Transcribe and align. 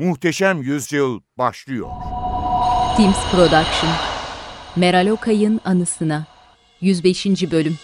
Muhteşem 0.00 0.62
Yüzyıl 0.62 1.20
başlıyor. 1.38 1.88
Teams 2.96 3.30
Production 3.30 3.92
Meral 4.76 5.08
Okay'ın 5.08 5.60
anısına 5.64 6.26
105. 6.80 7.26
bölüm 7.26 7.78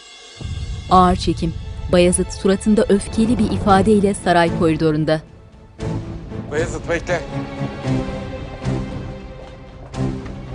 Ağır 0.90 1.16
çekim 1.16 1.54
Bayezid 1.92 2.30
suratında 2.30 2.84
öfkeli 2.88 3.38
bir 3.38 3.50
ifadeyle 3.50 4.14
saray 4.14 4.58
koridorunda. 4.58 5.22
Bayezid 6.50 6.88
bekle. 6.88 7.22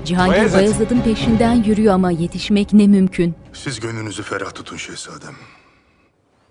Cihangir 0.06 0.34
Bayezid! 0.34 0.58
Bayezid'in 0.58 1.02
peşinden 1.02 1.64
yürüyor 1.64 1.94
ama 1.94 2.12
yetişmek 2.12 2.74
ne 2.74 2.88
mümkün. 2.88 3.36
Siz 3.54 3.80
gönlünüzü 3.80 4.24
ferah 4.24 4.54
tutun 4.54 4.78
şehzadem. 4.78 5.36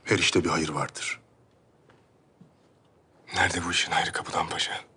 Her 0.05 0.19
işte 0.19 0.45
bir 0.45 0.49
hayır 0.49 0.69
vardır. 0.69 1.21
Nerede 3.35 3.65
bu 3.67 3.71
işin 3.71 3.93
ayrı 3.93 4.13
kapıdan 4.13 4.49
paşa? 4.49 4.90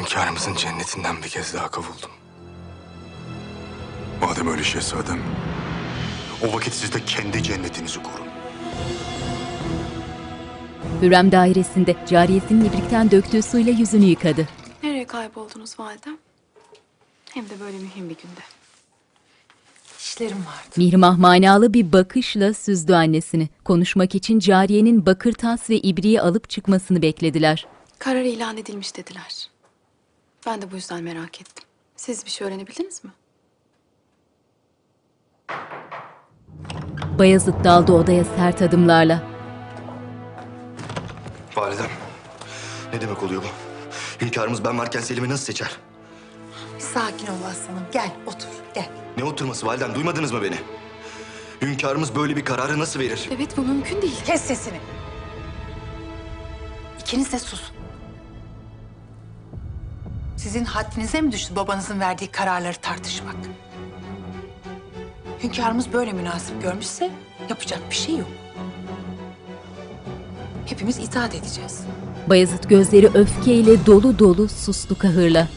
Hünkârımızın 0.00 0.54
cennetinden 0.54 1.22
bir 1.22 1.28
kez 1.28 1.54
daha 1.54 1.70
kavuldum. 1.70 2.10
Madem 4.20 4.48
öyle 4.48 4.64
şehzadem, 4.64 5.20
o 6.48 6.56
vakit 6.56 6.74
siz 6.74 6.92
de 6.92 7.04
kendi 7.04 7.42
cennetinizi 7.42 8.02
kurun. 8.02 8.26
Hürrem 11.02 11.32
dairesinde 11.32 11.96
cariyesinin 12.08 12.64
ibrikten 12.64 13.10
döktüğü 13.10 13.42
suyla 13.42 13.72
yüzünü 13.72 14.04
yıkadı. 14.04 14.48
Nereye 14.82 15.06
kayboldunuz 15.06 15.80
validem? 15.80 16.18
Hem 17.34 17.44
de 17.44 17.60
böyle 17.60 17.78
mühim 17.78 18.08
bir 18.08 18.16
günde. 18.16 18.40
İşlerim 19.98 20.36
vardı. 20.36 20.68
Mihrimah 20.76 21.18
manalı 21.18 21.74
bir 21.74 21.92
bakışla 21.92 22.54
süzdü 22.54 22.92
annesini. 22.94 23.48
Konuşmak 23.64 24.14
için 24.14 24.38
cariyenin 24.38 25.06
bakır 25.06 25.32
tas 25.32 25.70
ve 25.70 25.78
ibriği 25.78 26.20
alıp 26.20 26.50
çıkmasını 26.50 27.02
beklediler. 27.02 27.66
Karar 27.98 28.22
ilan 28.22 28.56
edilmiş 28.56 28.96
dediler. 28.96 29.48
Ben 30.48 30.62
de 30.62 30.70
bu 30.70 30.74
yüzden 30.74 31.04
merak 31.04 31.40
ettim. 31.40 31.64
Siz 31.96 32.24
bir 32.24 32.30
şey 32.30 32.46
öğrenebildiniz 32.46 33.04
mi? 33.04 33.10
Bayezid 37.18 37.64
daldı 37.64 37.92
odaya 37.92 38.24
sert 38.24 38.62
adımlarla. 38.62 39.22
Validem, 41.56 41.90
ne 42.92 43.00
demek 43.00 43.22
oluyor 43.22 43.42
bu? 43.42 43.46
Hünkârımız 44.24 44.64
ben 44.64 44.78
varken 44.78 45.00
Selim'i 45.00 45.28
nasıl 45.28 45.44
seçer? 45.44 45.76
Bir 46.76 46.80
sakin 46.80 47.26
ol 47.26 47.42
aslanım. 47.50 47.84
Gel 47.92 48.10
otur 48.26 48.48
gel. 48.74 48.88
Ne 49.16 49.24
oturması 49.24 49.66
validem, 49.66 49.94
duymadınız 49.94 50.32
mı 50.32 50.42
beni? 50.42 50.56
Hünkârımız 51.62 52.16
böyle 52.16 52.36
bir 52.36 52.44
kararı 52.44 52.78
nasıl 52.78 53.00
verir? 53.00 53.28
Evet 53.36 53.56
bu 53.56 53.62
mümkün 53.62 54.02
değil. 54.02 54.24
Kes 54.26 54.42
sesini. 54.42 54.80
İkiniz 57.00 57.32
de 57.32 57.38
sus. 57.38 57.72
Sizin 60.38 60.64
haddinize 60.64 61.20
mi 61.20 61.32
düştü 61.32 61.56
babanızın 61.56 62.00
verdiği 62.00 62.26
kararları 62.26 62.76
tartışmak? 62.76 63.34
Hünkârımız 65.42 65.92
böyle 65.92 66.12
münasip 66.12 66.62
görmüşse 66.62 67.10
yapacak 67.50 67.80
bir 67.90 67.94
şey 67.94 68.16
yok. 68.16 68.28
Hepimiz 70.66 70.98
itaat 70.98 71.34
edeceğiz. 71.34 71.80
Bayezid 72.28 72.64
gözleri 72.64 73.06
öfkeyle 73.14 73.86
dolu 73.86 74.18
dolu 74.18 74.48
sustu 74.48 74.98
kahırla. 74.98 75.48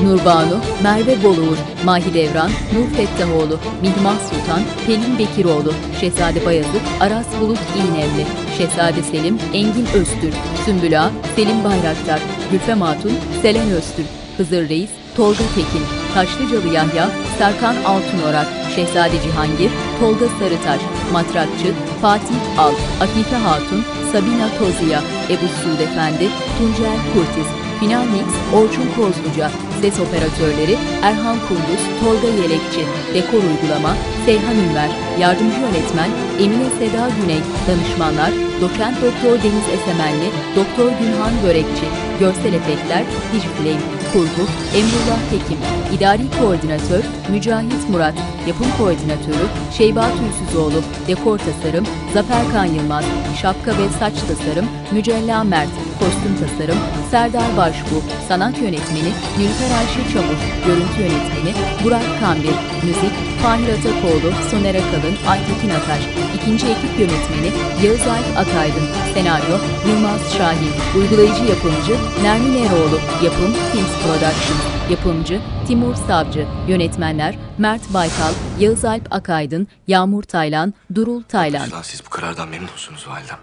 Nurbanu 0.03 0.57
Merve 0.83 1.23
Boluğur, 1.23 1.57
Mahidevran 1.85 2.51
Nur 2.73 2.97
Fettahoğlu, 2.97 3.59
Mihrimah 3.81 4.19
Sultan 4.19 4.61
Pelin 4.87 5.19
Bekiroğlu, 5.19 5.73
Şehzade 5.99 6.45
Bayazıt 6.45 6.81
Aras 7.01 7.25
Bulut 7.41 7.59
İğnemli, 7.77 8.25
Şehzade 8.57 9.03
Selim 9.03 9.37
Engin 9.53 9.85
Öztürk, 9.85 10.33
Sümbül 10.65 10.95
Selim 11.35 11.63
Bayraktar, 11.63 12.19
Gülfem 12.51 12.81
Hatun 12.81 13.11
Selen 13.41 13.71
Öztürk, 13.71 14.07
Hızır 14.37 14.69
Reis 14.69 14.89
Tolga 15.15 15.43
Tekin, 15.55 15.85
Taşlıcalı 16.13 16.73
Yahya 16.73 17.09
Serkan 17.37 17.75
Altınorak, 17.85 18.47
Şehzade 18.75 19.21
Cihangir 19.23 19.71
Tolga 19.99 20.25
Sarıtaş, 20.39 20.81
Matrakçı 21.13 21.73
Fatih 22.01 22.59
Al, 22.59 22.73
Afife 23.01 23.35
Hatun 23.35 23.83
Sabina 24.11 24.49
Toziya, 24.59 25.01
Ebu 25.29 25.47
Suud 25.63 25.79
Efendi 25.79 26.29
Tuncel 26.57 26.97
Kurtiz, 27.13 27.47
Final 27.79 28.05
Mix 28.05 28.25
Orçun 28.53 28.87
Kozluca, 28.95 29.51
Ses 29.81 29.99
Operatörleri 29.99 30.77
Erhan 31.01 31.37
Kunduz, 31.47 31.83
Tolga 31.99 32.27
Yelekçi, 32.41 32.83
Dekor 33.13 33.43
Uygulama 33.49 33.93
Seyhan 34.25 34.55
Ünver, 34.55 34.89
Yardımcı 35.19 35.59
Yönetmen 35.59 36.09
Emine 36.39 36.69
Seda 36.79 37.09
Güney, 37.21 37.41
Danışmanlar 37.67 38.31
Doçent 38.61 38.97
Doktor 39.01 39.43
Deniz 39.43 39.67
Esemenli, 39.75 40.29
Doktor 40.55 40.91
Günhan 40.99 41.33
Börekçi, 41.43 41.87
Görsel 42.19 42.53
Efektler 42.53 43.03
Digiflame, 43.33 43.81
Kurgu 44.13 44.43
Emrullah 44.77 45.21
Tekim, 45.29 45.57
İdari 45.95 46.23
Koordinatör 46.39 47.03
Mücahit 47.31 47.89
Murat, 47.89 48.13
Yapım 48.47 48.67
Koordinatörü 48.77 49.47
Şeyba 49.77 50.09
Tülsüzoğlu, 50.17 50.81
Dekor 51.07 51.37
Tasarım 51.37 51.85
Zafer 52.13 52.51
Kan 52.51 52.65
Yılmaz, 52.65 53.05
Şapka 53.41 53.71
ve 53.71 53.89
Saç 53.99 54.13
Tasarım 54.27 54.65
Mücella 54.91 55.43
Mert, 55.43 55.69
Kostüm 55.99 56.35
Tasarım 56.39 56.77
Serdar 57.11 57.57
Başbu, 57.57 57.95
Sanat 58.27 58.57
Yönetmeni 58.61 59.11
Nilüfer 59.37 59.71
Ayşe 59.77 60.13
Çamur, 60.13 60.39
Görüntü 60.65 61.01
Yönetmeni 61.01 61.53
Burak 61.83 62.19
Kambir, 62.19 62.55
Müzik 62.83 63.13
Fahir 63.43 63.69
Atakoğlu, 63.69 64.29
Soner 64.51 64.75
Akalın, 64.75 65.15
Aytekin 65.27 65.69
Ataş, 65.69 66.01
İkinci 66.37 66.67
Ekip 66.67 66.99
Yönetmeni 66.99 67.49
Yağız 67.83 68.07
Alp 68.07 68.37
Akaydın, 68.37 68.87
Senaryo 69.13 69.57
Yılmaz 69.87 70.33
Şahin, 70.37 70.73
Uygulayıcı 70.97 71.43
Yapımcı 71.43 71.95
Nermin 72.23 72.63
Eroğlu, 72.63 72.99
Yapım 73.23 73.53
Teams 73.53 73.93
Production, 74.03 74.57
Yapımcı 74.89 75.41
Timur 75.67 75.95
Savcı, 75.95 76.47
Yönetmenler 76.67 77.35
Mert 77.57 77.93
Baykal, 77.93 78.33
Yağız 78.59 78.85
Alp 78.85 79.07
Akaydın, 79.11 79.67
Yağmur 79.87 80.23
Taylan, 80.23 80.73
Durul 80.95 81.23
Taylan. 81.23 81.71
Lan 81.71 81.81
siz 81.81 82.05
bu 82.05 82.09
karardan 82.09 82.49
memnun 82.49 82.71
musunuz 82.71 83.05
validem? 83.09 83.37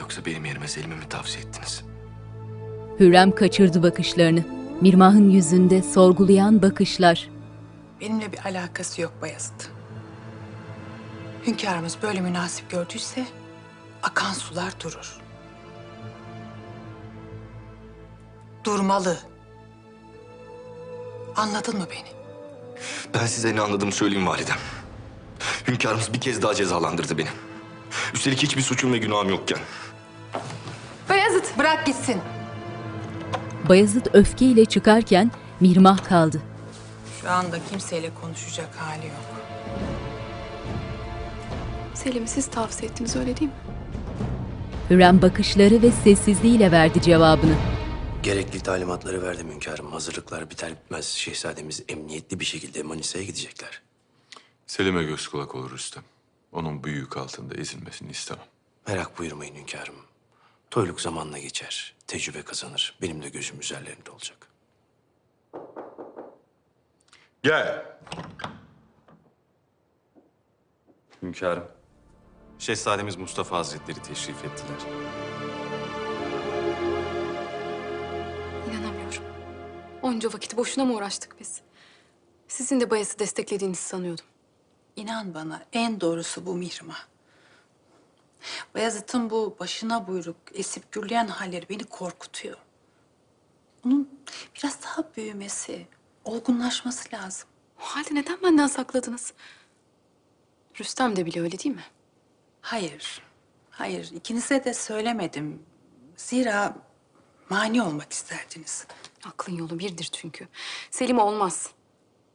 Yoksa 0.00 0.24
benim 0.24 0.44
yerime 0.44 0.68
Selim'i 0.68 0.94
mi 0.94 1.08
tavsiye 1.08 1.44
ettiniz? 1.44 1.84
Hürrem 3.00 3.34
kaçırdı 3.34 3.82
bakışlarını. 3.82 4.44
Mirmah'ın 4.80 5.30
yüzünde 5.30 5.82
sorgulayan 5.82 6.62
bakışlar. 6.62 7.28
Benimle 8.00 8.32
bir 8.32 8.38
alakası 8.46 9.00
yok 9.00 9.12
Bayezid. 9.22 9.60
Hünkârımız 11.46 11.98
böyle 12.02 12.20
münasip 12.20 12.70
gördüyse 12.70 13.26
akan 14.02 14.32
sular 14.32 14.72
durur. 14.80 15.20
Durmalı. 18.64 19.18
Anladın 21.36 21.76
mı 21.78 21.86
beni? 21.90 22.08
Ben 23.14 23.26
size 23.26 23.56
ne 23.56 23.60
anladığımı 23.60 23.92
söyleyeyim 23.92 24.26
validem. 24.26 24.56
Hünkârımız 25.68 26.12
bir 26.12 26.20
kez 26.20 26.42
daha 26.42 26.54
cezalandırdı 26.54 27.18
beni. 27.18 27.28
Üstelik 28.14 28.42
hiçbir 28.42 28.62
suçum 28.62 28.92
ve 28.92 28.98
günahım 28.98 29.28
yokken. 29.28 29.58
Bayezid 31.08 31.44
bırak 31.58 31.86
gitsin. 31.86 32.20
Bayezid 33.68 34.06
öfkeyle 34.12 34.64
çıkarken 34.64 35.30
Mirmah 35.60 36.04
kaldı. 36.08 36.42
Şu 37.20 37.30
anda 37.30 37.58
kimseyle 37.70 38.14
konuşacak 38.14 38.76
hali 38.76 39.06
yok. 39.06 39.24
Selim'i 41.94 42.28
siz 42.28 42.46
tavsiye 42.46 42.90
ettiniz 42.90 43.16
öyle 43.16 43.36
değil 43.36 43.50
mi? 43.50 43.56
Hürrem 44.90 45.22
bakışları 45.22 45.82
ve 45.82 45.90
sessizliğiyle 45.90 46.72
verdi 46.72 47.02
cevabını. 47.02 47.54
Gerekli 48.22 48.60
talimatları 48.60 49.22
verdim 49.22 49.50
hünkârım. 49.54 49.92
Hazırlıklar 49.92 50.50
biter 50.50 50.70
bitmez 50.70 51.06
şehzademiz 51.06 51.82
emniyetli 51.88 52.40
bir 52.40 52.44
şekilde 52.44 52.82
Manisa'ya 52.82 53.24
gidecekler. 53.24 53.82
Selim'e 54.66 55.02
göz 55.02 55.28
kulak 55.28 55.54
olur 55.54 55.70
Rüstem. 55.70 56.02
Onun 56.52 56.84
bu 56.84 56.88
yük 56.88 57.16
altında 57.16 57.54
ezilmesini 57.54 58.10
istemem. 58.10 58.44
Merak 58.88 59.18
buyurmayın 59.18 59.54
hünkârım. 59.54 59.94
Toyluk 60.70 61.00
zamanla 61.00 61.38
geçer. 61.38 61.94
Tecrübe 62.06 62.42
kazanır. 62.42 62.98
Benim 63.02 63.22
de 63.22 63.28
gözüm 63.28 63.60
üzerlerinde 63.60 64.10
olacak. 64.10 64.48
Gel. 67.42 67.86
Hünkârım. 71.22 71.68
Şehzademiz 72.58 73.16
Mustafa 73.16 73.56
Hazretleri 73.58 74.02
teşrif 74.02 74.44
ettiler. 74.44 74.78
İnanamıyorum. 78.70 79.22
Onca 80.02 80.32
vakit 80.32 80.56
boşuna 80.56 80.84
mı 80.84 80.94
uğraştık 80.94 81.40
biz? 81.40 81.60
Sizin 82.48 82.80
de 82.80 82.90
Bayez'i 82.90 83.18
desteklediğinizi 83.18 83.82
sanıyordum. 83.82 84.24
İnan 84.96 85.34
bana 85.34 85.62
en 85.72 86.00
doğrusu 86.00 86.46
bu 86.46 86.54
Mihrimah. 86.54 87.07
Bayezid'in 88.74 89.30
bu 89.30 89.56
başına 89.60 90.06
buyruk, 90.06 90.36
esip 90.54 90.92
gürleyen 90.92 91.26
halleri 91.26 91.68
beni 91.68 91.84
korkutuyor. 91.84 92.56
Onun 93.86 94.20
biraz 94.56 94.82
daha 94.82 95.02
büyümesi, 95.16 95.86
olgunlaşması 96.24 97.08
lazım. 97.16 97.48
O 97.80 97.82
halde 97.82 98.14
neden 98.14 98.42
benden 98.42 98.66
sakladınız? 98.66 99.32
Rüstem 100.80 101.16
de 101.16 101.26
biliyor 101.26 101.44
öyle 101.44 101.58
değil 101.58 101.74
mi? 101.74 101.84
Hayır, 102.60 103.22
hayır. 103.70 104.10
ikinize 104.14 104.64
de 104.64 104.74
söylemedim. 104.74 105.62
Zira 106.16 106.76
mani 107.48 107.82
olmak 107.82 108.12
isterdiniz. 108.12 108.86
Aklın 109.24 109.56
yolu 109.56 109.78
birdir 109.78 110.10
çünkü. 110.12 110.48
Selim 110.90 111.18
olmaz. 111.18 111.70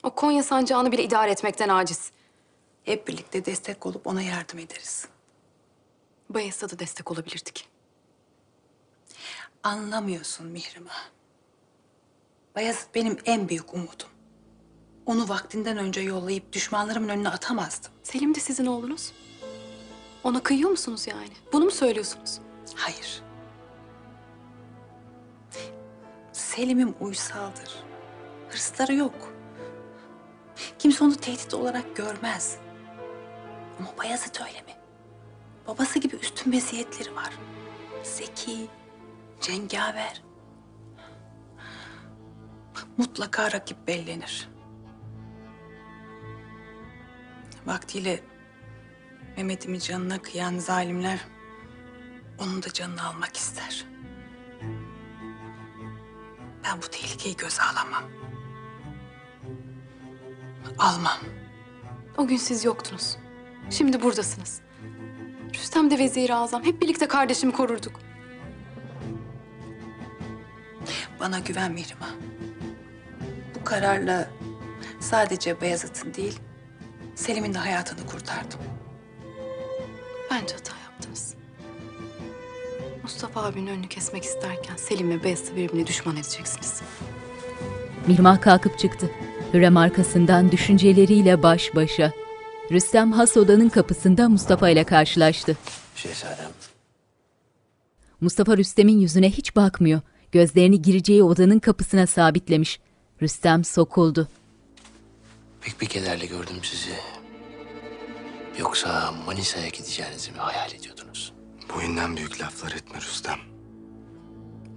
O 0.03 0.15
Konya 0.15 0.44
sancağını 0.44 0.91
bile 0.91 1.03
idare 1.03 1.31
etmekten 1.31 1.69
aciz. 1.69 2.11
Hep 2.83 3.07
birlikte 3.07 3.45
destek 3.45 3.85
olup 3.85 4.07
ona 4.07 4.21
yardım 4.21 4.59
ederiz. 4.59 5.07
Bayez'e 6.29 6.69
de 6.69 6.79
destek 6.79 7.11
olabilirdik. 7.11 7.69
Anlamıyorsun 9.63 10.47
Mihrimah. 10.47 11.09
Bayezid 12.55 12.87
benim 12.95 13.17
en 13.25 13.49
büyük 13.49 13.73
umudum. 13.73 14.07
Onu 15.05 15.29
vaktinden 15.29 15.77
önce 15.77 16.01
yollayıp 16.01 16.53
düşmanlarımın 16.53 17.09
önüne 17.09 17.29
atamazdım. 17.29 17.91
Selim 18.03 18.35
de 18.35 18.39
sizin 18.39 18.65
oğlunuz. 18.65 19.13
Ona 20.23 20.43
kıyıyor 20.43 20.69
musunuz 20.69 21.07
yani? 21.07 21.31
Bunu 21.53 21.65
mu 21.65 21.71
söylüyorsunuz? 21.71 22.39
Hayır. 22.75 23.21
Selim'im 26.33 26.95
uysaldır. 26.99 27.83
Hırsları 28.49 28.93
yok. 28.93 29.33
Kimse 30.79 31.03
onu 31.03 31.15
tehdit 31.15 31.53
olarak 31.53 31.95
görmez. 31.95 32.57
Ama 33.79 33.97
Bayezid 33.97 34.35
öyle 34.47 34.61
mi? 34.61 34.82
Babası 35.68 36.00
gibi 36.00 36.15
üstün 36.15 36.54
meziyetleri 36.54 37.15
var. 37.15 37.33
Zeki, 38.04 38.68
cengaver. 39.42 40.21
Mutlaka 42.98 43.51
rakip 43.51 43.88
bellenir. 43.88 44.50
Vaktiyle 47.65 48.24
Mehmet'imin 49.38 49.80
canına 49.80 50.21
kıyan 50.21 50.57
zalimler 50.57 51.19
onun 52.39 52.63
da 52.63 52.74
canını 52.74 53.07
almak 53.07 53.38
ister. 53.38 53.86
Ben 56.63 56.77
bu 56.81 56.88
tehlikeyi 56.88 57.38
göze 57.38 57.62
alamam. 57.62 58.04
Almam. 60.77 61.18
O 62.18 62.27
gün 62.27 62.38
siz 62.38 62.65
yoktunuz. 62.65 63.18
Şimdi 63.69 64.01
buradasınız. 64.01 64.62
Rüstem 65.63 65.92
de 65.92 65.98
Vezir-i 66.00 66.33
Azam. 66.33 66.63
Hep 66.63 66.81
birlikte 66.81 67.07
kardeşimi 67.07 67.54
korurduk. 67.54 68.00
Bana 71.19 71.39
güven 71.39 71.71
Mihrimah. 71.71 72.10
Bu 73.56 73.63
kararla 73.63 74.30
sadece 75.00 75.62
Beyazıt'ın 75.62 76.13
değil, 76.13 76.39
Selim'in 77.15 77.54
de 77.54 77.57
hayatını 77.57 78.06
kurtardım. 78.07 78.60
Bence 80.31 80.56
hata 80.56 80.74
yaptınız. 80.83 81.36
Mustafa 83.04 83.44
abinin 83.44 83.68
önünü 83.68 83.88
kesmek 83.88 84.24
isterken 84.24 84.75
Selim 84.75 85.10
ve 85.10 85.24
Beyazıt'ı 85.24 85.56
birbirine 85.56 85.88
düşman 85.88 86.15
edeceksiniz. 86.15 86.81
Mihrimah 88.07 88.42
kalkıp 88.42 88.80
çıktı. 88.80 89.12
Hürrem 89.54 89.77
arkasından 89.77 90.51
düşünceleriyle 90.51 91.44
baş 91.44 91.75
başa. 91.75 92.22
Rüstem 92.71 93.12
has 93.12 93.38
odanın 93.38 93.69
kapısında 93.69 94.30
Mustafa 94.30 94.69
ile 94.69 94.83
karşılaştı. 94.83 95.57
Şehzadem. 95.95 96.51
Mustafa 98.21 98.57
Rüstem'in 98.57 99.00
yüzüne 99.00 99.30
hiç 99.31 99.56
bakmıyor. 99.56 100.01
Gözlerini 100.31 100.81
gireceği 100.81 101.24
odanın 101.24 101.60
kapısına 101.60 102.07
sabitlemiş. 102.07 102.80
Rüstem 103.21 103.63
sokuldu. 103.63 104.27
Pek 105.62 105.81
bir 105.81 105.86
kederle 105.86 106.25
gördüm 106.25 106.56
sizi. 106.62 106.95
Yoksa 108.60 109.13
Manisa'ya 109.25 109.68
gideceğinizi 109.68 110.31
mi 110.31 110.38
hayal 110.38 110.71
ediyordunuz? 110.71 111.33
Boyundan 111.75 112.18
büyük 112.18 112.42
laflar 112.42 112.71
etme 112.71 113.01
Rüstem. 113.01 113.39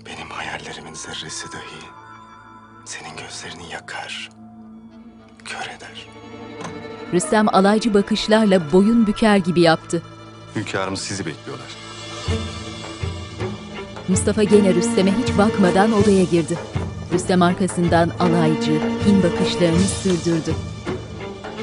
Benim 0.06 0.30
hayallerimin 0.30 0.94
zerresi 0.94 1.52
dahi 1.52 1.86
senin 2.84 3.16
gözlerini 3.16 3.72
yakar, 3.72 4.30
kör 5.46 5.76
eder. 5.76 6.06
Rüstem 7.12 7.54
alaycı 7.54 7.94
bakışlarla 7.94 8.72
boyun 8.72 9.06
büker 9.06 9.36
gibi 9.36 9.60
yaptı. 9.60 10.02
Hünkârımız 10.56 11.00
sizi 11.00 11.26
bekliyorlar. 11.26 11.66
Mustafa 14.08 14.42
gene 14.42 14.74
Rüstem'e 14.74 15.10
hiç 15.12 15.38
bakmadan 15.38 15.92
odaya 15.92 16.24
girdi. 16.24 16.58
Rüstem 17.12 17.42
arkasından 17.42 18.10
alaycı, 18.20 18.80
kin 19.04 19.22
bakışlarını 19.22 19.78
sürdürdü. 20.02 20.54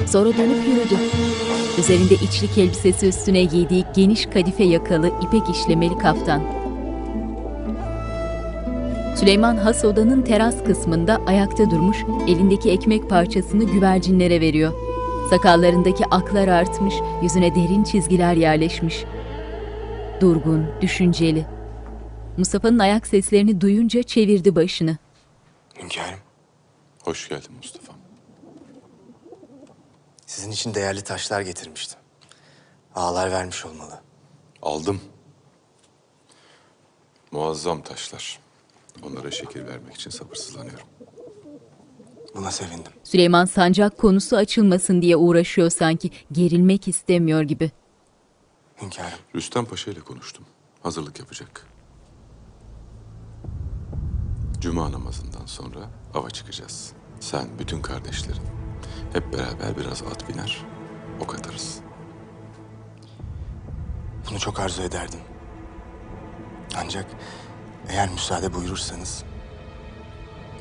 Sonra 0.06 0.36
dönüp 0.36 0.68
yürüdü. 0.68 0.94
Üzerinde 1.78 2.14
içlik 2.14 2.58
elbisesi 2.58 3.06
üstüne 3.06 3.44
giydiği 3.44 3.84
geniş 3.96 4.26
kadife 4.26 4.64
yakalı 4.64 5.10
ipek 5.22 5.56
işlemeli 5.56 5.98
kaftan. 5.98 6.63
Süleyman 9.16 9.56
has 9.56 9.84
odanın 9.84 10.22
teras 10.22 10.64
kısmında 10.64 11.20
ayakta 11.26 11.70
durmuş, 11.70 11.96
elindeki 12.28 12.70
ekmek 12.70 13.10
parçasını 13.10 13.64
güvercinlere 13.64 14.40
veriyor. 14.40 14.72
Sakallarındaki 15.30 16.04
aklar 16.06 16.48
artmış, 16.48 16.94
yüzüne 17.22 17.54
derin 17.54 17.84
çizgiler 17.84 18.34
yerleşmiş. 18.34 19.04
Durgun, 20.20 20.66
düşünceli. 20.80 21.46
Mustafa'nın 22.36 22.78
ayak 22.78 23.06
seslerini 23.06 23.60
duyunca 23.60 24.02
çevirdi 24.02 24.56
başını. 24.56 24.96
Hünkârım, 25.82 26.18
Hoş 27.04 27.28
geldin 27.28 27.52
Mustafa. 27.56 27.92
sizin 30.26 30.50
için 30.50 30.74
değerli 30.74 31.02
taşlar 31.04 31.40
getirmiştim. 31.40 31.98
Ağlar 32.94 33.30
vermiş 33.32 33.66
olmalı. 33.66 34.00
Aldım. 34.62 35.00
Muazzam 37.32 37.82
taşlar. 37.82 38.38
Onlara 39.06 39.30
şekil 39.30 39.66
vermek 39.66 39.94
için 39.94 40.10
sabırsızlanıyorum. 40.10 40.86
Buna 42.34 42.50
sevindim. 42.50 42.92
Süleyman 43.04 43.44
sancak 43.44 43.98
konusu 43.98 44.36
açılmasın 44.36 45.02
diye 45.02 45.16
uğraşıyor 45.16 45.70
sanki. 45.70 46.10
Gerilmek 46.32 46.88
istemiyor 46.88 47.42
gibi. 47.42 47.70
Hünkârım, 48.82 49.18
Rüstem 49.34 49.64
Paşa 49.64 49.90
ile 49.90 50.00
konuştum. 50.00 50.44
Hazırlık 50.82 51.18
yapacak. 51.18 51.66
Cuma 54.60 54.92
namazından 54.92 55.46
sonra 55.46 55.78
ava 56.14 56.30
çıkacağız. 56.30 56.92
Sen, 57.20 57.48
bütün 57.58 57.82
kardeşlerin. 57.82 58.42
Hep 59.12 59.32
beraber 59.32 59.76
biraz 59.76 60.02
at 60.02 60.28
biner, 60.28 60.64
ok 61.20 61.34
atarız. 61.34 61.80
bunu 64.30 64.38
çok 64.38 64.60
arzu 64.60 64.82
ederdim. 64.82 65.20
Ancak 66.76 67.06
eğer 67.88 68.08
müsaade 68.08 68.54
buyurursanız 68.54 69.24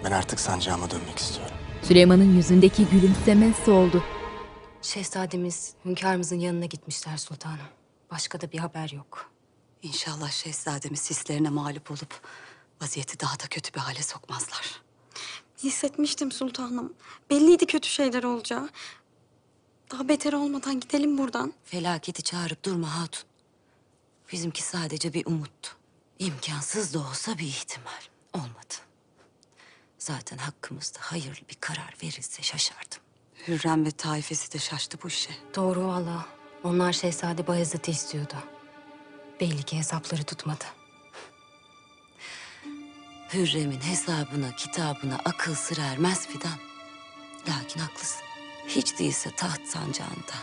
ben 0.03 0.11
artık 0.11 0.39
sancağıma 0.39 0.91
dönmek 0.91 1.17
istiyorum. 1.17 1.55
Süleyman'ın 1.83 2.35
yüzündeki 2.35 2.85
gülümseme 2.85 3.53
soldu. 3.65 4.03
Şehzademiz 4.81 5.73
hünkârımızın 5.85 6.39
yanına 6.39 6.65
gitmişler 6.65 7.17
sultanım. 7.17 7.59
Başka 8.11 8.41
da 8.41 8.51
bir 8.51 8.59
haber 8.59 8.89
yok. 8.89 9.31
İnşallah 9.81 10.31
şehzademiz 10.31 11.09
hislerine 11.09 11.49
mağlup 11.49 11.91
olup 11.91 12.21
vaziyeti 12.81 13.19
daha 13.19 13.39
da 13.39 13.43
kötü 13.49 13.73
bir 13.73 13.79
hale 13.79 14.03
sokmazlar. 14.03 14.81
Hissetmiştim 15.63 16.31
sultanım. 16.31 16.93
Belliydi 17.29 17.65
kötü 17.65 17.89
şeyler 17.89 18.23
olacağı. 18.23 18.69
Daha 19.91 20.07
beter 20.07 20.33
olmadan 20.33 20.79
gidelim 20.79 21.17
buradan. 21.17 21.53
Felaketi 21.65 22.23
çağırıp 22.23 22.65
durma 22.65 22.99
hatun. 22.99 23.23
Bizimki 24.31 24.63
sadece 24.63 25.13
bir 25.13 25.25
umuttu. 25.25 25.69
İmkansız 26.19 26.93
da 26.93 26.99
olsa 26.99 27.37
bir 27.37 27.47
ihtimal. 27.47 28.01
Olmadı. 28.33 28.73
Zaten 29.97 30.37
hakkımızda 30.37 30.99
hayırlı 31.01 31.49
bir 31.49 31.57
karar 31.59 31.95
verilse 32.03 32.43
şaşardım. 32.43 32.99
Hürrem 33.47 33.85
ve 33.85 33.91
taifesi 33.91 34.53
de 34.53 34.59
şaştı 34.59 34.97
bu 35.03 35.07
işe. 35.07 35.31
Doğru 35.55 35.87
valla. 35.87 36.25
Onlar 36.63 36.93
Şehzade 36.93 37.47
Bayezid'i 37.47 37.91
istiyordu. 37.91 38.35
Belli 39.41 39.63
ki 39.63 39.77
hesapları 39.77 40.23
tutmadı. 40.23 40.65
Hürrem'in 43.33 43.81
hesabına, 43.81 44.55
kitabına 44.55 45.15
akıl 45.25 45.55
sır 45.55 45.77
ermez 45.77 46.27
Fidan. 46.27 46.59
Lakin 47.47 47.79
haklısın. 47.79 48.21
Hiç 48.67 48.99
değilse 48.99 49.35
taht 49.35 49.61
sancağında 49.67 50.33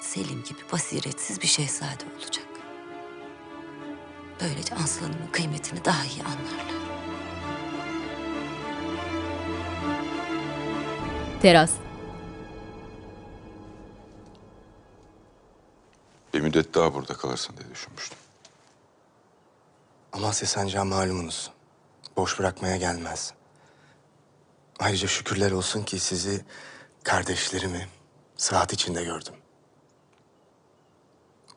Selim 0.00 0.44
gibi 0.44 0.58
basiretsiz 0.72 1.40
bir 1.40 1.46
şehzade 1.46 2.04
olacak. 2.18 2.53
Böylece 4.40 4.74
aslanımın 4.74 5.26
kıymetini 5.32 5.84
daha 5.84 6.04
iyi 6.04 6.22
anlarlar. 6.22 6.74
Teras. 11.42 11.72
Bir 16.34 16.40
müddet 16.40 16.74
daha 16.74 16.94
burada 16.94 17.14
kalırsın 17.14 17.56
diye 17.56 17.70
düşünmüştüm. 17.70 18.18
Amasya 20.12 20.48
sancağı 20.48 20.84
malumunuz. 20.84 21.50
Boş 22.16 22.38
bırakmaya 22.38 22.76
gelmez. 22.76 23.34
Ayrıca 24.78 25.08
şükürler 25.08 25.50
olsun 25.50 25.82
ki 25.82 25.98
sizi, 26.00 26.44
kardeşlerimi 27.02 27.88
saat 28.36 28.72
içinde 28.72 29.04
gördüm. 29.04 29.34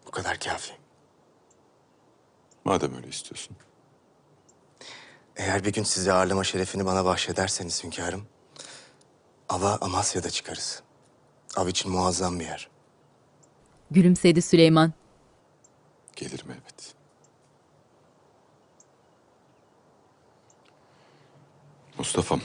Bu 0.08 0.12
kadar 0.12 0.40
kafi. 0.40 0.87
Madem 2.68 2.96
öyle 2.96 3.08
istiyorsun. 3.08 3.58
Eğer 5.36 5.66
bir 5.66 5.74
gün 5.74 5.84
sizi 5.84 6.14
ağırlama 6.14 6.44
şerefini 6.44 6.86
bana 6.86 7.06
bahşederseniz 7.06 7.84
hünkârım... 7.84 8.28
...ava 9.50 9.78
Amasya'da 9.82 10.30
çıkarız. 10.30 10.84
Av 11.56 11.68
için 11.68 11.92
muazzam 11.92 12.40
bir 12.40 12.46
yer. 12.46 12.70
Gülümsedi 13.92 14.42
Süleyman. 14.42 14.94
Gelirim 16.16 16.52
elbet. 16.52 16.96
Mustafa'm. 21.98 22.42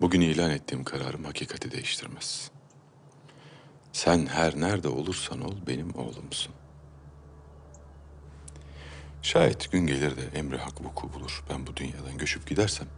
Bugün 0.00 0.20
ilan 0.20 0.50
ettiğim 0.50 0.84
kararım 0.84 1.24
hakikati 1.24 1.70
değiştirmez. 1.70 2.50
Sen 3.92 4.26
her 4.26 4.60
nerede 4.60 4.88
olursan 4.88 5.40
ol 5.40 5.54
benim 5.66 5.94
oğlumsun. 5.94 6.52
Şayet 9.22 9.72
gün 9.72 9.86
gelir 9.86 10.16
de 10.16 10.38
emri 10.38 10.58
hak 10.58 10.84
vuku 10.84 11.12
bulur. 11.12 11.44
Ben 11.50 11.66
bu 11.66 11.76
dünyadan 11.76 12.18
göçüp 12.18 12.46
gidersem... 12.46 12.88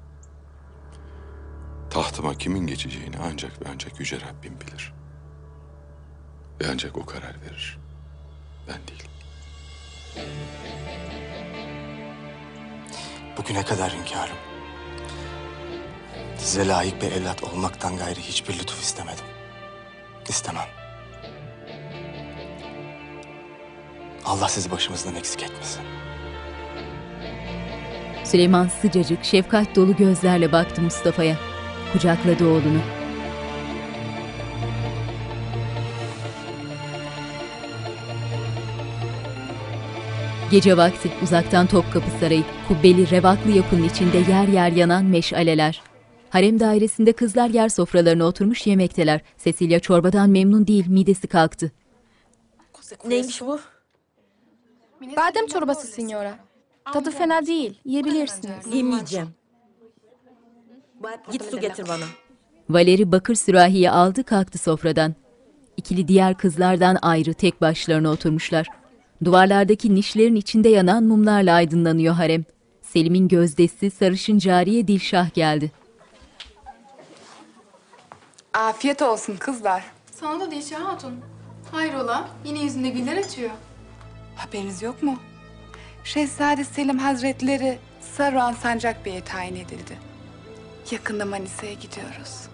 ...tahtıma 1.91 2.35
kimin 2.35 2.67
geçeceğini 2.67 3.17
ancak 3.23 3.61
ve 3.61 3.65
ancak 3.75 4.01
Yüce 4.01 4.21
Rabbim 4.21 4.61
bilir. 4.61 4.93
Ve 6.61 6.65
ancak 6.73 6.99
o 6.99 7.07
karar 7.07 7.41
verir. 7.43 7.79
Ben 8.69 8.77
değil. 8.89 9.09
Bugüne 13.37 13.65
kadar 13.65 13.93
hünkârım. 13.93 14.37
Size 16.39 16.69
layık 16.69 17.03
bir 17.03 17.13
evlat 17.13 17.45
olmaktan 17.45 17.97
gayrı 17.97 18.21
hiçbir 18.21 18.59
lütuf 18.59 18.83
istemedim. 18.83 19.25
İstemem. 20.29 20.69
Allah 24.25 24.49
sizi 24.49 24.71
başımızdan 24.71 25.15
eksik 25.15 25.43
etmesin. 25.43 25.83
Süleyman 28.29 28.69
sıcacık, 28.69 29.25
şefkat 29.25 29.77
dolu 29.77 29.97
gözlerle 29.97 30.53
baktı 30.53 30.83
Mustafa'ya. 30.83 31.37
Kucakladı 31.93 32.47
oğlunu. 32.47 32.81
Gece 40.51 40.77
vakti 40.77 41.11
uzaktan 41.23 41.67
Topkapı 41.67 42.11
Sarayı, 42.21 42.45
kubbeli 42.69 43.11
revaklı 43.11 43.51
yapının 43.51 43.83
içinde 43.89 44.17
yer 44.17 44.49
yer 44.49 44.73
yanan 44.73 45.05
meşaleler. 45.05 45.83
Harem 46.31 46.61
dairesinde 46.61 47.13
kızlar 47.13 47.51
yer 47.51 47.69
sofralarına 47.69 48.25
oturmuş 48.25 48.67
yemekteler. 48.67 49.21
Cecilia 49.45 49.81
çorbadan 49.81 50.31
memnun 50.31 50.67
değil, 50.67 50.87
midesi 50.89 51.27
kalktı. 51.27 51.73
Neymiş 53.05 53.41
bu? 53.41 53.61
Badem 55.17 55.47
çorbası 55.47 55.87
signora. 55.87 56.48
Tadı 56.93 57.11
fena 57.11 57.47
değil. 57.47 57.81
Yiyebilirsiniz. 57.85 58.75
Yemeyeceğim. 58.75 59.29
Git 61.33 61.45
su 61.45 61.61
getir 61.61 61.89
bana. 61.89 62.05
Valeri 62.71 63.13
bakır 63.13 63.35
sürahiyi 63.35 63.91
aldı 63.91 64.25
kalktı 64.25 64.59
sofradan. 64.59 65.15
İkili 65.77 66.09
diğer 66.09 66.39
kızlardan 66.39 66.99
ayrı 67.03 67.35
tek 67.35 67.61
başlarına 67.61 68.11
oturmuşlar. 68.11 68.67
Duvarlardaki 69.25 69.95
nişlerin 69.95 70.35
içinde 70.37 70.69
yanan 70.69 71.05
mumlarla 71.05 71.55
aydınlanıyor 71.55 72.15
harem. 72.15 72.45
Selim'in 72.83 73.29
gözdesi 73.29 73.91
sarışın 73.91 74.39
cariye 74.39 74.89
Dilşah 74.89 75.35
geldi. 75.35 75.73
Afiyet 78.55 79.03
olsun 79.03 79.37
kızlar. 79.37 79.85
Sana 80.11 80.41
da 80.41 80.51
Dilşah 80.51 80.81
Hatun. 80.81 81.15
Hayrola? 81.73 82.29
Yine 82.45 82.63
yüzünde 82.63 82.89
güller 82.89 83.17
açıyor. 83.17 83.51
Haberiniz 84.37 84.83
yok 84.83 85.03
mu? 85.03 85.17
Şehzade 86.09 86.65
Selim 86.65 86.99
Hazretleri 86.99 87.79
Saruhan 88.17 88.53
Sancak 88.53 89.05
Bey'e 89.05 89.25
tayin 89.25 89.57
edildi. 89.57 89.99
Yakında 90.91 91.25
Manisa'ya 91.25 91.73
gidiyoruz. 91.73 92.49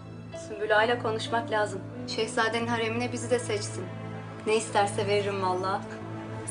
Sümbül 0.48 0.84
ile 0.84 0.98
konuşmak 0.98 1.50
lazım. 1.50 1.80
Şehzadenin 2.16 2.66
haremine 2.66 3.12
bizi 3.12 3.30
de 3.30 3.38
seçsin. 3.38 3.84
Ne 4.46 4.56
isterse 4.56 5.06
veririm 5.06 5.42
valla. 5.42 5.82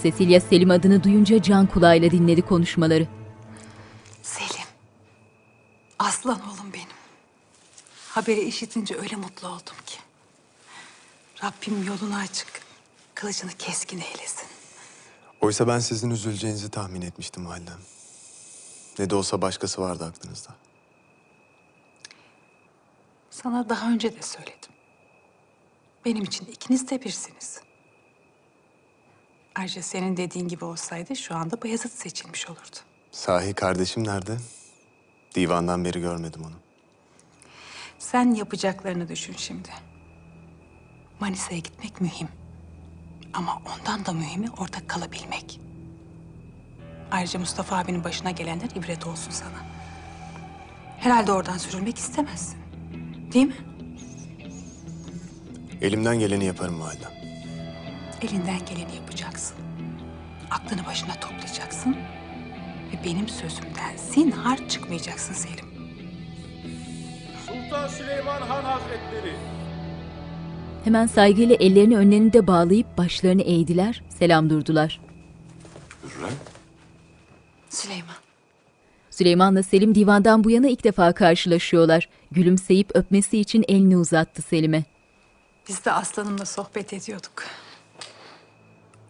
Cecilia 0.03 0.39
Selim 0.39 0.71
adını 0.71 1.03
duyunca 1.03 1.41
can 1.41 1.67
kulağıyla 1.67 2.11
dinledi 2.11 2.41
konuşmaları. 2.41 3.07
Selim. 4.21 4.67
Aslan 5.99 6.41
oğlum 6.41 6.73
benim. 6.73 6.87
Haberi 8.09 8.41
işitince 8.41 8.95
öyle 8.95 9.15
mutlu 9.15 9.47
oldum 9.47 9.75
ki. 9.85 9.97
Rabbim 11.43 11.87
yolunu 11.87 12.15
açık, 12.15 12.47
kılıcını 13.15 13.51
keskin 13.51 13.97
eylesin. 14.01 14.52
Oysa 15.43 15.67
ben 15.67 15.79
sizin 15.79 16.09
üzüleceğinizi 16.09 16.71
tahmin 16.71 17.01
etmiştim 17.01 17.47
validem. 17.47 17.79
Ne 18.99 19.09
de 19.09 19.15
olsa 19.15 19.41
başkası 19.41 19.81
vardı 19.81 20.05
aklınızda. 20.05 20.49
Sana 23.29 23.69
daha 23.69 23.91
önce 23.91 24.15
de 24.15 24.21
söyledim. 24.21 24.71
Benim 26.05 26.23
için 26.23 26.45
ikiniz 26.45 26.89
de 26.89 27.01
birsiniz. 27.03 27.61
Ayrıca 29.55 29.81
senin 29.81 30.17
dediğin 30.17 30.47
gibi 30.47 30.65
olsaydı 30.65 31.15
şu 31.15 31.35
anda 31.35 31.61
Bayezid 31.61 31.91
seçilmiş 31.91 32.49
olurdu. 32.49 32.77
Sahi 33.11 33.53
kardeşim 33.53 34.07
nerede? 34.07 34.37
Divandan 35.35 35.85
beri 35.85 35.99
görmedim 36.01 36.41
onu. 36.45 36.55
Sen 37.99 38.33
yapacaklarını 38.33 39.09
düşün 39.09 39.35
şimdi. 39.37 39.69
Manisa'ya 41.19 41.59
gitmek 41.59 42.01
mühim. 42.01 42.42
Ama 43.33 43.61
ondan 43.73 44.05
da 44.05 44.11
mühimi 44.13 44.47
orada 44.57 44.87
kalabilmek. 44.87 45.59
Ayrıca 47.11 47.39
Mustafa 47.39 47.77
abinin 47.77 48.03
başına 48.03 48.31
gelenler 48.31 48.69
ibret 48.75 49.07
olsun 49.07 49.31
sana. 49.31 49.65
Herhalde 50.99 51.31
oradan 51.31 51.57
sürülmek 51.57 51.97
istemezsin. 51.97 52.57
Değil 53.33 53.45
mi? 53.45 53.55
Elimden 55.81 56.19
geleni 56.19 56.45
yaparım 56.45 56.81
validem. 56.81 57.11
Elinden 58.21 58.65
geleni 58.65 58.95
yapacaksın. 58.95 59.57
Aklını 60.51 60.85
başına 60.85 61.13
toplayacaksın. 61.19 61.95
Ve 62.93 63.03
benim 63.05 63.29
sözümden 63.29 63.97
zinhar 63.97 64.69
çıkmayacaksın 64.69 65.33
Selim. 65.33 65.65
Sultan 67.47 67.87
Süleyman 67.87 68.41
Han 68.41 68.63
Hazretleri. 68.63 69.35
Hemen 70.83 71.07
saygıyla 71.07 71.55
ellerini 71.55 71.97
önlerinde 71.97 72.47
bağlayıp 72.47 72.97
başlarını 72.97 73.41
eğdiler, 73.41 74.03
selam 74.09 74.49
durdular. 74.49 75.01
Hürrem. 76.03 76.33
Süleyman. 77.69 78.15
Süleyman'la 79.09 79.63
Selim 79.63 79.95
divandan 79.95 80.43
bu 80.43 80.51
yana 80.51 80.67
ilk 80.67 80.83
defa 80.83 81.13
karşılaşıyorlar. 81.13 82.09
Gülümseyip 82.31 82.91
öpmesi 82.95 83.39
için 83.39 83.65
elini 83.67 83.97
uzattı 83.97 84.41
Selim'e. 84.41 84.83
Biz 85.67 85.85
de 85.85 85.91
aslanımla 85.91 86.45
sohbet 86.45 86.93
ediyorduk. 86.93 87.43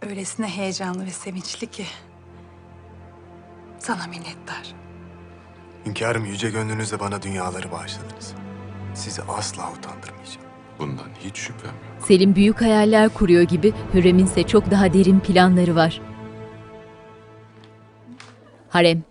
Öylesine 0.02 0.48
heyecanlı 0.48 1.06
ve 1.06 1.12
sevinçli 1.12 1.68
ki. 1.68 1.86
Sana 3.80 4.08
minnettar. 4.08 4.76
Hünkârım 5.86 6.26
yüce 6.26 6.50
gönlünüzle 6.50 7.00
bana 7.00 7.22
dünyaları 7.22 7.72
bağışladınız. 7.72 8.34
Sizi 8.94 9.22
asla 9.22 9.72
utandırmayacağım. 9.72 10.43
Bundan 10.80 11.08
hiç 11.24 11.38
şüphem 11.38 11.66
yok. 11.72 12.08
Selim 12.08 12.36
büyük 12.36 12.62
hayaller 12.62 13.10
kuruyor 13.10 13.42
gibi 13.44 13.74
Hürrem'in 13.94 14.26
ise 14.26 14.44
çok 14.44 14.72
daha 14.72 14.94
derin 14.94 15.20
planları 15.20 15.76
var. 15.76 16.02
Harem. 18.70 19.04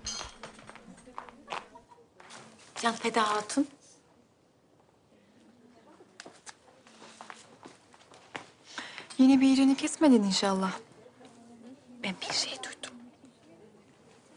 Can 2.82 2.92
Feda 2.94 3.22
Hatun. 3.30 3.66
Yine 9.18 9.40
bir 9.40 9.56
irini 9.56 9.76
kesmedin 9.76 10.22
inşallah. 10.22 10.72
Ben 12.04 12.14
bir 12.28 12.34
şey 12.34 12.52
duydum. 12.52 12.96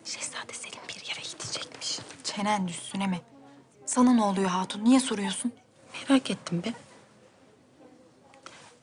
Şehzade 0.04 0.54
Selim 0.54 0.80
bir 0.90 1.06
yere 1.10 1.22
gidecekmiş. 1.32 2.00
Çenen 2.24 2.68
üstüne 2.68 3.08
mi? 3.08 3.22
Sana 3.86 4.14
ne 4.14 4.24
oluyor 4.24 4.50
hatun? 4.50 4.84
Niye 4.84 5.00
soruyorsun? 5.00 5.52
Merak 6.10 6.32
ettim 6.32 6.64
be. 6.64 6.74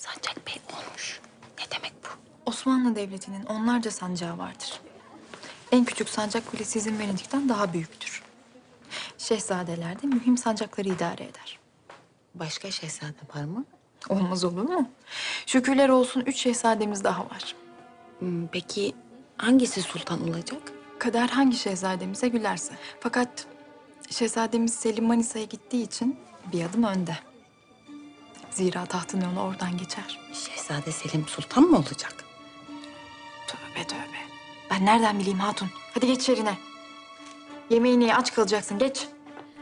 Sancak 0.02 0.46
Bey 0.46 0.54
olmuş. 0.72 1.20
Ne 1.58 1.64
demek 1.76 1.92
bu? 2.04 2.08
Osmanlı 2.50 2.96
Devleti'nin 2.96 3.44
onlarca 3.44 3.90
sancağı 3.90 4.38
vardır. 4.38 4.80
En 5.72 5.84
küçük 5.84 6.08
sancak 6.08 6.54
bile 6.54 6.64
sizin 6.64 6.98
Venedik'ten 6.98 7.48
daha 7.48 7.72
büyüktür. 7.72 8.22
Şehzadeler 9.18 10.02
de 10.02 10.06
mühim 10.06 10.36
sancakları 10.36 10.88
idare 10.88 11.24
eder. 11.24 11.58
Başka 12.34 12.70
şehzade 12.70 13.18
var 13.34 13.44
mı? 13.44 13.64
Olmaz 14.08 14.44
olur 14.44 14.62
mu? 14.62 14.90
Şükürler 15.46 15.88
olsun 15.88 16.20
üç 16.26 16.36
şehzademiz 16.36 17.04
daha 17.04 17.24
var. 17.24 17.54
Peki 18.52 18.94
hangisi 19.36 19.82
sultan 19.82 20.28
olacak? 20.28 20.62
Kader 20.98 21.28
hangi 21.28 21.56
şehzademize 21.56 22.28
gülerse. 22.28 22.72
Fakat 23.00 23.46
şehzademiz 24.10 24.74
Selim 24.74 25.04
Manisa'ya 25.04 25.44
gittiği 25.44 25.82
için 25.82 26.18
bir 26.52 26.64
adım 26.64 26.82
önde. 26.82 27.18
Zira 28.54 28.86
tahtın 28.86 29.20
yolu 29.20 29.40
oradan 29.40 29.76
geçer. 29.76 30.18
Şehzade 30.32 30.92
Selim 30.92 31.24
sultan 31.28 31.64
mı 31.64 31.76
olacak? 31.76 32.14
Tövbe 33.46 33.86
tövbe. 33.86 34.18
Ben 34.70 34.86
nereden 34.86 35.18
bileyim 35.18 35.38
hatun? 35.38 35.68
Hadi 35.94 36.06
geç 36.06 36.28
yerine. 36.28 36.54
Yemeğini 37.70 38.04
ye, 38.04 38.14
aç 38.14 38.34
kalacaksın. 38.34 38.78
Geç. 38.78 39.06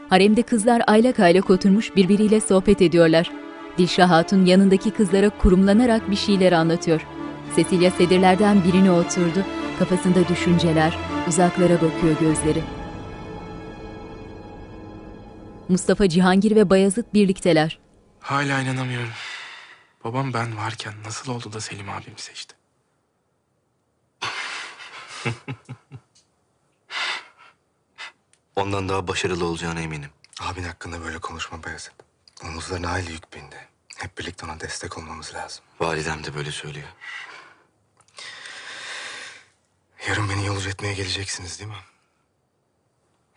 Haremde 0.09 0.41
kızlar 0.41 0.81
aylak 0.87 1.19
aylak 1.19 1.49
oturmuş 1.49 1.95
birbiriyle 1.95 2.41
sohbet 2.41 2.81
ediyorlar. 2.81 3.31
Dilşah 3.77 4.09
Hatun 4.09 4.45
yanındaki 4.45 4.91
kızlara 4.91 5.29
kurumlanarak 5.29 6.11
bir 6.11 6.15
şeyler 6.15 6.51
anlatıyor. 6.51 7.07
Cecilia 7.55 7.91
sedirlerden 7.91 8.63
birine 8.63 8.91
oturdu. 8.91 9.45
Kafasında 9.79 10.27
düşünceler, 10.27 10.97
uzaklara 11.27 11.75
bakıyor 11.75 12.19
gözleri. 12.19 12.63
Mustafa 15.69 16.09
Cihangir 16.09 16.55
ve 16.55 16.69
Bayazıt 16.69 17.13
birlikteler. 17.13 17.80
Hala 18.21 18.61
inanamıyorum. 18.61 19.13
Babam 20.03 20.33
ben 20.33 20.57
varken 20.57 20.93
nasıl 21.03 21.31
oldu 21.31 21.53
da 21.53 21.61
Selim 21.61 21.89
abimi 21.89 22.19
seçti? 22.19 22.55
Ondan 28.55 28.89
daha 28.89 29.07
başarılı 29.07 29.45
olacağına 29.45 29.81
eminim. 29.81 30.09
Abin 30.39 30.63
hakkında 30.63 31.01
böyle 31.03 31.19
konuşma 31.19 31.63
Bayezid. 31.63 31.91
Omuzlarına 32.43 32.91
hayli 32.91 33.11
yük 33.11 33.33
bindi. 33.33 33.67
Hep 33.97 34.17
birlikte 34.17 34.45
ona 34.45 34.59
destek 34.59 34.97
olmamız 34.97 35.33
lazım. 35.33 35.63
Validem 35.79 36.23
de 36.23 36.35
böyle 36.35 36.51
söylüyor. 36.51 36.87
Yarın 40.07 40.29
beni 40.29 40.45
yolcu 40.45 40.69
etmeye 40.69 40.93
geleceksiniz 40.93 41.59
değil 41.59 41.69
mi? 41.69 41.75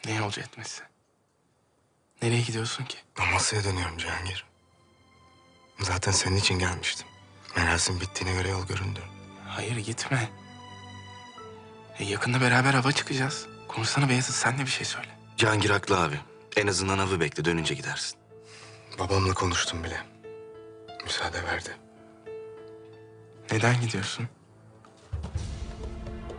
Ne 0.05 0.15
yolcu 0.15 0.41
etmesi? 0.41 0.83
Nereye 2.23 2.41
gidiyorsun 2.41 2.85
ki? 2.85 2.99
Amasya'ya 3.19 3.65
dönüyorum 3.65 3.99
Cihangir. 3.99 4.45
Zaten 5.81 6.13
senin 6.13 6.37
için 6.37 6.59
gelmiştim. 6.59 7.07
Merasim 7.57 8.01
bittiğine 8.01 8.37
göre 8.37 8.49
yol 8.49 8.67
göründü. 8.67 9.01
Hayır 9.49 9.77
gitme. 9.77 10.29
E, 11.99 12.05
yakında 12.05 12.41
beraber 12.41 12.75
hava 12.75 12.93
çıkacağız. 12.93 13.47
Konuşsana 13.69 14.09
Beyazıt 14.09 14.35
sen 14.35 14.59
de 14.59 14.63
bir 14.63 14.71
şey 14.71 14.87
söyle. 14.87 15.09
Cihangir 15.37 15.71
haklı 15.71 16.01
abi. 16.01 16.21
En 16.57 16.67
azından 16.67 16.99
avı 16.99 17.21
bekle 17.21 17.45
dönünce 17.45 17.75
gidersin. 17.75 18.19
Babamla 18.99 19.35
konuştum 19.35 19.85
bile. 19.85 20.03
Müsaade 21.05 21.45
verdi. 21.45 21.77
Neden 23.53 23.81
gidiyorsun? 23.81 24.29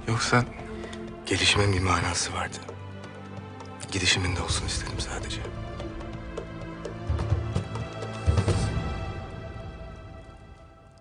Yoksa 0.07 0.45
Gelişimin 1.25 1.73
bir 1.73 1.79
manası 1.79 2.33
vardı. 2.33 2.57
Gidişimin 3.91 4.35
de 4.35 4.41
olsun 4.41 4.65
istedim 4.67 4.99
sadece. 4.99 5.41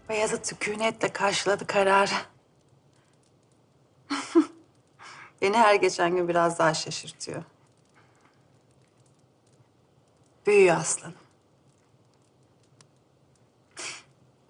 Beyazıt 0.08 0.46
sükunetle 0.46 1.12
karşıladı 1.12 1.66
kararı. 1.66 2.14
Beni 5.42 5.56
her 5.56 5.74
geçen 5.74 6.16
gün 6.16 6.28
biraz 6.28 6.58
daha 6.58 6.74
şaşırtıyor. 6.74 7.42
Büyüyor 10.46 10.76
aslanım. 10.76 11.14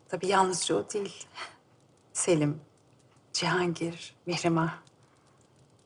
Tabii 0.08 0.26
yalnızca 0.26 0.74
o 0.74 0.90
değil. 0.90 1.26
Selim, 2.12 2.60
Cihangir, 3.32 4.14
Mihrimah. 4.26 4.74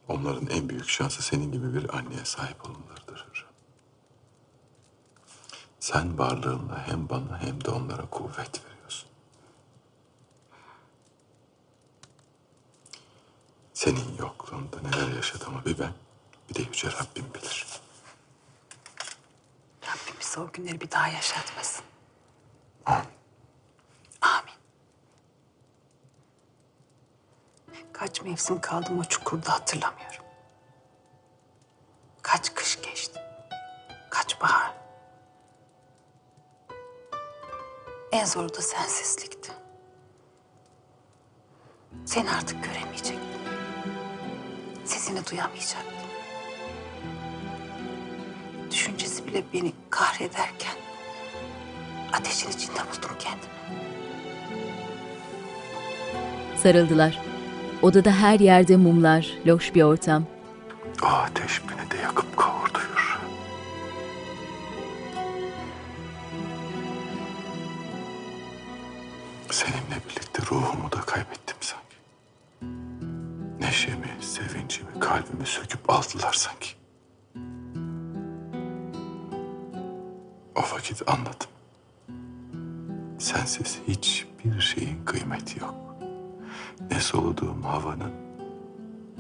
Onların 0.08 0.46
en 0.46 0.68
büyük 0.68 0.88
şansı 0.88 1.22
senin 1.22 1.52
gibi 1.52 1.74
bir 1.74 1.96
anneye 1.96 2.24
sahip 2.24 2.64
olmalarıdır 2.64 3.26
Hürrem. 3.30 3.48
Sen 5.80 6.18
varlığınla 6.18 6.86
hem 6.88 7.08
bana 7.08 7.38
hem 7.42 7.64
de 7.64 7.70
onlara 7.70 8.10
kuvvet 8.10 8.38
veriyorsun. 8.38 8.67
Senin 13.78 14.16
yokluğunda 14.18 14.76
neler 14.80 15.16
yaşadığımı 15.16 15.64
bir 15.64 15.78
ben, 15.78 15.92
bir 16.48 16.54
de 16.54 16.62
Yüce 16.62 16.88
Rabbim 16.88 17.34
bilir. 17.34 17.66
Rabbim 19.82 20.20
bize 20.20 20.40
o 20.40 20.52
günleri 20.52 20.80
bir 20.80 20.90
daha 20.90 21.08
yaşatmasın. 21.08 21.84
Amin. 22.86 24.54
Kaç 27.92 28.22
mevsim 28.22 28.60
kaldım 28.60 28.98
o 28.98 29.04
çukurda 29.04 29.52
hatırlamıyorum. 29.52 30.24
Kaç 32.22 32.54
kış 32.54 32.82
geçti. 32.82 33.20
Kaç 34.10 34.40
bahar. 34.40 34.74
En 38.12 38.24
zoru 38.24 38.54
da 38.54 38.62
sensizlikti. 38.62 39.52
Seni 42.04 42.30
artık 42.30 42.64
göremeyecektim. 42.64 43.27
Sesini 44.88 45.26
duyamayacaktım. 45.30 46.08
Düşüncesi 48.70 49.26
bile 49.26 49.42
beni 49.54 49.72
kahrederken 49.90 50.76
ateşin 52.12 52.50
içinde 52.50 52.78
buldum 52.78 53.16
kendimi. 53.18 53.82
Sarıldılar. 56.62 57.20
Odada 57.82 58.10
her 58.12 58.40
yerde 58.40 58.76
mumlar, 58.76 59.32
loş 59.46 59.74
bir 59.74 59.82
ortam. 59.82 60.26
O 61.02 61.06
ateş 61.06 61.62
beni 61.68 61.90
de 61.90 62.02
yakıp 62.02 62.26
Hürrem. 62.36 63.20
Seninle 69.50 70.00
birlikte 70.08 70.42
ruhumu 70.50 70.92
da 70.92 71.00
kaybettim. 71.00 71.47
Neşemi, 73.68 74.16
sevincimi, 74.20 75.00
kalbimi 75.00 75.46
söküp 75.46 75.90
aldılar 75.90 76.32
sanki. 76.32 76.68
O 80.56 80.60
vakit 80.74 81.02
anladım. 81.06 81.50
Sensiz 83.18 83.78
hiçbir 83.88 84.60
şeyin 84.60 85.04
kıymeti 85.04 85.60
yok. 85.60 85.74
Ne 86.90 87.00
soluduğum 87.00 87.62
havanın 87.62 88.12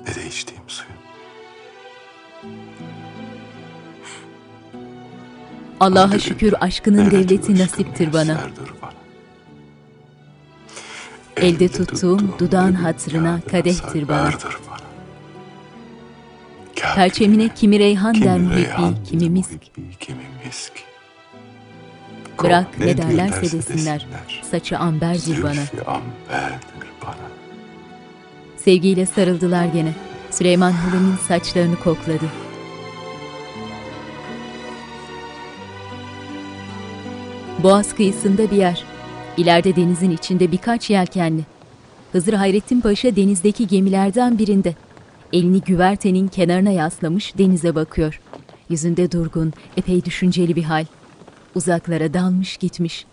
ne 0.06 0.14
de 0.14 0.26
içtiğim 0.26 0.62
suyun. 0.66 1.00
Allah'a 5.80 6.18
şükür 6.18 6.54
aşkının 6.60 7.10
devleti 7.10 7.58
nasiptir 7.58 8.12
bana. 8.12 8.40
Elde 11.40 11.68
tuttuğum 11.68 12.38
dudağın 12.38 12.72
hatırına 12.72 13.40
kadehtir 13.50 14.08
bana. 14.08 14.30
Perçemine 16.94 17.54
kimi 17.54 17.78
reyhan 17.78 18.22
der 18.22 18.38
muhibbi, 18.38 19.04
kimi 19.04 19.28
misk. 19.28 19.58
Bırak 22.42 22.78
ne 22.78 22.96
derlerse 22.98 23.58
desinler, 23.58 24.06
saçı 24.50 24.78
amberdir 24.78 25.42
bana. 25.42 25.60
Sevgiyle 28.56 29.06
sarıldılar 29.06 29.64
gene. 29.64 29.92
Süleyman 30.30 30.72
Hürrem'in 30.72 31.16
saçlarını 31.28 31.76
kokladı. 31.76 32.24
Boğaz 37.62 37.94
kıyısında 37.94 38.50
bir 38.50 38.56
yer. 38.56 38.84
İleride 39.38 39.76
denizin 39.76 40.10
içinde 40.10 40.52
birkaç 40.52 40.90
yelkenli. 40.90 41.44
Hızır 42.12 42.32
Hayrettin 42.32 42.80
Paşa 42.80 43.16
denizdeki 43.16 43.66
gemilerden 43.66 44.38
birinde. 44.38 44.74
Elini 45.32 45.60
güvertenin 45.60 46.28
kenarına 46.28 46.70
yaslamış 46.70 47.38
denize 47.38 47.74
bakıyor. 47.74 48.20
Yüzünde 48.68 49.12
durgun, 49.12 49.52
epey 49.76 50.04
düşünceli 50.04 50.56
bir 50.56 50.62
hal. 50.62 50.86
Uzaklara 51.54 52.14
dalmış 52.14 52.56
gitmiş. 52.56 53.06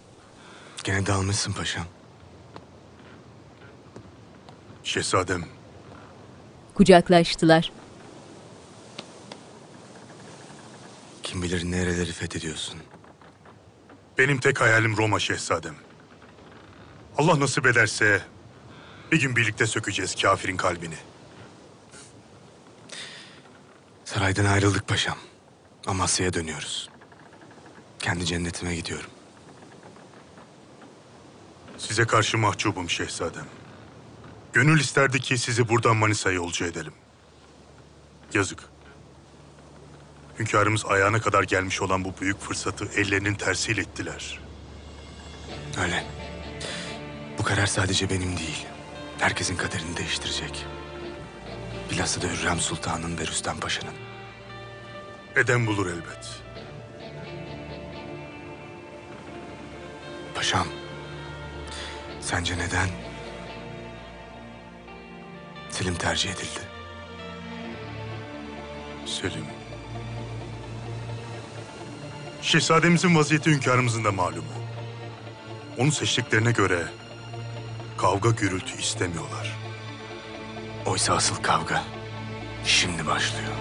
Gene 0.84 1.06
dalmışsın 1.06 1.54
paşam. 1.54 1.86
şehzadem. 4.84 5.46
Kucaklaştılar. 6.74 7.72
Kim 11.24 11.42
bilir 11.42 11.72
nereleri 11.72 12.12
fethediyorsun. 12.12 12.80
Benim 14.18 14.40
tek 14.40 14.62
hayalim 14.62 14.98
Roma 14.98 15.20
şehzadem. 15.20 15.85
Allah 17.18 17.40
nasip 17.40 17.66
ederse 17.66 18.22
bir 19.12 19.22
gün 19.22 19.36
birlikte 19.36 19.68
sökeceğiz 19.68 20.16
kafirin 20.22 20.58
kalbini. 20.58 20.98
Saraydan 24.06 24.46
ayrıldık 24.46 24.88
paşam. 24.88 25.18
Amasya'ya 25.88 26.34
dönüyoruz. 26.34 26.90
Kendi 28.00 28.26
cennetime 28.26 28.76
gidiyorum. 28.76 29.10
Size 31.78 32.06
karşı 32.06 32.38
mahcubum 32.38 32.90
şehzadem. 32.90 33.46
Gönül 34.54 34.80
isterdi 34.80 35.20
ki 35.20 35.38
sizi 35.38 35.70
buradan 35.70 35.96
Manisa'ya 35.96 36.36
yolcu 36.36 36.66
edelim. 36.66 36.94
Yazık. 38.34 38.60
Hünkârımız 40.40 40.86
ayağına 40.86 41.22
kadar 41.22 41.44
gelmiş 41.44 41.82
olan 41.82 42.06
bu 42.06 42.14
büyük 42.22 42.42
fırsatı 42.42 42.86
ellerinin 42.96 43.36
tersiyle 43.36 43.82
ettiler. 43.82 44.40
Öyle. 45.84 46.25
Karar 47.46 47.66
sadece 47.66 48.10
benim 48.10 48.38
değil. 48.38 48.66
Herkesin 49.20 49.58
kaderini 49.58 49.98
değiştirecek. 49.98 50.66
Bilhassa 51.92 52.22
da 52.22 52.28
Hürrem 52.28 52.60
Sultan'ın 52.60 53.18
ve 53.18 53.28
Rüstem 53.28 53.60
Paşa'nın. 53.60 53.94
Eden 55.36 55.68
bulur 55.68 55.88
elbet. 55.88 56.42
Paşam, 60.36 60.68
sence 62.22 62.58
neden 62.58 62.90
Selim 65.70 65.96
tercih 65.96 66.30
edildi? 66.30 66.60
Selim. 69.06 69.46
Şehzademizin 72.42 73.16
vaziyeti 73.16 73.52
hünkârımızın 73.52 74.04
da 74.04 74.12
malumu. 74.12 74.48
Onu 75.78 75.92
seçtiklerine 75.92 76.52
göre 76.52 76.88
kavga 77.98 78.30
gürültü 78.30 78.78
istemiyorlar. 78.80 79.58
Oysa 80.86 81.14
asıl 81.14 81.36
kavga 81.36 81.84
şimdi 82.66 83.08
başlıyor. 83.08 83.52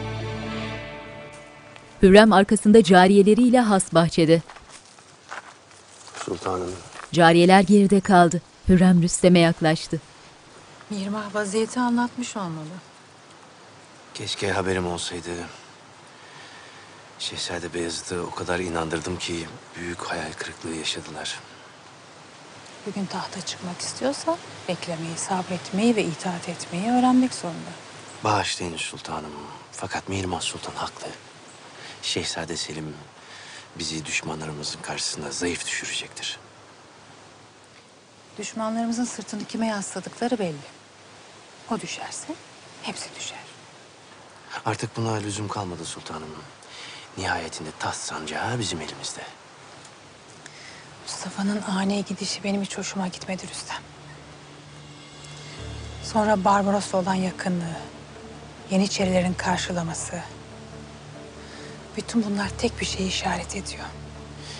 Hürrem 2.03 2.33
arkasında 2.33 2.83
cariyeleriyle 2.83 3.61
has 3.61 3.95
bahçede. 3.95 4.43
Sultanım, 6.25 6.73
Cariyeler 7.13 7.61
geride 7.61 8.01
kaldı. 8.01 8.43
Hürrem 8.69 9.03
Rüstem'e 9.03 9.39
yaklaştı. 9.39 10.01
Mirmah 10.91 11.35
vaziyeti 11.35 11.81
anlatmış 11.81 12.37
olmalı. 12.37 12.75
keşke 14.15 14.53
haberim 14.53 14.87
olsaydı. 14.87 15.31
Şehzade 17.19 17.75
Beyazıt'ı 17.75 18.23
o 18.23 18.31
kadar 18.35 18.59
inandırdım 18.61 19.19
ki 19.19 19.47
büyük 19.77 20.03
hayal 20.03 20.33
kırıklığı 20.33 20.75
yaşadılar. 20.75 21.41
Bugün 22.87 23.07
tahta 23.07 23.41
çıkmak 23.41 23.81
istiyorsa 23.81 24.39
beklemeyi, 24.69 25.17
sabretmeyi 25.17 25.97
ve 25.97 26.05
itaat 26.05 26.49
etmeyi 26.49 26.91
öğrenmek 26.91 27.35
zorunda. 27.35 27.71
Bağışlayın 28.25 28.77
sultanım. 28.77 29.33
Fakat 29.73 30.09
Mihrimah 30.09 30.41
Sultan 30.41 30.75
haklı. 30.75 31.07
Şehzade 32.03 32.57
Selim 32.57 32.97
bizi 33.79 34.05
düşmanlarımızın 34.05 34.81
karşısında 34.83 35.31
zayıf 35.31 35.67
düşürecektir. 35.67 36.39
Düşmanlarımızın 38.39 39.05
sırtını 39.05 39.45
kime 39.45 39.67
yasladıkları 39.67 40.39
belli. 40.39 40.57
O 41.71 41.81
düşerse 41.81 42.35
hepsi 42.83 43.09
düşer. 43.19 43.39
Artık 44.65 44.97
buna 44.97 45.13
lüzum 45.15 45.49
kalmadı 45.49 45.85
sultanım. 45.85 46.29
Nihayetinde 47.19 47.69
taht 47.79 47.97
sancağı 47.97 48.59
bizim 48.59 48.81
elimizde. 48.81 49.23
Mustafa'nın 51.05 51.63
ani 51.63 52.05
gidişi 52.05 52.45
benim 52.45 52.63
hiç 52.63 52.79
hoşuma 52.79 53.09
gitmedi 53.09 53.43
Rüstem. 53.51 53.77
Sonra 56.03 56.45
Barbaros'la 56.45 56.99
olan 56.99 57.15
yakınlığı, 57.15 57.77
Yeniçerilerin 58.71 59.35
karşılaması. 59.35 60.21
Bütün 61.97 62.25
bunlar 62.25 62.49
tek 62.49 62.81
bir 62.81 62.87
şeyi 62.87 63.09
işaret 63.09 63.57
ediyor. 63.57 63.85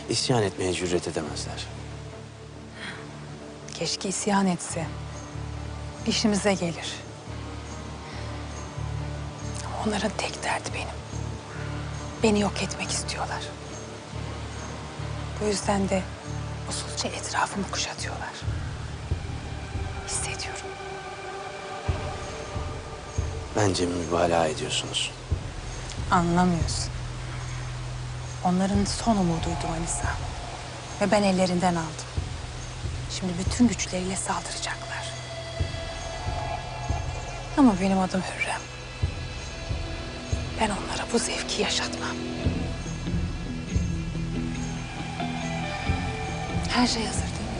İsyan 0.09 0.43
etmeye 0.43 0.73
cüret 0.73 1.09
edemezler. 1.09 1.67
Keşke 3.75 4.09
isyan 4.09 4.47
etse. 4.47 4.87
İşimize 6.07 6.55
gelir. 6.55 6.93
Onların 9.87 10.11
tek 10.19 10.45
derdi 10.45 10.69
benim. 10.75 10.89
Beni 12.23 12.41
yok 12.41 12.63
etmek 12.63 12.91
istiyorlar. 12.91 13.43
Bu 15.41 15.45
yüzden 15.45 15.89
de 15.89 16.03
usulca 16.69 17.09
etrafımı 17.09 17.71
kuşatıyorlar. 17.71 18.33
Hissediyorum. 20.07 20.67
Bence 23.57 23.87
mübalağa 23.87 24.47
ediyorsunuz. 24.47 25.11
Anlamıyorsun. 26.11 26.91
Onların 28.45 28.85
son 28.85 29.17
umuduydu 29.17 29.69
Manisa. 29.71 30.09
Ve 31.01 31.11
ben 31.11 31.23
ellerinden 31.23 31.75
aldım. 31.75 32.09
Şimdi 33.11 33.33
bütün 33.39 33.69
güçleriyle 33.69 34.17
saldıracaklar. 34.17 35.05
Ama 37.57 37.75
benim 37.81 37.99
adım 37.99 38.23
Hürrem. 38.23 38.61
Ben 40.61 40.67
onlara 40.71 41.07
bu 41.13 41.19
zevki 41.19 41.63
yaşatmam. 41.63 42.34
Her 46.75 46.87
şey 46.87 47.07
hazır 47.07 47.21
değil 47.23 47.51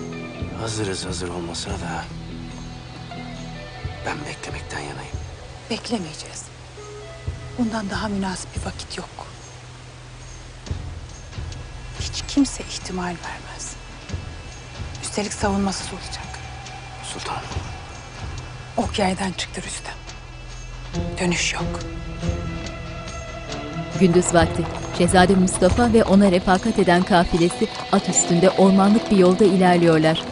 mi? 0.00 0.58
Hazırız 0.60 1.06
hazır 1.06 1.28
olmasına 1.28 1.72
da 1.74 2.04
ben 4.06 4.16
beklemekten 4.24 4.80
yanayım. 4.80 5.16
Beklemeyeceğiz. 5.70 6.42
Bundan 7.58 7.90
daha 7.90 8.08
münasip 8.08 8.56
bir 8.56 8.66
vakit 8.66 8.98
yok. 8.98 9.26
Hiç 12.00 12.22
kimse 12.28 12.64
ihtimal 12.64 13.04
vermez. 13.04 13.76
Üstelik 15.02 15.32
savunmasız 15.32 15.86
olacak. 15.92 16.38
Sultanım. 17.04 17.40
Ok 18.76 18.98
yaydan 18.98 19.32
çıktı 19.32 19.62
Rüstem. 19.62 19.94
Dönüş 21.20 21.54
yok. 21.54 21.80
Gündüz 24.00 24.34
vakti. 24.34 24.62
Şehzade 24.98 25.34
Mustafa 25.34 25.92
ve 25.92 26.04
ona 26.04 26.30
refakat 26.30 26.78
eden 26.78 27.02
kafilesi 27.02 27.68
at 27.92 28.08
üstünde 28.08 28.50
ormanlık 28.50 29.10
bir 29.10 29.16
yolda 29.16 29.44
ilerliyorlar. 29.44 30.22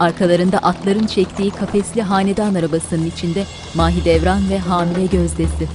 Arkalarında 0.00 0.58
atların 0.58 1.06
çektiği 1.06 1.50
kafesli 1.50 2.02
hanedan 2.02 2.54
arabasının 2.54 3.06
içinde 3.06 3.44
Mahidevran 3.74 4.50
ve 4.50 4.58
hamile 4.58 5.06
gözdesi. 5.06 5.68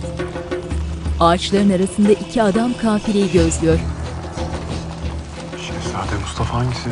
Ağaçların 1.19 1.69
arasında 1.69 2.12
iki 2.12 2.43
adam 2.43 2.73
kafileyi 2.82 3.32
gözlüyor. 3.32 3.80
Şehzade 5.58 6.21
Mustafa 6.21 6.54
hangisi? 6.54 6.89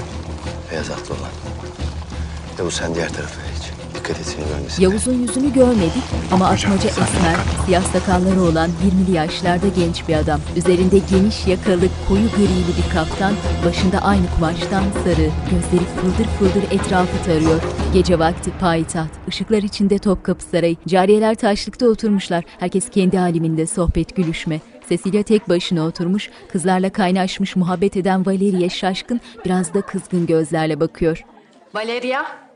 Beyaz 0.71 0.89
atlı 0.89 1.15
olan. 1.15 1.31
Yavuz 2.59 2.73
sen 2.73 2.95
diğer 2.95 3.09
tarafa 3.13 3.41
geç. 3.41 3.46
Dikkat 4.07 4.19
et 4.19 4.25
seni 4.25 4.47
görmesin. 4.47 4.83
Yavuz'un 4.83 5.13
yüzünü 5.13 5.53
görmedik 5.53 6.03
ama 6.31 6.47
atmaca 6.47 6.89
esmer, 6.89 7.35
siyah 7.65 7.83
sakalları 7.83 8.41
olan 8.41 8.69
20'li 8.69 9.15
yaşlarda 9.15 9.67
genç 9.75 10.07
bir 10.07 10.15
adam. 10.15 10.39
Üzerinde 10.55 10.97
geniş 11.11 11.47
yakalı, 11.47 11.87
koyu 12.07 12.29
grili 12.37 12.77
bir 12.77 12.93
kaftan, 12.93 13.33
başında 13.65 13.99
aynı 13.99 14.25
kumaştan 14.35 14.83
sarı, 15.03 15.29
gözleri 15.51 15.85
fıldır 15.95 16.29
fıldır 16.39 16.63
etrafı 16.71 17.25
tarıyor. 17.25 17.61
Gece 17.93 18.19
vakti 18.19 18.51
payitaht, 18.59 19.09
ışıklar 19.27 19.63
içinde 19.63 19.97
Topkapı 19.97 20.43
Sarayı, 20.43 20.75
cariyeler 20.87 21.35
taşlıkta 21.35 21.85
oturmuşlar. 21.87 22.43
Herkes 22.59 22.89
kendi 22.89 23.17
haliminde 23.17 23.67
sohbet 23.67 24.15
gülüşme. 24.15 24.59
Cecilia 24.89 25.23
tek 25.23 25.49
başına 25.49 25.85
oturmuş, 25.85 26.29
kızlarla 26.51 26.89
kaynaşmış 26.89 27.55
muhabbet 27.55 27.97
eden 27.97 28.25
Valeriye 28.25 28.69
şaşkın, 28.69 29.21
biraz 29.45 29.73
da 29.73 29.81
kızgın 29.81 30.25
gözlerle 30.25 30.79
bakıyor. 30.79 31.25
Valeria. 31.73 32.46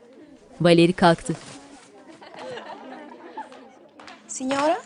Valeri 0.64 0.92
kalktı. 0.92 1.34
Signora. 4.28 4.82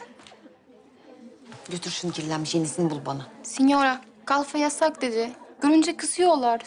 Götür 1.71 1.91
şunu 1.91 2.13
kirlenmiş 2.13 2.55
yenisini 2.55 2.91
bul 2.91 2.99
bana. 3.07 3.27
Signora, 3.43 4.01
kalfa 4.25 4.59
yasak 4.59 5.03
dedi. 5.03 5.31
Görünce 5.63 5.97
kızıyorlar. 5.97 6.61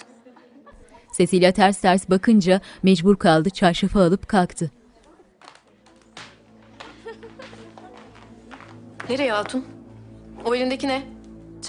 Cecilia 1.18 1.52
ters 1.52 1.78
ters 1.78 2.10
bakınca 2.10 2.62
mecbur 2.84 3.16
kaldı 3.16 3.50
çarşafı 3.50 4.00
alıp 4.00 4.28
kalktı. 4.28 4.72
Nereye 9.10 9.32
hatun? 9.32 9.66
O 10.46 10.56
elindeki 10.56 10.88
ne? 10.88 11.04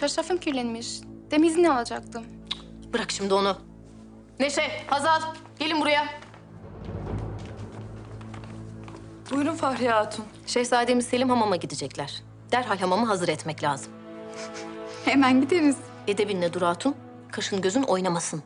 Çarşafım 0.00 0.38
kirlenmiş. 0.38 1.00
Temizini 1.30 1.70
alacaktım. 1.72 2.24
Bırak 2.92 3.10
şimdi 3.10 3.34
onu. 3.34 3.56
Neşe, 4.40 4.62
Hazal, 4.86 5.20
gelin 5.58 5.80
buraya. 5.80 6.06
Buyurun 9.30 9.54
Fahriye 9.54 9.90
Hatun. 9.90 10.24
Şehzademiz 10.46 11.06
Selim 11.06 11.30
hamama 11.30 11.56
gidecekler. 11.56 12.22
Derhal 12.52 12.78
hamamı 12.78 13.06
hazır 13.06 13.28
etmek 13.28 13.62
lazım. 13.62 13.92
Hemen 15.04 15.40
gideriz. 15.40 15.76
Edebinle 16.06 16.52
dur 16.52 16.62
Hatun. 16.62 16.94
Kaşın 17.32 17.60
gözün 17.60 17.82
oynamasın. 17.82 18.42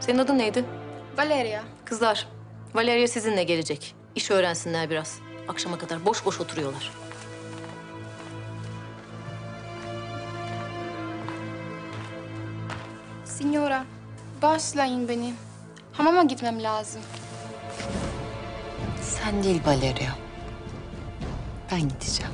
Senin 0.00 0.18
adın 0.18 0.38
neydi? 0.38 0.64
Valeria. 1.18 1.62
Kızlar, 1.84 2.28
Valeria 2.74 3.08
sizinle 3.08 3.44
gelecek. 3.44 3.94
İş 4.14 4.30
öğrensinler 4.30 4.90
biraz. 4.90 5.18
Akşama 5.48 5.78
kadar 5.78 6.06
boş 6.06 6.26
boş 6.26 6.40
oturuyorlar. 6.40 6.92
Signora, 13.24 13.84
bağışlayın 14.42 15.08
beni. 15.08 15.34
Hamama 15.92 16.22
gitmem 16.22 16.62
lazım. 16.62 17.02
Sen 19.04 19.44
değil 19.44 19.60
Valeria. 19.66 20.10
Ben 21.72 21.80
gideceğim. 21.80 22.32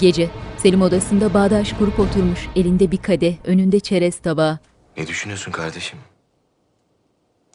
Gece 0.00 0.30
Selim 0.58 0.82
odasında 0.82 1.34
bağdaş 1.34 1.72
kurup 1.72 2.00
oturmuş. 2.00 2.48
Elinde 2.56 2.90
bir 2.90 3.02
kadeh, 3.02 3.36
önünde 3.44 3.80
çerez 3.80 4.18
tabağı. 4.18 4.58
Ne 4.96 5.06
düşünüyorsun 5.06 5.52
kardeşim? 5.52 5.98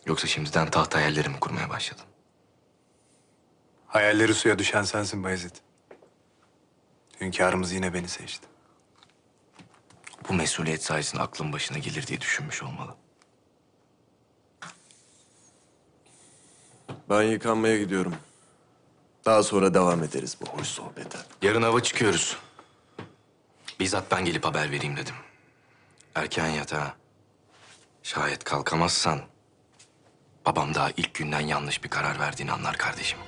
Yoksa 0.05 0.27
şimdiden 0.27 0.69
taht 0.69 0.95
hayalleri 0.95 1.29
mi 1.29 1.39
kurmaya 1.39 1.69
başladın? 1.69 2.05
Hayalleri 3.87 4.33
suya 4.33 4.59
düşen 4.59 4.83
sensin 4.83 5.23
Bayezid. 5.23 5.55
Hünkârımız 7.21 7.71
yine 7.71 7.93
beni 7.93 8.07
seçti. 8.07 8.47
Bu 10.29 10.33
mesuliyet 10.33 10.83
sayesinde 10.83 11.21
aklın 11.21 11.53
başına 11.53 11.77
gelir 11.77 12.07
diye 12.07 12.21
düşünmüş 12.21 12.63
olmalı. 12.63 12.95
Ben 17.13 17.23
yıkanmaya 17.23 17.77
gidiyorum. 17.77 18.13
Daha 19.25 19.43
sonra 19.43 19.73
devam 19.73 20.03
ederiz 20.03 20.37
bu 20.41 20.59
hoş 20.59 20.67
sohbete. 20.67 21.17
Yarın 21.41 21.61
hava 21.61 21.83
çıkıyoruz. 21.83 22.37
Bizzat 23.79 24.11
ben 24.11 24.25
gelip 24.25 24.45
haber 24.45 24.71
vereyim 24.71 24.97
dedim. 24.97 25.15
Erken 26.15 26.47
yat 26.47 26.73
ha. 26.73 26.93
Şayet 28.03 28.43
kalkamazsan... 28.43 29.19
...babam 30.45 30.73
daha 30.75 30.89
ilk 30.97 31.13
günden 31.13 31.39
yanlış 31.39 31.83
bir 31.83 31.89
karar 31.89 32.19
verdiğini 32.19 32.51
anlar 32.51 32.77
kardeşim. 32.77 33.19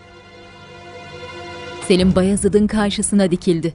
Selim 1.88 2.16
Bayezid'in 2.16 2.68
karşısına 2.68 3.32
dikildi. 3.32 3.74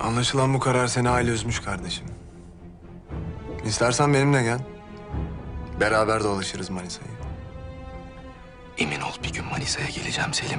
Anlaşılan 0.00 0.54
bu 0.54 0.58
karar 0.58 0.86
seni 0.86 1.08
aile 1.08 1.30
üzmüş 1.30 1.60
kardeşim. 1.60 2.06
İstersen 3.64 4.14
benimle 4.14 4.42
gel. 4.42 4.60
Beraber 5.80 6.24
dolaşırız 6.24 6.70
Manisa'yı. 6.70 7.21
Emin 8.82 9.00
ol 9.00 9.12
bir 9.24 9.32
gün 9.32 9.44
Manisa'ya 9.44 9.88
geleceğim 9.88 10.34
Selim. 10.34 10.58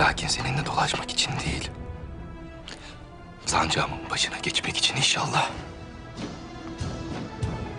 Lakin 0.00 0.28
seninle 0.28 0.66
dolaşmak 0.66 1.10
için 1.10 1.30
değil. 1.30 1.70
Sancağımın 3.46 3.98
başına 4.10 4.38
geçmek 4.42 4.76
için 4.76 4.96
inşallah. 4.96 5.50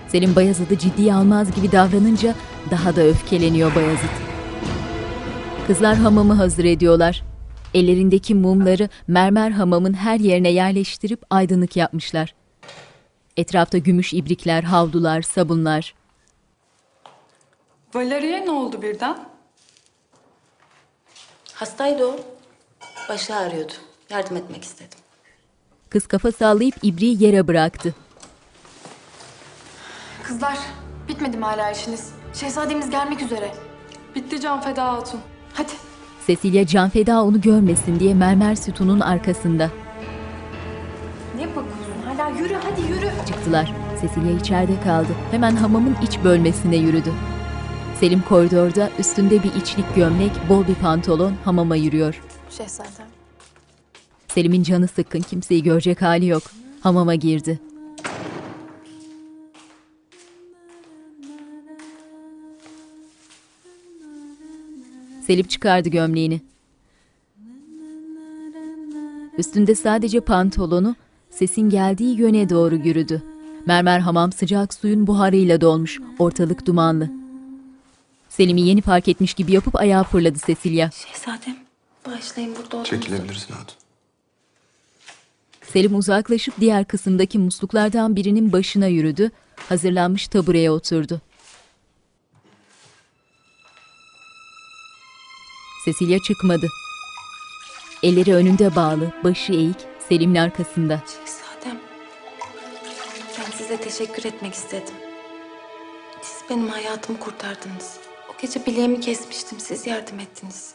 Selim 0.08 0.36
Bayezid'i 0.36 0.80
ciddiye 0.80 1.14
almaz 1.14 1.56
gibi 1.56 1.72
davranınca 1.72 2.36
daha 2.72 2.96
da 2.96 3.02
öfkeleniyor 3.02 3.76
Bayezid. 3.76 4.10
Kızlar 5.68 5.96
hamamı 5.96 6.34
hazır 6.34 6.66
ediyorlar. 6.66 7.24
Ellerindeki 7.74 8.36
mumları 8.36 8.90
mermer 9.08 9.52
hamamın 9.52 9.94
her 9.94 10.20
yerine 10.20 10.50
yerleştirip 10.50 11.22
aydınlık 11.30 11.76
yapmışlar. 11.76 12.36
Etrafta 13.38 13.78
gümüş 13.78 14.14
ibrikler, 14.14 14.64
havlular, 14.64 15.22
sabunlar. 15.22 15.99
Valeriye 17.94 18.46
ne 18.46 18.52
oldu 18.52 18.82
birden? 18.82 19.18
Hastaydı 21.54 22.06
o. 22.06 22.20
Başı 23.10 23.36
ağrıyordu. 23.36 23.74
Yardım 24.10 24.38
etmek 24.38 24.64
istedim. 24.64 25.00
Kız 25.90 26.08
kafa 26.08 26.32
sallayıp 26.32 26.76
ibriği 26.84 27.24
yere 27.24 27.48
bıraktı. 27.48 27.96
Kızlar, 30.24 30.58
bitmedi 31.08 31.38
mi 31.38 31.46
hala 31.46 31.72
işiniz? 31.72 32.10
Şehzademiz 32.34 32.90
gelmek 32.90 33.22
üzere. 33.22 33.52
Bitti 34.16 34.42
Can 34.42 34.62
Feda 34.62 34.94
Hatun. 34.94 35.20
Hadi. 35.54 35.72
Cecilia 36.28 36.66
can 36.66 36.90
feda 36.90 37.24
onu 37.24 37.42
görmesin 37.42 38.00
diye 38.00 38.14
mermer 38.14 38.56
sütunun 38.56 39.00
arkasında. 39.00 39.70
Ne 41.36 41.48
bakıyorsun? 41.48 42.02
Hala 42.06 42.30
yürü, 42.30 42.54
hadi 42.54 42.82
yürü. 42.82 43.12
Çıktılar. 43.28 43.74
Cecilia 44.02 44.32
içeride 44.32 44.82
kaldı. 44.84 45.08
Hemen 45.32 45.56
hamamın 45.56 45.98
iç 46.04 46.20
bölmesine 46.24 46.76
yürüdü. 46.76 47.14
Selim 48.00 48.22
koridorda 48.22 48.90
üstünde 49.00 49.44
bir 49.44 49.54
içlik 49.54 49.96
gömlek, 49.96 50.32
bol 50.50 50.68
bir 50.68 50.76
pantolon 50.76 51.34
hamama 51.44 51.76
yürüyor. 51.76 52.22
Şehzadem. 52.50 53.08
Selim'in 54.28 54.64
canı 54.64 54.88
sıkkın, 54.88 55.22
kimseyi 55.22 55.64
görecek 55.64 56.02
hali 56.02 56.26
yok. 56.26 56.44
Hamama 56.82 57.16
girdi. 57.16 57.60
Selim 65.28 65.48
çıkardı 65.48 65.90
gömleğini. 65.90 66.42
Üstünde 69.38 69.76
sadece 69.76 70.20
pantolonu, 70.20 70.96
sesin 71.30 71.70
geldiği 71.70 72.20
yöne 72.20 72.50
doğru 72.50 72.76
yürüdü. 72.76 73.24
Mermer 73.66 74.00
hamam 74.00 74.32
sıcak 74.32 74.74
suyun 74.74 75.08
buharıyla 75.08 75.62
dolmuş, 75.62 76.00
ortalık 76.20 76.66
dumanlı. 76.66 77.19
Selim'i 78.30 78.62
yeni 78.62 78.82
fark 78.82 79.08
etmiş 79.08 79.34
gibi 79.34 79.52
yapıp 79.52 79.76
ayağa 79.76 80.04
fırladı 80.04 80.40
Cecilia. 80.48 80.90
Şehzadem, 80.92 81.58
bağışlayın 82.08 82.56
burada 82.56 82.78
olduğunuzu. 82.78 82.90
Çekilebilirsin 82.90 83.54
hatun. 83.54 83.76
Selim 85.74 85.96
uzaklaşıp 85.96 86.54
diğer 86.60 86.86
kısımdaki 86.86 87.40
musluklardan 87.40 88.16
birinin 88.16 88.52
başına 88.52 88.88
yürüdü, 88.88 89.32
hazırlanmış 89.70 90.28
tabureye 90.28 90.72
oturdu. 90.72 91.22
Cecilia 95.86 96.20
çıkmadı. 96.20 96.68
Elleri 98.04 98.36
önünde 98.36 98.76
bağlı, 98.76 99.14
başı 99.24 99.54
eğik, 99.54 99.78
Selim'in 100.10 100.36
arkasında. 100.36 101.04
Şehzadem, 101.08 101.80
ben 103.38 103.52
size 103.58 103.78
teşekkür 103.78 104.26
etmek 104.26 104.54
istedim. 104.54 104.96
Siz 106.22 106.50
benim 106.50 106.68
hayatımı 106.68 107.20
kurtardınız. 107.20 108.09
Gece 108.42 108.66
bileğimi 108.66 109.00
kesmiştim, 109.00 109.60
siz 109.60 109.88
yardım 109.88 110.20
ettiniz. 110.20 110.74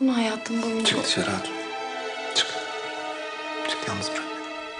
Bunu 0.00 0.16
hayatım 0.16 0.62
boyunca... 0.62 0.84
Çık 0.84 1.04
dışarı 1.04 1.30
hatun. 1.30 1.52
Çık. 2.34 2.46
Çık 3.68 3.88
yalnız 3.88 4.10
bırak. 4.10 4.22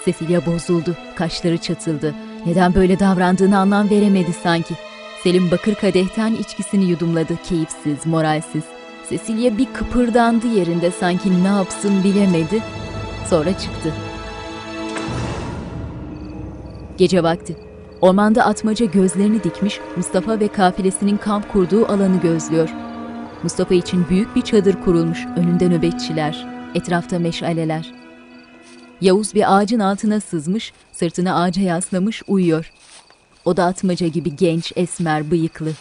Cecilia 0.04 0.46
bozuldu, 0.46 0.96
kaşları 1.16 1.58
çatıldı. 1.58 2.14
Neden 2.46 2.74
böyle 2.74 2.98
davrandığını 2.98 3.58
anlam 3.58 3.90
veremedi 3.90 4.32
sanki. 4.32 4.74
Selim 5.22 5.50
bakır 5.50 5.74
kadehten 5.74 6.34
içkisini 6.34 6.84
yudumladı, 6.90 7.36
keyifsiz, 7.48 8.06
moralsiz. 8.06 8.62
Cecilia 9.10 9.58
bir 9.58 9.72
kıpırdandı 9.72 10.46
yerinde 10.46 10.90
sanki 10.90 11.44
ne 11.44 11.48
yapsın 11.48 12.04
bilemedi. 12.04 12.62
Sonra 13.30 13.58
çıktı. 13.58 13.94
Gece 16.98 17.22
vakti. 17.22 17.67
Ormanda 18.00 18.44
atmaca 18.44 18.86
gözlerini 18.86 19.44
dikmiş, 19.44 19.80
Mustafa 19.96 20.40
ve 20.40 20.48
kafilesinin 20.48 21.16
kamp 21.16 21.52
kurduğu 21.52 21.86
alanı 21.86 22.20
gözlüyor. 22.20 22.68
Mustafa 23.42 23.74
için 23.74 24.08
büyük 24.08 24.36
bir 24.36 24.42
çadır 24.42 24.84
kurulmuş, 24.84 25.26
önünde 25.36 25.68
nöbetçiler, 25.68 26.46
etrafta 26.74 27.18
meşaleler. 27.18 27.92
Yavuz 29.00 29.34
bir 29.34 29.56
ağacın 29.56 29.80
altına 29.80 30.20
sızmış, 30.20 30.72
sırtını 30.92 31.40
ağaca 31.40 31.62
yaslamış 31.62 32.22
uyuyor. 32.26 32.72
O 33.44 33.56
da 33.56 33.64
atmaca 33.64 34.06
gibi 34.06 34.36
genç, 34.36 34.72
esmer, 34.76 35.30
bıyıklı. 35.30 35.72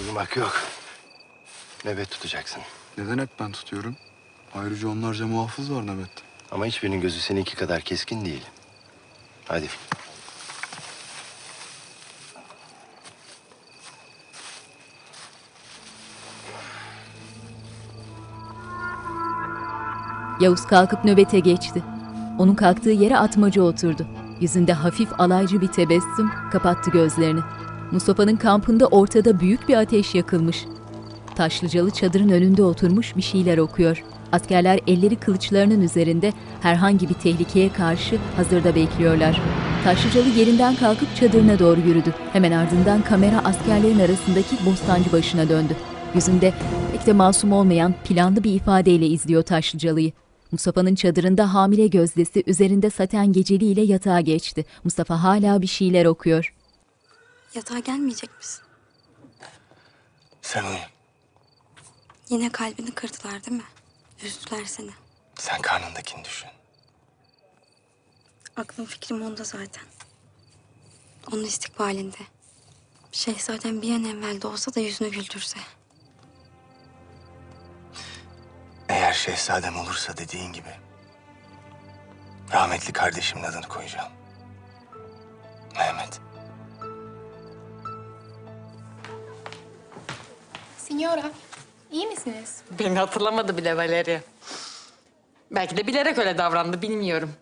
Uyumak 0.00 0.36
yok. 0.36 0.62
Nöbet 1.84 2.10
tutacaksın. 2.10 2.62
Neden 2.98 3.18
hep 3.18 3.28
ben 3.40 3.52
tutuyorum? 3.52 3.96
Ayrıca 4.54 4.88
onlarca 4.88 5.26
muhafız 5.26 5.72
var 5.72 5.86
nöbette. 5.86 6.22
Ama 6.52 6.66
hiçbirinin 6.66 7.00
gözü 7.00 7.20
seninki 7.20 7.56
kadar 7.56 7.80
keskin 7.80 8.24
değil. 8.24 8.42
Hadi. 9.48 9.66
Yavuz 20.40 20.66
kalkıp 20.66 21.04
nöbete 21.04 21.40
geçti. 21.40 21.82
Onun 22.38 22.54
kalktığı 22.54 22.90
yere 22.90 23.18
atmaca 23.18 23.62
oturdu. 23.62 24.06
Yüzünde 24.40 24.72
hafif 24.72 25.20
alaycı 25.20 25.60
bir 25.60 25.68
tebessüm, 25.68 26.30
kapattı 26.52 26.90
gözlerini. 26.90 27.40
Mustafa'nın 27.92 28.36
kampında 28.36 28.86
ortada 28.86 29.40
büyük 29.40 29.68
bir 29.68 29.76
ateş 29.76 30.14
yakılmış. 30.14 30.64
Taşlıcalı 31.34 31.90
çadırın 31.90 32.28
önünde 32.28 32.62
oturmuş 32.62 33.16
bir 33.16 33.22
şeyler 33.22 33.58
okuyor. 33.58 34.04
Askerler 34.32 34.80
elleri 34.86 35.16
kılıçlarının 35.16 35.80
üzerinde 35.80 36.32
herhangi 36.62 37.08
bir 37.08 37.14
tehlikeye 37.14 37.72
karşı 37.72 38.18
hazırda 38.36 38.74
bekliyorlar. 38.74 39.42
Taşlıcalı 39.84 40.28
yerinden 40.28 40.76
kalkıp 40.76 41.16
çadırına 41.16 41.58
doğru 41.58 41.80
yürüdü. 41.80 42.14
Hemen 42.32 42.52
ardından 42.52 43.02
kamera 43.02 43.44
askerlerin 43.44 43.98
arasındaki 43.98 44.56
bostancı 44.66 45.12
başına 45.12 45.48
döndü. 45.48 45.76
Yüzünde 46.14 46.52
pek 46.92 47.06
de 47.06 47.12
masum 47.12 47.52
olmayan 47.52 47.94
planlı 48.04 48.44
bir 48.44 48.54
ifadeyle 48.54 49.06
izliyor 49.06 49.42
Taşlıcalı'yı. 49.42 50.12
Mustafa'nın 50.52 50.94
çadırında 50.94 51.54
hamile 51.54 51.86
gözdesi 51.86 52.42
üzerinde 52.46 52.90
saten 52.90 53.32
geceliğiyle 53.32 53.82
yatağa 53.82 54.20
geçti. 54.20 54.64
Mustafa 54.84 55.22
hala 55.22 55.62
bir 55.62 55.66
şeyler 55.66 56.04
okuyor. 56.04 56.54
Yatağa 57.54 57.78
gelmeyecek 57.78 58.36
misin? 58.38 58.62
Sen 60.42 60.64
uyu. 60.64 60.78
Yine 62.30 62.50
kalbini 62.52 62.90
kırdılar 62.90 63.44
değil 63.44 63.56
mi? 63.56 63.64
Üzdüler 64.22 64.64
seni. 64.64 64.90
Sen 65.34 65.62
karnındakini 65.62 66.24
düşün. 66.24 66.48
Aklım 68.56 68.86
fikrim 68.86 69.22
onda 69.22 69.44
zaten. 69.44 69.84
Onun 71.32 71.44
istikbalinde. 71.44 72.16
Şehzadem 73.12 73.82
bir 73.82 73.94
an 73.94 74.04
evvel 74.04 74.42
de 74.42 74.46
olsa 74.46 74.74
da 74.74 74.80
yüzünü 74.80 75.10
güldürse. 75.10 75.58
Eğer 78.88 79.12
şehzadem 79.12 79.76
olursa 79.76 80.16
dediğin 80.16 80.52
gibi... 80.52 80.68
...rahmetli 82.52 82.92
kardeşimin 82.92 83.42
adını 83.42 83.68
koyacağım. 83.68 84.12
Mehmet. 85.76 86.20
Signora, 90.78 91.30
iyi 91.92 92.06
misiniz? 92.06 92.62
Beni 92.78 92.98
hatırlamadı 92.98 93.56
bile 93.56 93.76
Valeria. 93.76 94.20
Belki 95.50 95.76
de 95.76 95.86
bilerek 95.86 96.18
öyle 96.18 96.38
davrandı 96.38 96.82
bilmiyorum. 96.82 97.32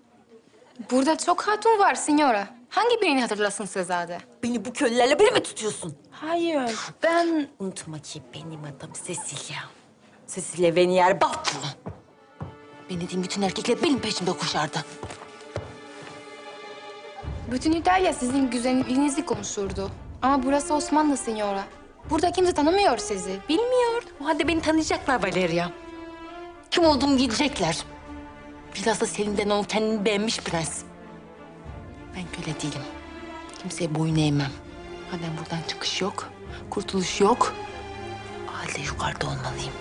Burada 0.91 1.19
çok 1.19 1.43
hatun 1.43 1.79
var 1.79 1.95
Signora. 1.95 2.49
Hangi 2.69 3.01
birini 3.01 3.21
hatırlasın 3.21 3.65
Sezade? 3.65 4.19
Beni 4.43 4.65
bu 4.65 4.73
köylülerle 4.73 5.19
bir 5.19 5.33
mi 5.33 5.43
tutuyorsun? 5.43 5.97
Hayır, 6.11 6.71
ben... 7.03 7.49
Unutma 7.59 7.99
ki 7.99 8.23
benim 8.35 8.61
adım 8.65 8.93
Cecilia. 9.07 9.61
Cecilia 10.29 10.75
Venier 10.77 11.21
Baltru. 11.21 11.59
Ben 12.91 13.01
dediğim 13.01 13.23
bütün 13.23 13.43
erkekler 13.43 13.83
benim 13.83 13.99
peşimde 13.99 14.33
koşardı. 14.33 14.85
Bütün 17.51 17.73
İtalya 17.73 18.13
sizin 18.13 18.51
güzelliğinizi 18.51 19.27
konuşurdu. 19.27 19.91
Ama 20.23 20.43
burası 20.43 20.75
Osmanlı 20.75 21.17
Signora. 21.17 21.65
Burada 22.11 22.33
kimse 22.33 22.53
tanımıyor 22.55 22.99
sizi. 22.99 23.39
Bilmiyor. 23.49 24.03
O 24.21 24.25
halde 24.25 24.49
beni 24.49 24.61
tanıyacaklar 24.61 25.23
Valeria. 25.23 25.71
Kim 26.71 26.85
olduğumu 26.85 27.17
bilecekler. 27.19 27.85
Biraz 28.75 29.01
da 29.01 29.07
Selim'den 29.07 29.51
o 29.51 29.63
kendini 29.63 30.05
beğenmiş 30.05 30.41
prens. 30.41 30.83
Ben 32.17 32.23
köle 32.33 32.55
değilim. 32.61 32.83
Kimseye 33.59 33.95
boyun 33.95 34.17
eğmem. 34.17 34.51
Madem 35.13 35.31
buradan 35.41 35.63
çıkış 35.69 36.01
yok, 36.01 36.31
kurtuluş 36.71 37.21
yok. 37.21 37.55
O 38.49 38.53
halde 38.53 38.81
yukarıda 38.81 39.27
olmalıyım. 39.27 39.73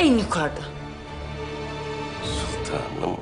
En 0.00 0.18
yukarıda. 0.18 0.60
Sultanım, 2.24 3.16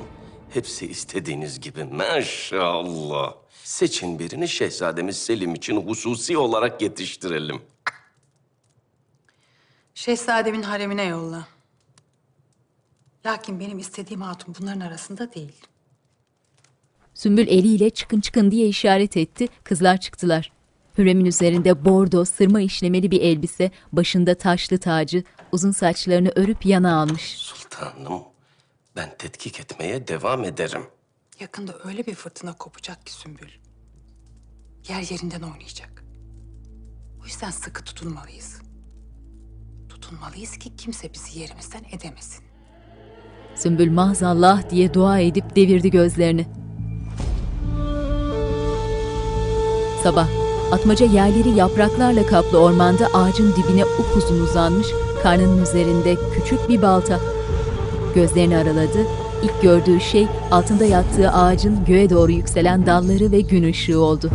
hepsi 0.49 0.87
istediğiniz 0.87 1.59
gibi 1.59 1.83
maşallah. 1.83 3.33
Seçin 3.63 4.19
birini 4.19 4.47
şehzademiz 4.47 5.17
Selim 5.17 5.55
için 5.55 5.87
hususi 5.87 6.37
olarak 6.37 6.81
yetiştirelim. 6.81 7.61
Şehzademin 9.93 10.61
haremine 10.61 11.03
yolla. 11.03 11.47
Lakin 13.25 13.59
benim 13.59 13.79
istediğim 13.79 14.21
hatun 14.21 14.55
bunların 14.59 14.79
arasında 14.79 15.33
değil. 15.33 15.53
Sümbül 17.13 17.47
eliyle 17.47 17.89
çıkın 17.89 18.19
çıkın 18.19 18.51
diye 18.51 18.67
işaret 18.67 19.17
etti. 19.17 19.47
Kızlar 19.63 19.99
çıktılar. 19.99 20.51
Hürrem'in 20.97 21.25
üzerinde 21.25 21.85
bordo, 21.85 22.25
sırma 22.25 22.61
işlemeli 22.61 23.11
bir 23.11 23.21
elbise, 23.21 23.71
başında 23.93 24.35
taşlı 24.35 24.77
tacı, 24.77 25.23
uzun 25.51 25.71
saçlarını 25.71 26.31
örüp 26.35 26.65
yana 26.65 27.01
almış. 27.01 27.37
Sultanım, 27.37 28.23
ben 28.95 29.09
tetkik 29.17 29.59
etmeye 29.59 30.07
devam 30.07 30.43
ederim. 30.43 30.83
Yakında 31.39 31.73
öyle 31.83 32.05
bir 32.05 32.15
fırtına 32.15 32.53
kopacak 32.53 33.05
ki 33.05 33.13
Sümbül. 33.13 33.49
Yer 34.89 35.01
yerinden 35.01 35.41
oynayacak. 35.41 36.03
O 37.23 37.25
yüzden 37.25 37.51
sıkı 37.51 37.83
tutunmalıyız. 37.83 38.61
Tutunmalıyız 39.89 40.57
ki 40.57 40.75
kimse 40.75 41.13
bizi 41.13 41.39
yerimizden 41.39 41.83
edemesin. 41.91 42.45
Sümbül 43.55 43.91
maazallah 43.91 44.69
diye 44.69 44.93
dua 44.93 45.19
edip 45.19 45.55
devirdi 45.55 45.91
gözlerini. 45.91 46.47
Sabah, 50.03 50.27
atmaca 50.71 51.05
yerleri 51.05 51.49
yapraklarla 51.49 52.25
kaplı 52.25 52.59
ormanda 52.59 53.07
ağacın 53.13 53.55
dibine 53.55 53.85
upuzun 53.85 54.39
uzanmış, 54.39 54.87
karnının 55.23 55.63
üzerinde 55.63 56.15
küçük 56.33 56.69
bir 56.69 56.81
balta. 56.81 57.19
Gözlerini 58.15 58.57
araladı, 58.57 58.99
ilk 59.43 59.61
gördüğü 59.61 59.99
şey 59.99 60.27
altında 60.51 60.85
yattığı 60.85 61.31
ağacın 61.31 61.85
göğe 61.85 62.09
doğru 62.09 62.31
yükselen 62.31 62.85
dalları 62.85 63.31
ve 63.31 63.41
gün 63.41 63.63
ışığı 63.63 63.99
oldu. 63.99 64.29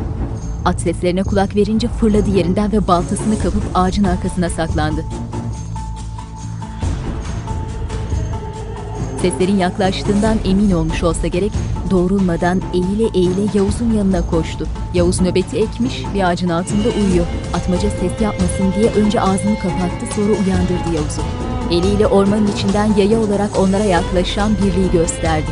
At 0.65 0.81
seslerine 0.81 1.23
kulak 1.23 1.57
verince 1.57 1.89
fırladı 1.89 2.31
yerinden 2.31 2.73
ve 2.73 2.89
baltasını 2.89 3.39
kapıp 3.39 3.63
ağacın 3.75 4.05
arkasına 4.05 4.51
saklandı. 4.51 5.05
Seslerin 9.25 9.59
yaklaştığından 9.59 10.39
emin 10.45 10.71
olmuş 10.71 11.03
olsa 11.03 11.27
gerek, 11.27 11.53
doğrulmadan 11.91 12.63
eğile 12.75 13.09
eğile 13.15 13.41
Yavuz'un 13.55 13.93
yanına 13.93 14.27
koştu. 14.27 14.67
Yavuz 14.95 15.21
nöbeti 15.21 15.59
ekmiş, 15.59 16.03
bir 16.15 16.31
ağacın 16.31 16.49
altında 16.49 16.89
uyuyor. 16.89 17.27
Atmaca 17.55 17.91
ses 17.91 18.21
yapmasın 18.21 18.73
diye 18.79 18.91
önce 18.91 19.21
ağzını 19.21 19.59
kapattı, 19.59 20.07
sonra 20.17 20.33
uyandırdı 20.33 20.97
Yavuz'u. 20.97 21.23
Eliyle 21.71 22.07
ormanın 22.07 22.47
içinden 22.47 22.95
yaya 22.97 23.21
olarak 23.21 23.59
onlara 23.59 23.85
yaklaşan 23.85 24.53
birliği 24.57 24.91
gösterdi. 24.93 25.51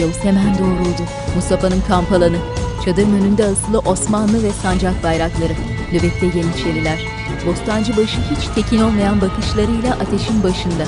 Yavuz 0.00 0.18
hemen 0.24 0.58
doğruldu. 0.58 1.02
Mustafa'nın 1.36 1.82
kamp 1.88 2.12
alanı. 2.12 2.38
Çadırın 2.84 3.12
önünde 3.12 3.44
asılı 3.44 3.78
Osmanlı 3.78 4.42
ve 4.42 4.50
sancak 4.62 5.04
bayrakları. 5.04 5.52
Nöbette 5.92 6.26
Yeniçeriler. 6.26 6.98
Bostancıbaşı 7.46 8.20
hiç 8.20 8.48
tekin 8.54 8.82
olmayan 8.82 9.20
bakışlarıyla 9.20 9.92
ateşin 9.94 10.42
başında. 10.42 10.84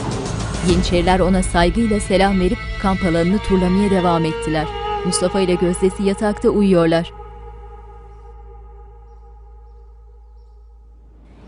Yeniçeriler 0.71 1.21
ona 1.21 1.43
saygıyla 1.43 2.01
selam 2.01 2.41
verip 2.41 2.59
kamp 2.83 3.05
alanını 3.05 3.39
turlamaya 3.39 3.91
devam 3.91 4.25
ettiler. 4.25 4.67
Mustafa 5.07 5.41
ile 5.41 5.55
Gözdesi 5.55 6.03
yatakta 6.03 6.49
uyuyorlar. 6.49 7.13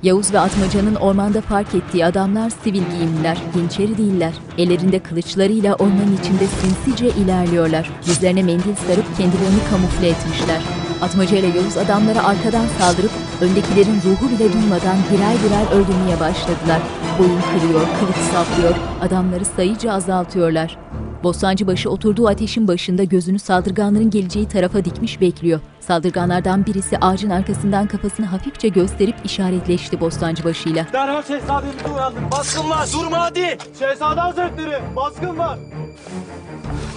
Yavuz 0.02 0.33
ve 0.33 0.40
Atmaca'nın 0.40 0.94
ormanda 0.94 1.40
fark 1.40 1.74
ettiği 1.74 2.07
adamlar 2.07 2.50
sivil 2.50 2.83
giyimliler, 2.90 3.38
Yeniçeri 3.57 3.98
değiller. 3.98 4.33
Ellerinde 4.59 4.98
kılıçlarıyla 4.98 5.74
ormanın 5.74 6.16
içinde 6.22 6.46
sinsice 6.46 7.09
ilerliyorlar. 7.09 7.90
Yüzlerine 8.07 8.42
mendil 8.42 8.74
sarıp 8.87 9.16
kendilerini 9.16 9.70
kamufle 9.70 10.09
etmişler. 10.09 10.62
Atmaca 11.02 11.37
ile 11.37 11.46
Yavuz 11.46 11.76
adamlara 11.76 12.24
arkadan 12.24 12.64
saldırıp 12.78 13.11
öndekilerin 13.40 13.96
ruhu 13.96 14.30
bile 14.30 14.52
duymadan 14.52 14.96
birer 15.12 15.35
birer 15.44 15.66
öldürmeye 15.72 16.20
başladılar. 16.20 16.80
Boyun 17.18 17.40
kırıyor, 17.40 17.80
kılıç 18.00 18.16
saplıyor, 18.32 18.74
adamları 19.00 19.44
sayıca 19.44 19.92
azaltıyorlar. 19.92 20.78
Bostancıbaşı 21.22 21.90
oturduğu 21.90 22.28
ateşin 22.28 22.68
başında 22.68 23.04
gözünü 23.04 23.38
saldırganların 23.38 24.11
geleceği 24.11 24.48
tarafa 24.48 24.85
dikmiş 24.85 25.20
bekliyor. 25.20 25.61
Saldırganlardan 25.80 26.66
birisi 26.66 26.98
ağacın 26.98 27.30
arkasından 27.30 27.87
kafasını 27.87 28.26
hafifçe 28.26 28.68
gösterip 28.68 29.16
işaretleşti 29.24 30.00
Bostancıbaşı'yla. 30.00 30.87
Derhal 30.92 31.22
şehzademizi 31.22 31.88
uyandırın. 31.94 32.30
Baskın 32.30 32.70
var. 32.70 32.88
Durma 32.92 33.20
hadi. 33.20 33.59
Şehzade 33.78 34.20
hazretleri. 34.20 34.82
Baskın 34.97 35.38
var. 35.38 35.59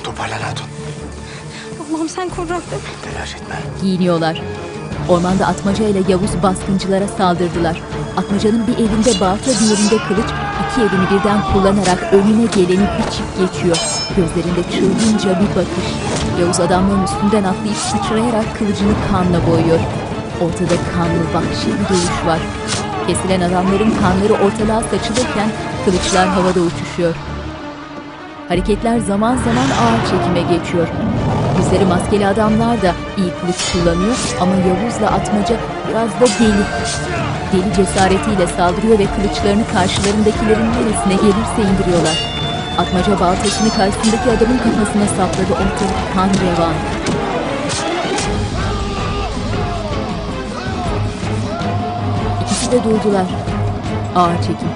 Toparlan 0.04 0.38
hatun. 0.38 0.68
Allah'ım 1.80 2.10
sen 2.10 2.30
koru 2.30 2.50
Rabbim. 2.50 2.82
Telaş 3.04 3.36
etme. 3.36 3.56
Giyiniyorlar. 3.82 4.42
Ormanda 5.10 5.48
Atmaca 5.48 5.88
ile 5.88 6.00
Yavuz 6.08 6.44
baskıncılara 6.44 7.08
saldırdılar. 7.08 7.82
Atmaca'nın 8.18 8.68
bir 8.68 8.74
elinde 8.74 9.22
balta, 9.22 9.52
diğerinde 9.60 9.98
kılıç, 10.08 10.30
iki 10.66 10.82
elini 10.82 11.10
birden 11.12 11.42
kullanarak 11.54 12.14
önüne 12.14 12.46
geleni 12.56 12.88
biçip 12.98 13.28
geçiyor. 13.40 13.78
Gözlerinde 14.16 14.64
çılgınca 14.72 15.30
bir 15.42 15.50
bakış. 15.56 15.88
Yavuz 16.40 16.60
adamların 16.60 17.04
üstünden 17.04 17.44
atlayıp 17.44 17.78
sıçrayarak 17.78 18.58
kılıcını 18.58 18.94
kanla 19.12 19.48
boyuyor. 19.48 19.80
Ortada 20.42 20.76
kanlı 20.94 21.24
vahşi 21.34 21.68
bir 21.68 21.90
dövüş 21.90 22.26
var. 22.26 22.40
Kesilen 23.08 23.42
adamların 23.42 23.94
kanları 24.02 24.34
ortalığa 24.34 24.82
saçılırken 24.82 25.50
kılıçlar 25.86 26.28
havada 26.28 26.60
uçuşuyor. 26.60 27.16
Hareketler 28.48 29.00
zaman 29.00 29.38
zaman 29.38 29.68
ağır 29.82 30.02
çekime 30.10 30.58
geçiyor. 30.58 30.88
Yüzleri 31.60 31.86
maskeli 31.86 32.28
adamlar 32.28 32.82
da 32.82 32.92
iyi 33.18 33.32
kılıç 33.42 33.72
kullanıyor 33.72 34.16
ama 34.42 34.52
Yavuz'la 34.56 35.08
Atmaca 35.08 35.56
biraz 35.90 36.10
da 36.10 36.26
deli. 36.40 36.64
Deli 37.54 37.74
cesaretiyle 37.76 38.48
saldırıyor 38.48 39.00
ve 39.00 39.06
kılıçlarını 39.06 39.64
karşılarındakilerin 39.74 40.72
neresine 40.72 41.16
gelirse 41.16 41.72
indiriyorlar. 41.72 42.18
Atmaca 42.78 43.20
baltasını 43.20 43.70
karşısındaki 43.70 44.30
adamın 44.30 44.58
kafasına 44.58 45.08
sapladı. 45.08 45.54
Ortalık 45.54 46.14
kan 46.16 46.30
revan. 46.30 46.74
İkisi 52.44 52.72
de 52.72 52.84
durdular. 52.84 53.26
Ağır 54.16 54.38
çekim. 54.38 54.70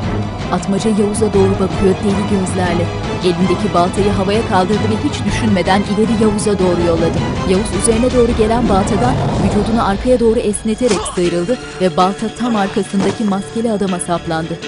Atmaca 0.53 0.89
Yavuz'a 0.89 1.33
doğru 1.33 1.51
bakıyor 1.51 1.95
deli 2.03 2.39
gözlerle. 2.39 2.85
Elindeki 3.23 3.73
baltayı 3.73 4.09
havaya 4.09 4.47
kaldırdı 4.49 4.83
ve 4.83 5.09
hiç 5.09 5.25
düşünmeden 5.25 5.81
ileri 5.81 6.23
Yavuz'a 6.23 6.59
doğru 6.59 6.81
yolladı. 6.87 7.19
Yavuz 7.49 7.67
üzerine 7.81 8.13
doğru 8.13 8.37
gelen 8.37 8.69
baltadan 8.69 9.15
vücudunu 9.43 9.87
arkaya 9.87 10.19
doğru 10.19 10.39
esneterek 10.39 10.99
sıyrıldı 11.15 11.57
ve 11.81 11.97
balta 11.97 12.35
tam 12.39 12.55
arkasındaki 12.55 13.23
maskeli 13.23 13.71
adama 13.71 13.99
saplandı. 13.99 14.59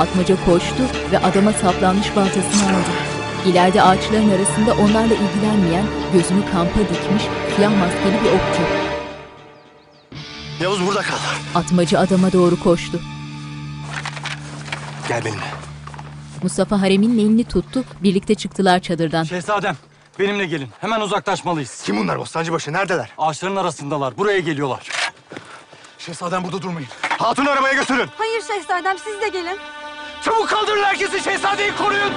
Atmaca 0.00 0.36
koştu 0.46 0.82
ve 1.12 1.18
adama 1.18 1.52
saplanmış 1.52 2.16
baltasını 2.16 2.66
aldı. 2.68 2.90
İleride 3.46 3.82
ağaçların 3.82 4.30
arasında 4.30 4.74
onlarla 4.74 5.14
ilgilenmeyen, 5.14 5.84
gözünü 6.12 6.40
kampa 6.52 6.80
dikmiş, 6.80 7.22
siyah 7.56 7.72
maskeli 7.78 8.24
bir 8.24 8.28
okçu. 8.28 8.62
Yavuz 10.62 10.86
burada 10.86 11.02
kal. 11.02 11.16
Atmacı 11.54 11.98
adama 11.98 12.32
doğru 12.32 12.60
koştu. 12.60 13.00
Gel 15.14 15.24
benimle. 15.24 15.44
Mustafa 16.42 16.80
Harem'in 16.80 17.18
elini 17.18 17.44
tuttu, 17.44 17.84
birlikte 18.02 18.34
çıktılar 18.34 18.80
çadırdan. 18.80 19.24
Şehzadem 19.24 19.76
benimle 20.18 20.46
gelin. 20.46 20.68
Hemen 20.80 21.00
uzaklaşmalıyız. 21.00 21.82
Kim 21.82 21.96
bunlar 21.96 22.18
Bostancıbaşı? 22.18 22.72
Neredeler? 22.72 23.10
Ağaçların 23.18 23.56
arasındalar. 23.56 24.16
Buraya 24.18 24.38
geliyorlar. 24.38 24.88
Şehzadem 25.98 26.44
burada 26.44 26.62
durmayın. 26.62 26.88
Hatun 27.18 27.46
arabaya 27.46 27.74
götürün. 27.74 28.08
Hayır 28.18 28.42
şehzadem 28.42 28.96
siz 28.98 29.20
de 29.20 29.28
gelin. 29.28 29.58
Çabuk 30.22 30.48
kaldırın 30.48 30.82
herkesi. 30.82 31.20
Şehzadeyi 31.24 31.70
koruyun. 31.78 32.12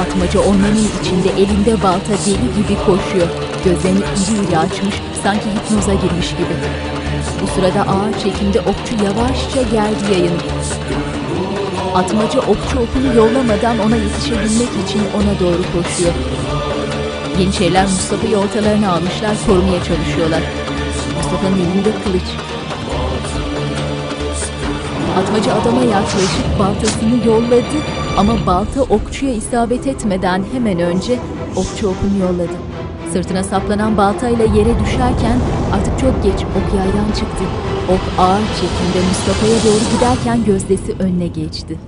Atmaca 0.00 0.40
ormanın 0.40 0.88
içinde 1.00 1.28
elinde 1.28 1.82
balta 1.82 2.12
deli 2.26 2.54
gibi 2.56 2.78
koşuyor. 2.86 3.28
Gözlerini 3.64 3.98
iri 3.98 4.48
iri 4.48 4.58
açmış, 4.58 4.94
sanki 5.22 5.44
hipnoza 5.50 5.94
girmiş 5.94 6.30
gibi. 6.30 6.54
Bu 7.42 7.46
sırada 7.46 7.80
ağır 7.80 8.12
çekimde 8.12 8.60
okçu 8.60 9.04
yavaşça 9.04 9.62
geldi 9.62 10.12
yayını. 10.12 10.40
Atmaca 11.94 12.40
okçu 12.40 12.78
okunu 12.78 13.14
yollamadan 13.16 13.78
ona 13.78 13.96
yetişebilmek 13.96 14.68
için 14.84 15.00
ona 15.16 15.40
doğru 15.40 15.62
koşuyor. 15.62 16.14
Yeniçeriler 17.38 17.84
Mustafa'yı 17.84 18.36
ortalarına 18.36 18.92
almışlar, 18.92 19.36
korumaya 19.46 19.84
çalışıyorlar. 19.84 20.42
Mustafa'nın 21.16 21.56
elinde 21.56 21.90
kılıç. 22.04 22.28
Atmaca 25.18 25.54
adama 25.54 25.82
yaklaşıp 25.82 26.58
baltasını 26.58 27.26
yolladı 27.26 27.78
ama 28.18 28.46
balta 28.46 28.82
okçuya 28.82 29.32
isabet 29.32 29.86
etmeden 29.86 30.44
hemen 30.52 30.80
önce 30.80 31.18
okçu 31.56 31.88
okunu 31.88 32.18
yolladı. 32.20 32.69
Sırtına 33.12 33.44
saplanan 33.44 33.96
baltayla 33.96 34.44
yere 34.44 34.80
düşerken 34.80 35.38
artık 35.74 36.00
çok 36.00 36.22
geç 36.22 36.34
ok 36.34 36.74
yaydan 36.78 37.12
çıktı. 37.12 37.44
Ok 37.88 38.00
ağır 38.18 38.40
çekimde 38.40 39.08
Mustafa'ya 39.08 39.64
doğru 39.64 39.96
giderken 39.96 40.44
gözdesi 40.44 40.92
önüne 40.98 41.26
geçti. 41.26 41.78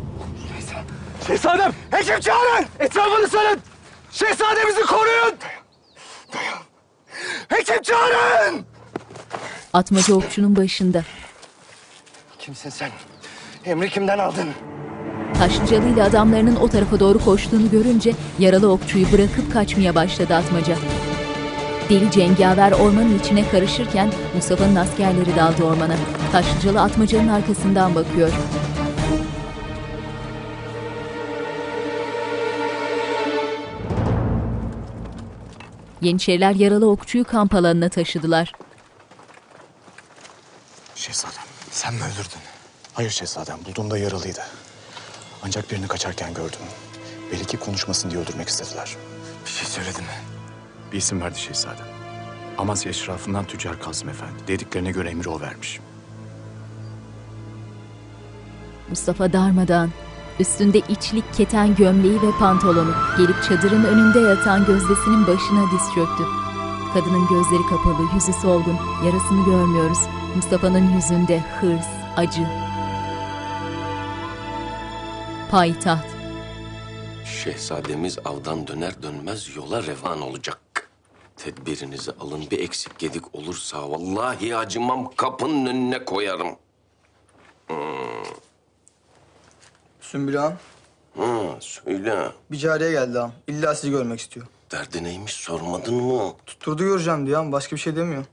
Şehzadem 1.27 1.73
hekim 1.91 2.21
çağırın. 2.21 2.67
Etrafını 2.81 3.29
sarın. 3.29 3.61
Şehzademizi 4.13 4.83
koruyun. 4.83 5.35
Hekim 7.49 7.83
çağırın. 7.83 8.65
Atmaca 9.73 10.15
okçunun 10.15 10.57
başında. 10.57 11.03
Kimsin 12.39 12.71
sen? 12.71 12.91
Emri 13.65 13.91
kimden 13.91 14.19
aldın? 14.19 14.49
Taşlıcalı 15.39 15.89
ile 15.89 16.03
adamlarının 16.03 16.57
o 16.57 16.69
tarafa 16.69 17.01
doğru 17.01 17.19
koştuğunu 17.19 17.71
görünce 17.71 18.13
yaralı 18.39 18.73
okçuyu 18.73 19.13
bırakıp 19.13 19.53
kaçmaya 19.53 19.95
başladı 19.95 20.35
Atmaca. 20.35 20.77
Deli 21.89 22.11
cengaver 22.11 22.73
ormanın 22.73 23.19
içine 23.19 23.49
karışırken 23.49 24.13
Mustafa'nın 24.35 24.77
askerleri 24.77 25.37
daldı 25.37 25.65
ormana. 25.65 25.95
Taşlıcalı 26.33 26.81
Atmaca'nın 26.81 27.29
arkasından 27.29 27.95
bakıyor. 27.95 28.33
Yeniçeriler 36.01 36.55
yaralı 36.55 36.91
okçuyu 36.91 37.25
kamp 37.25 37.55
alanına 37.55 37.89
taşıdılar. 37.89 38.53
Şehzadem, 40.95 41.45
sen 41.71 41.95
mi 41.95 42.01
öldürdün? 42.01 42.41
Hayır 42.93 43.11
şehzadem, 43.11 43.59
bulduğumda 43.67 43.99
yaralıydı. 43.99 44.41
Ancak 45.45 45.71
birini 45.71 45.89
kaçarken 45.89 46.35
gördüm. 46.35 46.61
Belki 47.33 47.57
konuşmasın 47.57 48.11
diye 48.11 48.21
öldürmek 48.21 48.49
istediler. 48.49 48.97
Bir 49.45 49.51
şey 49.51 49.67
söyledi 49.67 50.01
mi? 50.01 50.17
Bir 50.93 50.97
isim 50.97 51.21
verdi 51.21 51.39
şehzadem. 51.39 51.87
Amasya 52.59 52.91
eşrafından 52.91 53.45
Tüccar 53.45 53.81
Kasım 53.81 54.09
Efendi. 54.09 54.47
Dediklerine 54.49 54.91
göre 54.91 55.11
emri 55.11 55.29
o 55.29 55.41
vermiş. 55.41 55.81
Mustafa 58.89 59.33
darmadan, 59.33 59.91
üstünde 60.41 60.79
içlik 60.79 61.35
keten 61.35 61.75
gömleği 61.75 62.23
ve 62.23 62.31
pantolonu, 62.39 62.95
gelip 63.19 63.43
çadırın 63.49 63.85
önünde 63.85 64.21
yatan 64.21 64.67
gözdesinin 64.67 65.27
başına 65.27 65.65
diz 65.73 65.95
çöktü. 65.95 66.25
Kadının 66.95 67.29
gözleri 67.29 67.67
kapalı, 67.71 68.09
yüzü 68.15 68.33
solgun, 68.33 68.79
yarasını 69.05 69.45
görmüyoruz. 69.45 69.99
Mustafa'nın 70.37 70.95
yüzünde 70.95 71.41
hırs, 71.61 71.87
acı. 72.17 72.72
Payitaht. 75.53 76.05
Şehzademiz 77.25 78.19
avdan 78.25 78.67
döner 78.67 79.03
dönmez 79.03 79.57
yola 79.57 79.83
revan 79.87 80.21
olacak. 80.21 80.91
Tedbirinizi 81.37 82.13
alın 82.21 82.51
bir 82.51 82.59
eksik 82.61 82.99
gedik 82.99 83.35
olursa 83.35 83.91
vallahi 83.91 84.57
acımam 84.57 85.11
kapının 85.17 85.67
önüne 85.67 86.05
koyarım. 86.05 86.57
Hmm. 87.67 87.77
Sümbül 90.01 90.43
ağam, 90.43 90.55
Ha, 91.19 91.57
söyle. 91.61 92.29
bir 92.51 92.57
cariye 92.57 92.91
geldi 92.91 93.21
ağam. 93.21 93.33
İlla 93.47 93.75
sizi 93.75 93.91
görmek 93.91 94.21
istiyor. 94.21 94.47
Derdi 94.71 95.05
neymiş 95.05 95.33
sormadın 95.33 95.95
mı? 95.95 96.33
Tutturdu 96.47 96.85
göreceğim 96.85 97.27
diyor 97.27 97.39
ağam. 97.41 97.53
Başka 97.53 97.77
bir 97.77 97.81
şey 97.81 97.97
demiyor. 97.97 98.25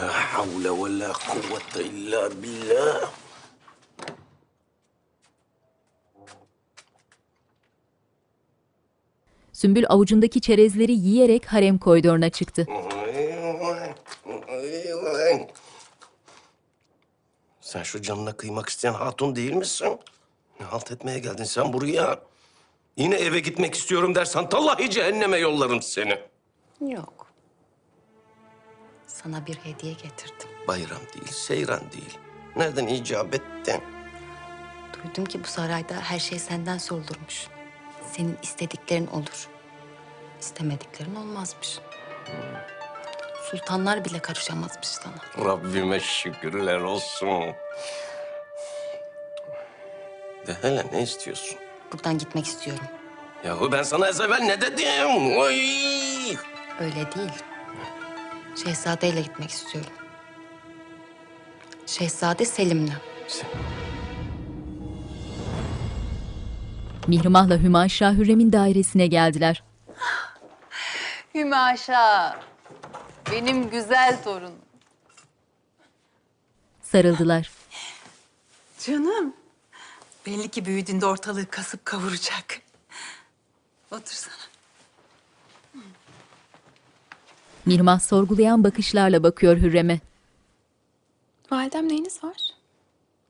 La 0.00 0.12
havle 0.12 0.70
ve 0.70 0.98
la 0.98 1.12
kuvvete 1.12 1.84
illa 1.84 2.30
billah. 2.42 3.10
Sümbül 9.62 9.84
avucundaki 9.88 10.40
çerezleri 10.40 10.92
yiyerek 10.92 11.46
harem 11.46 11.78
koridoruna 11.78 12.30
çıktı. 12.30 12.66
Sen 17.60 17.82
şu 17.82 18.02
canına 18.02 18.32
kıymak 18.32 18.68
isteyen 18.68 18.92
hatun 18.92 19.36
değil 19.36 19.52
misin? 19.52 19.98
Ne 20.60 20.66
halt 20.66 20.92
etmeye 20.92 21.18
geldin 21.18 21.44
sen 21.44 21.72
buraya? 21.72 22.20
Yine 22.96 23.14
eve 23.14 23.40
gitmek 23.40 23.74
istiyorum 23.74 24.14
dersen 24.14 24.48
tallahi 24.48 24.90
cehenneme 24.90 25.38
yollarım 25.38 25.82
seni. 25.82 26.18
Yok. 26.80 27.26
Sana 29.06 29.46
bir 29.46 29.54
hediye 29.54 29.92
getirdim. 29.92 30.48
Bayram 30.68 31.02
değil, 31.14 31.28
seyran 31.30 31.82
değil. 31.92 32.18
Nereden 32.56 32.86
icap 32.86 33.34
ettin? 33.34 33.80
Duydum 34.92 35.24
ki 35.24 35.44
bu 35.44 35.46
sarayda 35.46 35.94
her 35.94 36.18
şey 36.18 36.38
senden 36.38 36.78
sorulurmuş. 36.78 37.46
Senin 38.12 38.38
istediklerin 38.42 39.06
olur. 39.06 39.51
İstemediklerin 40.42 41.14
olmazmış. 41.14 41.78
Sultanlar 43.50 44.04
bile 44.04 44.18
karışamazmış 44.18 44.86
sana. 44.86 45.46
Rabbime 45.46 46.00
şükürler 46.00 46.80
olsun. 46.80 47.42
De 50.46 50.56
hele 50.62 50.86
ne 50.92 51.02
istiyorsun? 51.02 51.58
Buradan 51.92 52.18
gitmek 52.18 52.46
istiyorum. 52.46 52.84
Yahu 53.44 53.72
ben 53.72 53.82
sana 53.82 54.06
az 54.06 54.20
evvel 54.20 54.40
ne 54.40 54.60
dedim? 54.60 55.36
Oy! 55.38 55.56
Öyle 56.80 57.12
değil. 57.16 57.32
Şehzadeyle 58.64 59.20
gitmek 59.20 59.50
istiyorum. 59.50 59.92
Şehzade 61.86 62.44
Selim'le. 62.44 62.92
Mihrimah'la 67.08 67.58
Hümayşah 67.58 68.14
Hürrem'in 68.14 68.52
dairesine 68.52 69.06
geldiler. 69.06 69.62
Hümaşa. 71.34 72.40
Benim 73.32 73.70
güzel 73.70 74.22
torun. 74.24 74.54
Sarıldılar. 76.82 77.50
Canım. 78.86 79.34
Belli 80.26 80.48
ki 80.48 80.64
büyüdüğünde 80.64 81.06
ortalığı 81.06 81.46
kasıp 81.50 81.84
kavuracak. 81.84 82.60
Otursana. 83.90 84.34
Mirmah 87.66 88.00
sorgulayan 88.00 88.64
bakışlarla 88.64 89.22
bakıyor 89.22 89.56
Hürrem'e. 89.56 90.00
Validem 91.50 91.88
neyiniz 91.88 92.24
var? 92.24 92.36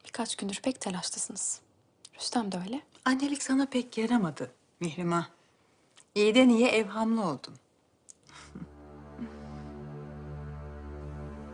Birkaç 0.05 0.37
gündür 0.37 0.61
pek 0.63 0.81
telaşlısınız. 0.81 1.61
Rüstem 2.19 2.53
de 2.53 2.59
öyle. 2.67 2.81
Annelik 3.05 3.43
sana 3.43 3.67
pek 3.67 3.99
yaramadı 3.99 4.51
Mihrimah. 4.81 5.27
İyiden 6.15 6.49
iyiye 6.49 6.69
evhamlı 6.69 7.25
oldun. 7.25 7.55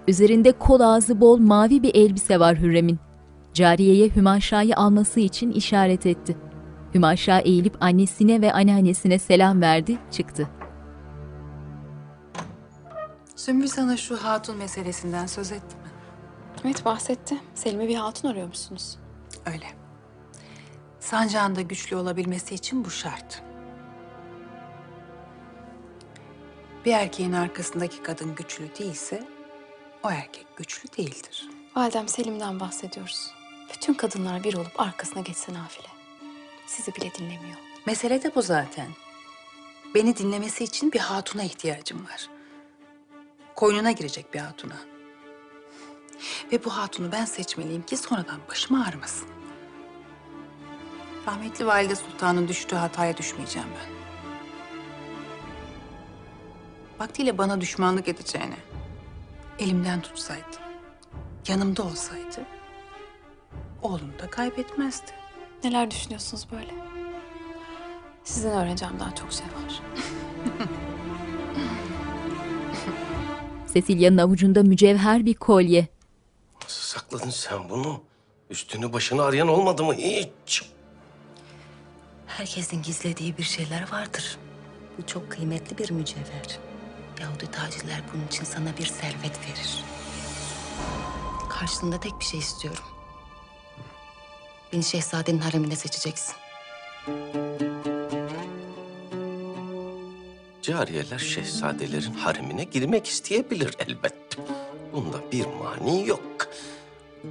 Üzerinde 0.08 0.52
kol 0.52 0.80
ağzı 0.80 1.20
bol 1.20 1.38
mavi 1.38 1.82
bir 1.82 1.94
elbise 1.94 2.40
var 2.40 2.58
Hürrem'in. 2.58 2.98
Cariyeye 3.54 4.08
Hümaşa'yı 4.08 4.76
alması 4.76 5.20
için 5.20 5.50
işaret 5.50 6.06
etti. 6.06 6.36
Hümaşa 6.94 7.38
eğilip 7.38 7.76
annesine 7.80 8.40
ve 8.40 8.52
anneannesine 8.52 9.18
selam 9.18 9.60
verdi, 9.60 9.98
çıktı. 10.10 10.48
Sümbül 13.36 13.66
sana 13.66 13.96
şu 13.96 14.16
hatun 14.16 14.56
meselesinden 14.56 15.26
söz 15.26 15.52
etti 15.52 15.76
mi? 15.76 15.90
Evet 16.64 16.84
bahsetti. 16.84 17.36
Selim'e 17.54 17.88
bir 17.88 17.96
hatun 17.96 18.28
arıyormuşsunuz. 18.28 18.98
Öyle. 19.46 19.66
Sancağın 21.00 21.56
da 21.56 21.60
güçlü 21.60 21.96
olabilmesi 21.96 22.54
için 22.54 22.84
bu 22.84 22.90
şart. 22.90 23.42
Bir 26.84 26.92
erkeğin 26.92 27.32
arkasındaki 27.32 28.02
kadın 28.02 28.34
güçlü 28.34 28.64
değilse 28.78 29.37
o 30.02 30.10
erkek 30.10 30.46
güçlü 30.56 30.88
değildir. 30.96 31.48
Validem 31.76 32.08
Selim'den 32.08 32.60
bahsediyoruz. 32.60 33.30
Bütün 33.74 33.94
kadınlar 33.94 34.44
bir 34.44 34.54
olup 34.54 34.80
arkasına 34.80 35.22
geçse 35.22 35.54
nafile. 35.54 35.88
Sizi 36.66 36.94
bile 36.94 37.14
dinlemiyor. 37.14 37.56
Mesele 37.86 38.22
de 38.22 38.34
bu 38.34 38.42
zaten. 38.42 38.88
Beni 39.94 40.16
dinlemesi 40.16 40.64
için 40.64 40.92
bir 40.92 40.98
hatuna 40.98 41.44
ihtiyacım 41.44 42.04
var. 42.04 42.28
Koynuna 43.54 43.92
girecek 43.92 44.34
bir 44.34 44.38
hatuna. 44.38 44.76
Ve 46.52 46.64
bu 46.64 46.70
hatunu 46.70 47.12
ben 47.12 47.24
seçmeliyim 47.24 47.82
ki 47.82 47.96
sonradan 47.96 48.40
başım 48.50 48.82
ağrımasın. 48.82 49.28
Rahmetli 51.26 51.66
Valide 51.66 51.96
Sultan'ın 51.96 52.48
düştüğü 52.48 52.76
hataya 52.76 53.16
düşmeyeceğim 53.16 53.68
ben. 53.68 53.98
Vaktiyle 56.98 57.38
bana 57.38 57.60
düşmanlık 57.60 58.08
edeceğine, 58.08 58.56
elimden 59.58 60.02
tutsaydı, 60.02 60.56
yanımda 61.48 61.82
olsaydı, 61.82 62.46
oğlum 63.82 64.12
da 64.22 64.30
kaybetmezdi. 64.30 65.10
Neler 65.64 65.90
düşünüyorsunuz 65.90 66.46
böyle? 66.52 66.74
Sizden 68.24 68.52
öğreneceğim 68.52 68.94
daha 69.00 69.14
çok 69.14 69.32
şey 69.32 69.46
var. 69.46 69.82
Cecilia'nın 73.74 74.18
avucunda 74.18 74.62
mücevher 74.62 75.26
bir 75.26 75.34
kolye. 75.34 75.88
Nasıl 76.62 76.98
sakladın 76.98 77.30
sen 77.30 77.68
bunu? 77.70 78.00
Üstünü 78.50 78.92
başını 78.92 79.22
arayan 79.22 79.48
olmadı 79.48 79.84
mı 79.84 79.94
hiç? 79.94 80.62
Herkesin 82.26 82.82
gizlediği 82.82 83.38
bir 83.38 83.42
şeyler 83.42 83.92
vardır. 83.92 84.38
Bu 84.98 85.06
çok 85.06 85.30
kıymetli 85.30 85.78
bir 85.78 85.90
mücevher. 85.90 86.58
Yahudi 87.20 87.50
tacirler 87.50 88.02
bunun 88.14 88.26
için 88.26 88.44
sana 88.44 88.76
bir 88.78 88.86
servet 88.86 89.40
verir. 89.40 89.84
Karşılığında 91.48 92.00
tek 92.00 92.20
bir 92.20 92.24
şey 92.24 92.40
istiyorum. 92.40 92.84
Beni 94.72 94.84
şehzadenin 94.84 95.38
haremine 95.38 95.76
seçeceksin. 95.76 96.34
Cariyeler 100.62 101.18
şehzadelerin 101.18 102.14
haremine 102.14 102.64
girmek 102.64 103.06
isteyebilir 103.06 103.76
elbette. 103.78 104.42
Bunda 104.92 105.32
bir 105.32 105.46
mani 105.46 106.06
yok. 106.06 106.48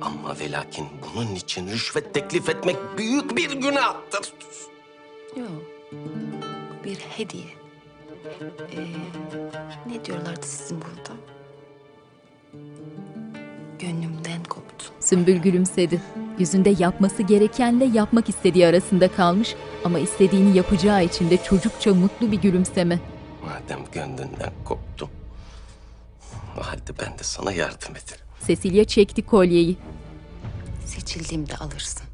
Ama 0.01 0.39
ve 0.39 0.51
lakin 0.51 0.87
bunun 1.15 1.35
için 1.35 1.67
rüşvet 1.67 2.13
teklif 2.13 2.49
etmek 2.49 2.75
büyük 2.97 3.37
bir 3.37 3.51
günahtır. 3.51 4.33
Yok. 5.35 5.49
Bu 5.91 6.83
bir 6.83 6.97
hediye. 6.97 7.66
Ee, 8.71 8.87
ne 9.89 10.05
diyorlardı 10.05 10.45
sizin 10.45 10.77
burada? 10.81 11.19
Gönlümden 13.79 14.43
koptu. 14.43 14.85
Sümbül 14.99 15.35
gülümsedi. 15.37 16.01
Yüzünde 16.39 16.75
yapması 16.79 17.23
gerekenle 17.23 17.85
yapmak 17.85 18.29
istediği 18.29 18.67
arasında 18.67 19.11
kalmış 19.11 19.55
ama 19.83 19.99
istediğini 19.99 20.57
yapacağı 20.57 21.03
için 21.03 21.29
de 21.29 21.37
çocukça 21.43 21.93
mutlu 21.93 22.31
bir 22.31 22.41
gülümseme. 22.41 22.99
Madem 23.45 23.79
gönlünden 23.91 24.51
koptum, 24.65 25.09
o 26.59 26.61
halde 26.63 26.91
ben 26.99 27.19
de 27.19 27.23
sana 27.23 27.51
yardım 27.51 27.91
ederim. 27.91 28.25
Cecilia 28.47 28.83
çekti 28.83 29.21
kolyeyi. 29.21 29.77
Seçildiğimde 30.85 31.55
alırsın. 31.55 32.07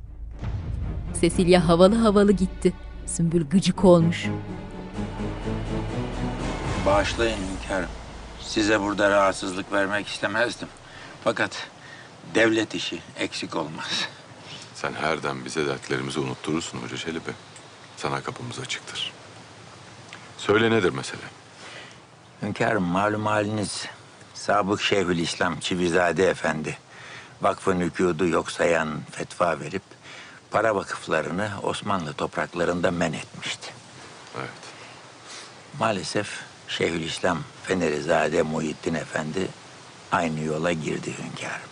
Cecilia 1.21 1.67
havalı 1.67 1.95
havalı 1.95 2.31
gitti. 2.31 2.73
Sümbül 3.05 3.45
gıcık 3.49 3.85
olmuş. 3.85 4.27
Bağışlayın 6.85 7.37
hünkârım. 7.37 7.89
Size 8.41 8.81
burada 8.81 9.09
rahatsızlık 9.09 9.71
vermek 9.71 10.07
istemezdim. 10.07 10.67
Fakat 11.23 11.67
devlet 12.35 12.75
işi 12.75 13.01
eksik 13.17 13.55
olmaz. 13.55 14.07
Sen 14.75 14.93
her 14.93 15.23
dem 15.23 15.45
bize 15.45 15.67
dertlerimizi 15.67 16.19
unutturursun 16.19 16.77
Hoca 16.77 16.97
Çelebi. 16.97 17.31
Sana 17.97 18.21
kapımız 18.21 18.59
açıktır. 18.59 19.13
Söyle 20.37 20.71
nedir 20.71 20.89
mesele? 20.89 21.21
Hünkârım 22.41 22.83
malum 22.83 23.25
haliniz 23.25 23.85
Sabık 24.33 24.81
Şeyhülislam 24.81 25.59
Çivizade 25.59 26.27
Efendi 26.27 26.77
vakfın 27.41 27.79
hükûdu 27.79 28.27
yok 28.29 28.51
sayan 28.51 29.01
fetva 29.11 29.59
verip 29.59 29.83
para 30.51 30.75
vakıflarını 30.75 31.51
Osmanlı 31.63 32.13
topraklarında 32.13 32.91
men 32.91 33.13
etmişti. 33.13 33.73
Evet. 34.37 34.49
Maalesef 35.79 36.39
Şeyhülislam 36.77 37.39
Fenerizade 37.63 38.41
Muhittin 38.41 38.93
Efendi 38.93 39.47
aynı 40.11 40.39
yola 40.39 40.71
girdi 40.71 41.13
hünkârım. 41.17 41.69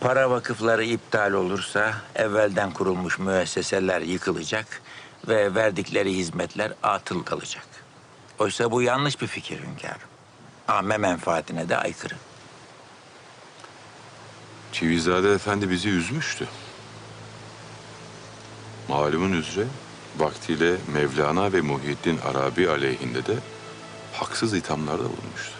Para 0.00 0.30
vakıfları 0.30 0.84
iptal 0.84 1.32
olursa 1.32 1.94
evvelden 2.14 2.72
kurulmuş 2.72 3.18
müesseseler 3.18 4.00
yıkılacak 4.00 4.82
ve 5.28 5.54
verdikleri 5.54 6.16
hizmetler 6.16 6.72
atıl 6.82 7.22
kalacak. 7.22 7.66
Oysa 8.38 8.70
bu 8.70 8.82
yanlış 8.82 9.20
bir 9.20 9.26
fikir 9.26 9.60
hünkârım. 9.60 10.08
Âme 10.68 10.98
menfaatine 10.98 11.68
de 11.68 11.76
aykırı. 11.76 12.14
Çivizade 14.72 15.32
Efendi 15.32 15.70
bizi 15.70 15.88
üzmüştü. 15.88 16.48
Malumun 18.88 19.32
üzere 19.32 19.66
vaktiyle 20.18 20.76
Mevlana 20.92 21.52
ve 21.52 21.60
Muhyiddin 21.60 22.18
Arabi 22.18 22.70
aleyhinde 22.70 23.26
de 23.26 23.34
haksız 24.20 24.54
ithamlarda 24.54 25.04
bulunmuştu. 25.04 25.52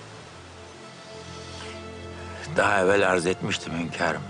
Daha 2.57 2.81
evvel 2.81 3.11
arz 3.11 3.27
etmiştim 3.27 3.73
hünkârım. 3.79 4.23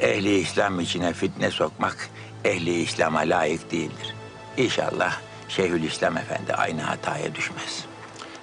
Ehli 0.00 0.38
İslam 0.38 0.80
içine 0.80 1.12
fitne 1.12 1.50
sokmak 1.50 2.08
ehli 2.44 2.82
İslam'a 2.82 3.20
layık 3.20 3.72
değildir. 3.72 4.14
İnşallah 4.56 5.20
Şeyhülislam 5.48 6.16
Efendi 6.16 6.54
aynı 6.54 6.82
hataya 6.82 7.34
düşmez. 7.34 7.84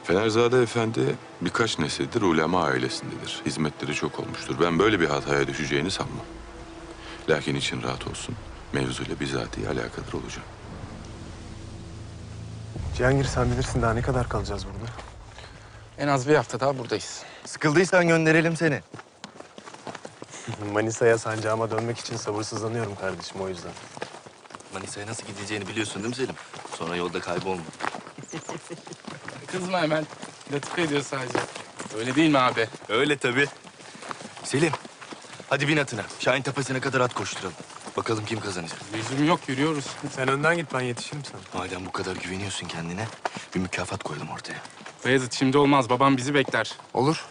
Fenerzade 0.04 0.62
Efendi 0.62 1.16
birkaç 1.42 1.80
nesildir 1.80 2.22
ulema 2.22 2.64
ailesindedir. 2.64 3.42
Hizmetleri 3.46 3.94
çok 3.94 4.20
olmuştur. 4.20 4.56
Ben 4.62 4.80
böyle 4.80 5.00
bir 5.00 5.08
hataya 5.08 5.48
düşeceğini 5.48 5.92
sanmam. 5.92 6.26
Lakin 7.30 7.56
için 7.56 7.84
rahat 7.84 8.08
olsun. 8.08 8.36
Mevzuyla 8.74 9.20
bizatihi 9.20 9.68
alakadar 9.68 10.14
olacağım. 10.14 10.48
Cihangir 12.98 13.24
sen 13.26 13.52
bilirsin 13.52 13.82
daha 13.82 13.94
ne 13.94 14.02
kadar 14.02 14.30
kalacağız 14.30 14.66
burada? 14.66 14.92
En 15.98 16.08
az 16.08 16.28
bir 16.28 16.36
hafta 16.36 16.60
daha 16.60 16.78
buradayız. 16.78 17.24
Sıkıldıysan 17.46 18.08
gönderelim 18.08 18.58
seni. 18.58 18.82
Manisa'ya 20.74 21.18
sancağıma 21.18 21.72
dönmek 21.72 21.98
için 21.98 22.16
sabırsızlanıyorum 22.18 22.96
kardeşim 22.96 23.42
o 23.42 23.50
yüzden. 23.50 23.72
Manisa'ya 24.74 25.08
nasıl 25.08 25.28
gideceğini 25.28 25.68
biliyorsun 25.68 26.04
değil 26.04 26.10
mi 26.10 26.16
Selim? 26.16 26.36
Sonra 26.78 26.96
yolda 26.96 27.20
kaybolma. 27.20 27.62
Kızma 29.48 29.82
hemen. 29.82 30.06
Latife 30.54 30.82
ediyor 30.82 31.02
sadece. 31.02 31.40
Öyle 31.98 32.16
değil 32.16 32.32
mi 32.32 32.40
abi? 32.40 32.68
Öyle 32.90 33.18
tabii. 33.18 33.48
Selim, 34.44 34.72
hadi 35.50 35.68
bin 35.68 35.78
atına. 35.78 36.04
Şahin 36.20 36.42
tepesine 36.42 36.80
kadar 36.80 37.02
at 37.02 37.14
koşturalım. 37.14 37.54
Bakalım 37.98 38.26
kim 38.26 38.40
kazanacak. 38.40 38.80
Lüzum 38.94 39.28
yok, 39.28 39.40
yürüyoruz. 39.50 39.86
Sen 40.12 40.28
önden 40.28 40.56
git, 40.58 40.74
ben 40.74 40.82
yetişirim 40.82 41.22
sana. 41.26 41.64
Madem 41.64 41.86
bu 41.86 41.92
kadar 41.92 42.16
güveniyorsun 42.16 42.68
kendine, 42.68 43.06
bir 43.56 43.60
mükafat 43.60 44.04
koyalım 44.04 44.30
ortaya. 44.30 44.58
Beyazıt 45.06 45.34
şimdi 45.34 45.58
olmaz. 45.58 45.90
Babam 45.90 46.18
bizi 46.18 46.34
bekler. 46.34 46.74
Olur. 46.94 47.26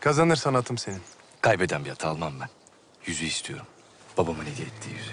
Kazanırsan 0.00 0.54
atım 0.54 0.78
senin. 0.78 1.02
Kaybeden 1.40 1.84
bir 1.84 1.90
at 1.90 2.04
almam 2.04 2.32
ben. 2.40 2.48
Yüzü 3.06 3.24
istiyorum. 3.24 3.66
Babamın 4.18 4.44
hediye 4.44 4.66
ettiği 4.66 4.90
yüzü. 4.94 5.10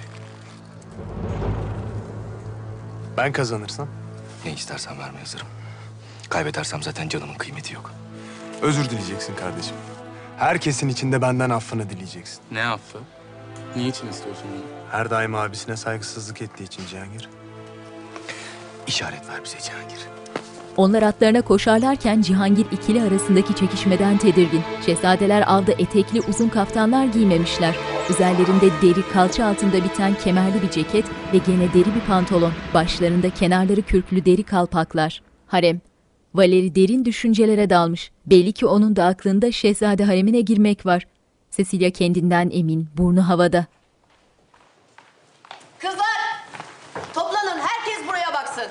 Ben 3.18 3.32
kazanırsam? 3.32 3.88
Ne 4.45 4.54
istersen 4.54 4.99
vermeye 4.99 5.20
hazırım. 5.20 5.47
Kaybedersem 6.30 6.84
zaten 6.84 7.10
canımın 7.10 7.36
kıymeti 7.36 7.74
yok. 7.74 7.91
Özür 8.62 8.89
dileyeceksin 8.89 9.36
kardeşim. 9.36 9.76
Herkesin 10.38 10.89
içinde 10.89 11.22
benden 11.22 11.49
affını 11.49 11.89
dileyeceksin. 11.89 12.39
Ne 12.51 12.66
affı? 12.66 12.97
Niçin 13.76 14.08
istiyorsun 14.08 14.46
bunu? 14.54 14.62
Her 14.92 15.10
daim 15.10 15.36
abisine 15.36 15.78
saygısızlık 15.78 16.42
ettiği 16.42 16.64
için 16.64 16.84
Cihangir. 16.90 17.30
İşaret 18.88 19.30
ver 19.30 19.42
bize 19.46 19.58
Cihangir. 19.60 19.98
Onlar 20.78 21.02
atlarına 21.04 21.42
koşarlarken 21.42 22.22
Cihangir 22.22 22.66
ikili 22.72 23.02
arasındaki 23.02 23.56
çekişmeden 23.56 24.18
tedirgin. 24.18 24.62
Şehzadeler 24.86 25.42
aldı 25.42 25.72
etekli 25.72 26.22
uzun 26.22 26.50
kaftanlar 26.50 27.06
giymemişler. 27.06 27.76
Üzerlerinde 28.10 28.70
deri 28.82 29.10
kalça 29.14 29.46
altında 29.46 29.84
biten 29.84 30.14
kemerli 30.24 30.62
bir 30.62 30.70
ceket 30.70 31.06
ve 31.34 31.38
gene 31.38 31.74
deri 31.74 31.96
bir 31.96 32.06
pantolon. 32.08 32.54
Başlarında 32.74 33.30
kenarları 33.30 33.82
kürklü 33.82 34.26
deri 34.26 34.44
kalpaklar. 34.44 35.22
Harem. 35.48 35.82
Valeri 36.34 36.76
derin 36.76 37.06
düşüncelere 37.06 37.70
dalmış. 37.70 38.12
Belli 38.26 38.52
ki 38.52 38.66
onun 38.66 38.96
da 38.96 39.06
aklında 39.06 39.52
şehzade 39.52 40.04
haremine 40.04 40.42
girmek 40.42 40.86
var. 40.86 41.06
Cecilia 41.58 41.89
kendinden 41.91 42.49
emin, 42.54 42.89
burnu 42.97 43.30
havada. 43.30 43.66
Kızlar! 45.80 46.45
Toplanın, 47.14 47.60
herkes 47.60 48.08
buraya 48.08 48.34
baksın. 48.34 48.68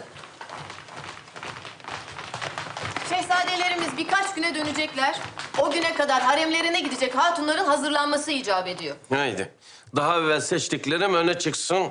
Şehzadelerimiz 3.09 3.97
birkaç 3.97 4.35
güne 4.35 4.55
dönecekler. 4.55 5.19
O 5.59 5.71
güne 5.71 5.95
kadar 5.95 6.23
haremlerine 6.23 6.81
gidecek 6.81 7.15
hatunların 7.15 7.65
hazırlanması 7.65 8.33
icap 8.33 8.69
ediyor. 8.69 8.97
Haydi. 9.09 9.53
Daha 9.97 10.19
evvel 10.19 10.41
seçtiklerim 10.41 11.15
öne 11.15 11.39
çıksın. 11.39 11.89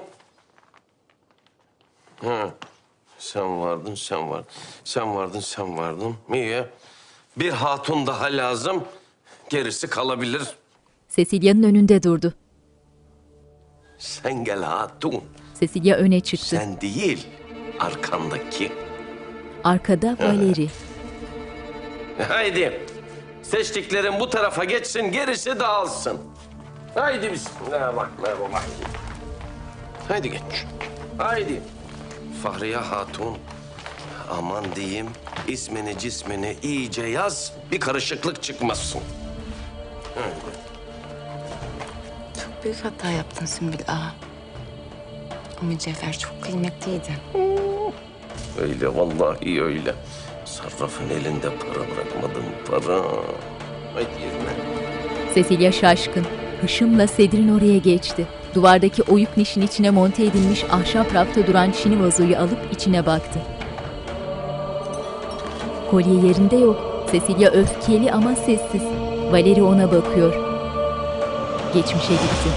Ha. 2.23 2.49
Sen 3.17 3.61
vardın, 3.61 3.95
sen 3.95 4.29
vardın. 4.29 4.47
Sen 4.83 5.15
vardın, 5.15 5.39
sen 5.39 5.77
vardın. 5.77 6.15
İyi. 6.33 6.63
Bir 7.37 7.51
hatun 7.51 8.07
daha 8.07 8.25
lazım. 8.25 8.83
Gerisi 9.49 9.89
kalabilir. 9.89 10.41
Cecilia'nın 11.15 11.63
önünde 11.63 12.03
durdu. 12.03 12.33
Sen 13.97 14.43
gel 14.43 14.63
hatun. 14.63 15.23
Cecilia 15.59 15.97
öne 15.97 16.19
çıktı. 16.19 16.45
Sen 16.45 16.81
değil, 16.81 17.27
arkandaki. 17.79 18.71
Arkada 19.63 20.17
Valeri. 20.19 20.69
Haydi. 22.27 22.81
Seçtiklerim 23.43 24.19
bu 24.19 24.29
tarafa 24.29 24.63
geçsin, 24.63 25.11
gerisi 25.11 25.59
dağılsın. 25.59 26.17
Haydi 26.95 27.31
bismillahirrahmanirrahim. 27.31 28.51
Haydi 30.07 30.31
geç. 30.31 30.41
Haydi. 31.17 31.61
Fahriye 32.43 32.77
Hatun, 32.77 33.37
aman 34.31 34.65
diyeyim, 34.75 35.07
ismini 35.47 35.97
cismini 35.99 36.55
iyice 36.63 37.03
yaz, 37.03 37.53
bir 37.71 37.79
karışıklık 37.79 38.43
çıkmasın. 38.43 39.01
Haydi. 40.15 40.60
Çok 42.61 42.65
büyük 42.65 42.85
hata 42.85 43.09
yaptın 43.09 43.45
Sümbül 43.45 43.79
Ağa. 43.87 44.13
O 45.63 45.65
mücevher 45.65 46.17
çok 46.19 46.41
kıymetliydi. 46.41 47.11
Öyle 48.61 48.95
vallahi 48.95 49.63
öyle. 49.63 49.95
Sarrafın 50.45 51.09
elinde 51.09 51.49
para 51.49 51.79
bırakmadım 51.79 52.43
para. 52.71 53.01
Haydi 53.93 54.09
yerine. 54.21 54.53
Cecilia 55.35 55.71
şaşkın. 55.71 56.25
Hışımla 56.61 57.07
Sedrin 57.07 57.57
oraya 57.57 57.77
geçti. 57.77 58.27
Duvardaki 58.55 59.03
oyuk 59.03 59.37
nişin 59.37 59.61
içine 59.61 59.89
monte 59.89 60.25
edilmiş 60.25 60.63
ahşap 60.63 61.13
rafta 61.13 61.47
duran 61.47 61.71
çini 61.71 62.03
vazoyu 62.03 62.37
alıp 62.37 62.73
içine 62.73 63.05
baktı. 63.05 63.39
Kolye 65.91 66.27
yerinde 66.27 66.55
yok. 66.55 67.07
Cecilia 67.11 67.51
öfkeli 67.51 68.11
ama 68.11 68.35
sessiz. 68.35 68.83
Valeri 69.31 69.63
ona 69.63 69.91
bakıyor. 69.91 70.50
Geçmişe 71.73 72.13
gitti. 72.13 72.49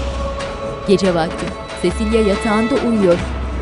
Gece 0.87 1.15
vakti. 1.15 1.45
Cecilia 1.81 2.21
yatağında 2.21 2.75
uyuyor. 2.87 3.17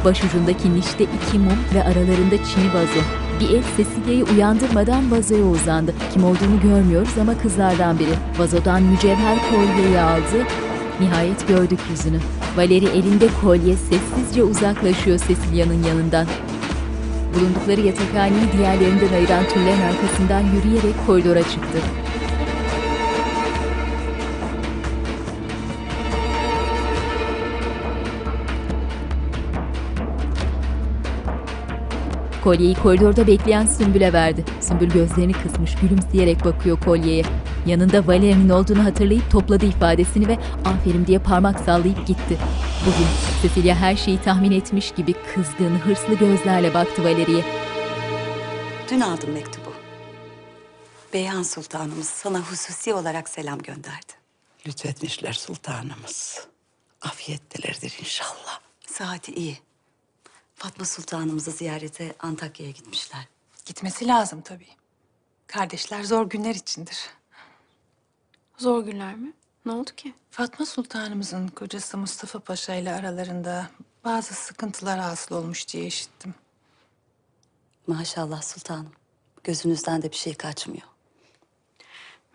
Başucundaki 0.05 0.75
nişte 0.75 1.03
iki 1.03 1.39
mum 1.39 1.57
ve 1.75 1.83
aralarında 1.83 2.37
çini 2.37 2.73
vazo. 2.73 3.01
Bir 3.39 3.49
el 3.57 3.63
Cecilia'yı 3.77 4.25
uyandırmadan 4.25 5.11
vazoya 5.11 5.43
uzandı. 5.43 5.93
Kim 6.13 6.23
olduğunu 6.23 6.61
görmüyoruz 6.63 7.17
ama 7.21 7.37
kızlardan 7.37 7.99
biri. 7.99 8.13
Vazodan 8.37 8.83
mücevher 8.83 9.37
kolyeyi 9.49 9.99
aldı. 9.99 10.47
Nihayet 10.99 11.47
gördük 11.47 11.79
yüzünü. 11.89 12.19
Valeri 12.57 12.85
elinde 12.85 13.27
kolye 13.41 13.75
sessizce 13.75 14.43
uzaklaşıyor 14.43 15.19
Cecilia'nın 15.27 15.83
yanından. 15.83 16.27
Bulundukları 17.35 17.81
yatakhaneyi 17.81 18.51
diğerlerinden 18.57 19.13
ayıran 19.13 19.43
tüllerin 19.53 19.81
arkasından 19.81 20.41
yürüyerek 20.55 20.95
koridora 21.07 21.43
çıktı. 21.43 21.79
Kolyeyi 32.43 32.75
koridorda 32.75 33.27
bekleyen 33.27 33.65
Sümbül'e 33.65 34.13
verdi. 34.13 34.45
Sümbül 34.61 34.89
gözlerini 34.89 35.33
kısmış, 35.33 35.75
gülümseyerek 35.75 36.45
bakıyor 36.45 36.79
kolyeye. 36.79 37.23
Yanında 37.65 38.07
Valeri'nin 38.07 38.49
olduğunu 38.49 38.83
hatırlayıp 38.83 39.31
topladı 39.31 39.65
ifadesini 39.65 40.27
ve 40.27 40.37
aferin 40.65 41.07
diye 41.07 41.19
parmak 41.19 41.59
sallayıp 41.59 42.07
gitti. 42.07 42.37
Bugün 42.85 43.07
Cecilia 43.41 43.75
her 43.75 43.95
şeyi 43.95 44.21
tahmin 44.21 44.51
etmiş 44.51 44.91
gibi 44.91 45.13
kızgın, 45.13 45.75
hırslı 45.75 46.13
gözlerle 46.13 46.73
baktı 46.73 47.03
Valeri'ye. 47.03 47.43
Dün 48.89 48.99
aldım 48.99 49.31
mektubu. 49.31 49.73
Beyhan 51.13 51.43
Sultanımız 51.43 52.09
sana 52.09 52.39
hususi 52.39 52.93
olarak 52.93 53.29
selam 53.29 53.59
gönderdi. 53.59 54.13
Lütfetmişler 54.67 55.33
sultanımız. 55.33 56.47
Afiyettelerdir 57.01 57.97
inşallah. 57.99 58.59
Saati 58.87 59.31
iyi. 59.31 59.57
Fatma 60.55 60.85
Sultanımızı 60.85 61.51
ziyarete 61.51 62.15
Antakya'ya 62.19 62.71
gitmişler. 62.71 63.27
Gitmesi 63.65 64.07
lazım 64.07 64.41
tabii. 64.41 64.67
Kardeşler 65.47 66.03
zor 66.03 66.29
günler 66.29 66.55
içindir. 66.55 67.09
Zor 68.57 68.83
günler 68.83 69.15
mi? 69.15 69.33
Ne 69.65 69.71
oldu 69.71 69.89
ki? 69.95 70.13
Fatma 70.31 70.65
Sultanımızın 70.65 71.47
kocası 71.47 71.97
Mustafa 71.97 72.39
Paşa 72.39 72.75
ile 72.75 72.93
aralarında 72.93 73.69
bazı 74.05 74.33
sıkıntılar 74.33 74.99
hasıl 74.99 75.35
olmuş 75.35 75.67
diye 75.67 75.85
işittim. 75.85 76.35
Maşallah 77.87 78.41
sultanım. 78.41 78.91
Gözünüzden 79.43 80.01
de 80.01 80.11
bir 80.11 80.15
şey 80.15 80.33
kaçmıyor. 80.35 80.87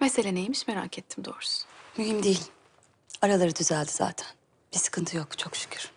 Mesele 0.00 0.34
neymiş 0.34 0.66
merak 0.66 0.98
ettim 0.98 1.24
doğrusu. 1.24 1.66
Mühim 1.96 2.22
değil. 2.22 2.44
Araları 3.22 3.56
düzeldi 3.56 3.90
zaten. 3.92 4.26
Bir 4.72 4.78
sıkıntı 4.78 5.16
yok 5.16 5.38
çok 5.38 5.56
şükür. 5.56 5.90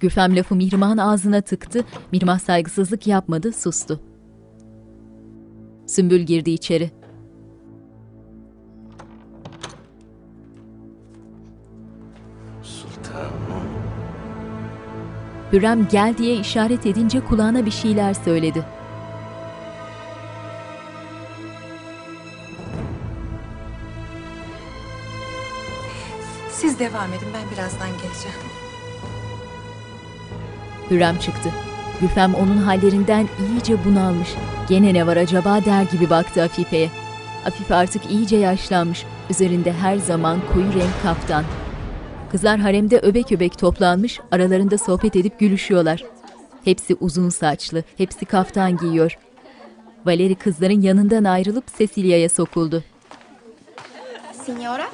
Gülfem 0.00 0.36
lafı 0.36 0.56
Mihrimah'ın 0.56 0.98
ağzına 0.98 1.40
tıktı. 1.40 1.84
Mihrimah 2.12 2.38
saygısızlık 2.38 3.06
yapmadı, 3.06 3.52
sustu. 3.52 4.00
Sümbül 5.86 6.20
girdi 6.20 6.50
içeri. 6.50 6.90
Sultanım. 12.62 13.68
Hürrem 15.52 15.88
gel 15.88 16.14
diye 16.18 16.36
işaret 16.36 16.86
edince 16.86 17.20
kulağına 17.20 17.66
bir 17.66 17.70
şeyler 17.70 18.14
söyledi. 18.14 18.64
Siz 26.50 26.78
devam 26.78 27.12
edin 27.12 27.28
ben 27.34 27.50
birazdan 27.54 27.88
geleceğim. 27.88 28.67
Hürrem 30.90 31.18
çıktı. 31.18 31.50
Gülfem 32.00 32.34
onun 32.34 32.56
hallerinden 32.56 33.28
iyice 33.48 33.84
bunalmış. 33.84 34.28
Gene 34.68 34.94
ne 34.94 35.06
var 35.06 35.16
acaba 35.16 35.64
der 35.64 35.82
gibi 35.82 36.10
baktı 36.10 36.42
Afife'ye. 36.42 36.90
Afife 37.46 37.74
artık 37.74 38.10
iyice 38.10 38.36
yaşlanmış. 38.36 39.04
Üzerinde 39.30 39.72
her 39.72 39.96
zaman 39.96 40.38
koyu 40.52 40.66
renk 40.66 41.02
kaftan. 41.02 41.44
Kızlar 42.32 42.58
haremde 42.58 42.98
öbek 42.98 43.32
öbek 43.32 43.58
toplanmış, 43.58 44.20
aralarında 44.30 44.78
sohbet 44.78 45.16
edip 45.16 45.38
gülüşüyorlar. 45.38 46.04
Hepsi 46.64 46.94
uzun 47.00 47.28
saçlı, 47.28 47.84
hepsi 47.96 48.24
kaftan 48.24 48.76
giyiyor. 48.76 49.18
Valeri 50.06 50.34
kızların 50.34 50.80
yanından 50.80 51.24
ayrılıp 51.24 51.78
Cecilia'ya 51.78 52.28
sokuldu. 52.28 52.84
Signora? 54.44 54.90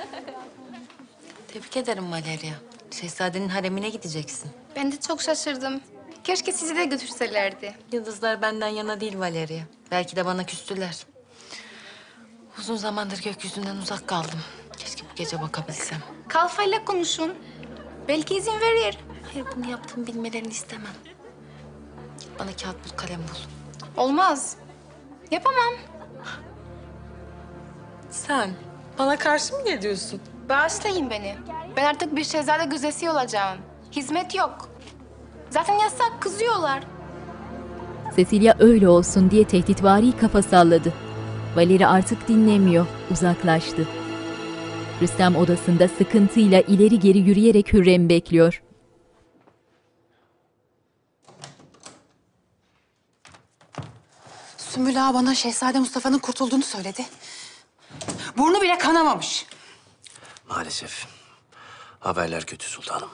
Tebrik 1.49 1.77
ederim 1.77 2.13
Valeria. 2.13 2.74
Şehzadenin 3.01 3.49
haremine 3.49 3.89
gideceksin. 3.89 4.51
Ben 4.77 4.93
de 4.93 5.01
çok 5.01 5.23
şaşırdım. 5.23 5.81
Keşke 6.25 6.53
sizi 6.53 6.77
de 6.77 6.85
götürselerdi. 6.85 7.75
Yıldızlar 7.93 8.43
benden 8.43 8.69
yana 8.69 9.01
değil 9.01 9.19
Valeria. 9.19 9.63
Belki 9.91 10.17
de 10.17 10.27
bana 10.27 10.47
küstüler. 10.47 11.07
Uzun 12.59 12.77
zamandır 12.77 13.23
gökyüzünden 13.23 13.77
uzak 13.77 14.09
kaldım. 14.09 14.39
Keşke 14.77 15.03
bu 15.03 15.15
gece 15.17 15.43
bakabilsem. 15.43 15.99
Kalfayla 16.29 16.85
konuşun. 16.85 17.35
Belki 18.09 18.37
izin 18.37 18.61
verir. 18.61 18.99
Hayır 19.33 19.47
bunu 19.57 19.71
yaptığımı 19.71 20.07
bilmelerini 20.07 20.49
istemem. 20.53 20.95
Bana 22.39 22.57
kağıt 22.57 22.77
bul, 22.85 22.97
kalem 22.97 23.21
bul. 23.21 24.03
Olmaz. 24.03 24.57
Yapamam. 25.31 25.75
Sen 28.11 28.51
bana 28.99 29.19
karşı 29.19 29.55
mı 29.55 29.65
geliyorsun? 29.65 30.21
Bağışlayın 30.49 31.11
beni. 31.11 31.35
Ben 31.77 31.85
artık 31.85 32.17
bir 32.17 32.25
şehzade 32.25 32.65
gözdesi 32.65 33.11
olacağım. 33.11 33.59
Hizmet 33.93 34.35
yok. 34.35 34.69
Zaten 35.51 35.79
yasak, 35.79 36.13
kızıyorlar. 36.21 36.81
Cecilia 38.17 38.55
öyle 38.59 38.89
olsun 38.89 39.31
diye 39.31 39.45
tehditvari 39.45 40.17
kafa 40.17 40.43
salladı. 40.43 40.93
Valeri 41.57 41.87
artık 41.87 42.29
dinlemiyor, 42.29 42.87
uzaklaştı. 43.11 43.89
Rüstem 45.03 45.37
odasında 45.37 45.89
sıkıntıyla 45.89 46.61
ileri 46.61 46.99
geri 46.99 47.19
yürüyerek 47.19 47.73
Hürrem'i 47.73 48.09
bekliyor. 48.09 48.63
Sümbül 54.57 55.09
Ağa 55.09 55.15
bana 55.15 55.35
Şehzade 55.35 55.79
Mustafa'nın 55.79 56.19
kurtulduğunu 56.19 56.63
söyledi. 56.63 57.05
Burnu 58.37 58.63
bile 58.63 58.79
kanamamış. 58.79 59.47
Maalesef. 60.49 61.07
Haberler 62.01 62.47
kötü 62.47 62.67
sultanım. 62.69 63.11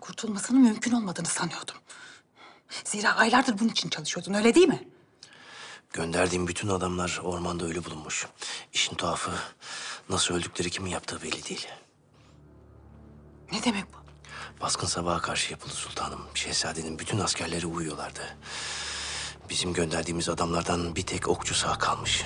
Kurtulmasının 0.00 0.62
mümkün 0.62 0.92
olmadığını 0.92 1.26
sanıyordum. 1.26 1.76
Zira 2.84 3.16
aylardır 3.16 3.58
bunun 3.58 3.68
için 3.68 3.88
çalışıyordun, 3.88 4.34
öyle 4.34 4.54
değil 4.54 4.68
mi? 4.68 4.88
Gönderdiğim 5.92 6.46
bütün 6.46 6.68
adamlar 6.68 7.20
ormanda 7.24 7.64
ölü 7.64 7.84
bulunmuş. 7.84 8.26
İşin 8.72 8.94
tuhafı 8.96 9.30
nasıl 10.08 10.34
öldükleri 10.34 10.70
kimin 10.70 10.90
yaptığı 10.90 11.22
belli 11.22 11.44
değil. 11.44 11.68
Ne 13.52 13.64
demek 13.64 13.84
bu? 13.92 13.96
Baskın 14.60 14.86
sabaha 14.86 15.20
karşı 15.20 15.52
yapıldı 15.52 15.72
sultanım. 15.74 16.20
Şehzadenin 16.34 16.98
bütün 16.98 17.18
askerleri 17.18 17.66
uyuyorlardı. 17.66 18.36
Bizim 19.50 19.72
gönderdiğimiz 19.72 20.28
adamlardan 20.28 20.96
bir 20.96 21.02
tek 21.06 21.28
okçu 21.28 21.54
sağ 21.54 21.78
kalmış. 21.78 22.24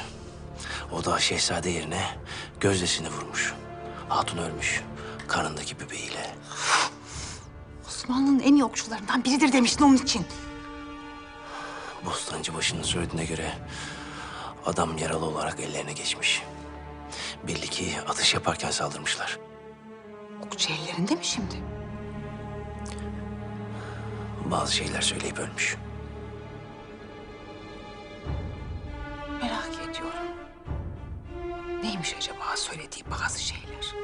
O 0.93 1.05
da 1.05 1.19
şehzade 1.19 1.71
yerine 1.71 2.07
gözdesini 2.61 3.09
vurmuş. 3.11 3.55
Hatun 4.09 4.39
ölmüş. 4.39 4.83
Karnındaki 5.29 5.81
bebeğiyle. 5.81 6.35
Osmanlı'nın 7.87 8.41
en 8.41 8.55
iyi 8.55 8.65
okçularından 8.65 9.25
biridir 9.25 9.53
demiştin 9.53 9.85
onun 9.85 9.97
için. 9.97 10.27
Bostancı 12.05 12.55
başının 12.55 12.83
söylediğine 12.83 13.25
göre 13.25 13.53
adam 14.67 14.99
yaralı 14.99 15.25
olarak 15.25 15.61
ellerine 15.61 15.93
geçmiş. 15.93 16.43
Belli 17.49 17.69
ki 17.69 17.95
atış 18.09 18.35
yaparken 18.35 18.71
saldırmışlar. 18.71 19.39
Okçu 20.47 20.73
ellerinde 20.73 21.15
mi 21.15 21.25
şimdi? 21.25 21.55
Bazı 24.45 24.75
şeyler 24.75 25.01
söyleyip 25.01 25.39
ölmüş. 25.39 25.77
Merak 29.43 29.71
ediyorum. 29.91 30.44
Neymiş 31.85 32.15
acaba 32.19 32.57
söylediği 32.57 33.05
bazı 33.11 33.43
şeyler? 33.43 33.95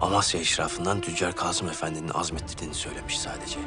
Amasya 0.00 0.40
eşrafından 0.40 1.00
Tüccar 1.00 1.36
Kasım 1.36 1.68
Efendi'nin 1.68 2.08
azmettirdiğini 2.08 2.74
söylemiş 2.74 3.18
sadece. 3.18 3.58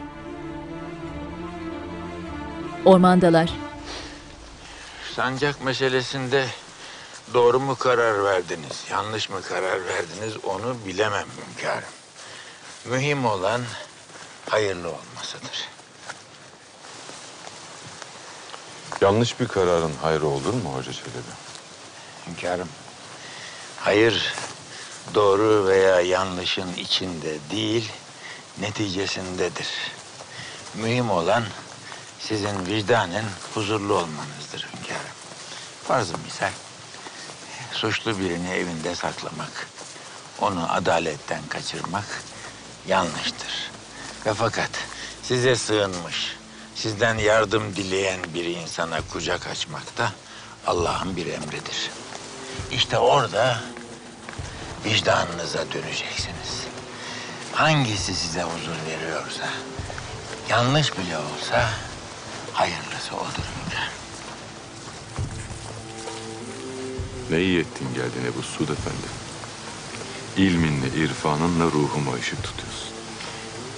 Ormandalar. 2.86 3.54
Sancak 5.16 5.64
meselesinde 5.64 6.48
doğru 7.34 7.60
mu 7.60 7.76
karar 7.76 8.24
verdiniz, 8.24 8.86
yanlış 8.92 9.30
mı 9.30 9.42
karar 9.42 9.86
verdiniz 9.86 10.46
onu 10.46 10.78
bilemem 10.86 11.28
hünkârım. 11.38 11.90
Mühim 12.86 13.26
olan 13.26 13.62
hayırlı 14.50 14.88
olmasıdır. 14.88 15.70
Yanlış 19.02 19.40
bir 19.40 19.48
kararın 19.48 19.94
hayrı 20.02 20.26
olur 20.28 20.54
mu 20.54 20.74
Hoca 20.76 20.94
Çelebi? 20.94 21.53
Hünkârım, 22.28 22.70
hayır 23.80 24.34
doğru 25.16 25.68
veya 25.68 26.02
yanlışın 26.02 26.74
içinde 26.74 27.38
değil, 27.52 27.92
neticesindedir. 28.60 29.68
Mühim 30.76 31.12
olan 31.12 31.44
sizin 32.20 32.66
vicdanen 32.66 33.26
huzurlu 33.54 33.94
olmanızdır 33.94 34.68
hünkârım. 34.74 35.16
Farzı 35.84 36.14
misal, 36.26 36.52
suçlu 37.72 38.20
birini 38.20 38.50
evinde 38.50 38.96
saklamak, 38.96 39.68
onu 40.42 40.74
adaletten 40.74 41.42
kaçırmak 41.50 42.24
yanlıştır. 42.88 43.72
Ve 44.26 44.34
fakat 44.34 44.70
size 45.24 45.56
sığınmış, 45.56 46.36
sizden 46.76 47.18
yardım 47.18 47.76
dileyen 47.76 48.20
bir 48.34 48.46
insana 48.46 49.00
kucak 49.14 49.48
açmak 49.48 49.98
da 49.98 50.12
Allah'ın 50.68 51.16
bir 51.16 51.26
emridir. 51.26 51.92
İşte 52.72 52.98
orada 52.98 53.60
vicdanınıza 54.86 55.60
döneceksiniz. 55.74 56.64
Hangisi 57.54 58.16
size 58.16 58.44
huzur 58.44 58.76
veriyorsa, 58.90 59.50
yanlış 60.50 60.98
bile 60.98 61.18
olsa 61.18 61.70
hayırlısı 62.54 63.16
odur 63.16 63.44
hünkârım. 63.56 63.94
Ne 67.30 67.40
iyi 67.42 67.60
ettin 67.60 67.88
geldin 67.96 68.32
Ebu 68.34 68.42
Suud 68.42 68.70
Efendi. 68.70 69.24
İlminle, 70.38 70.88
irfanınla 70.88 71.66
ruhuma 71.66 72.14
ışık 72.14 72.44
tutuyorsun. 72.44 72.90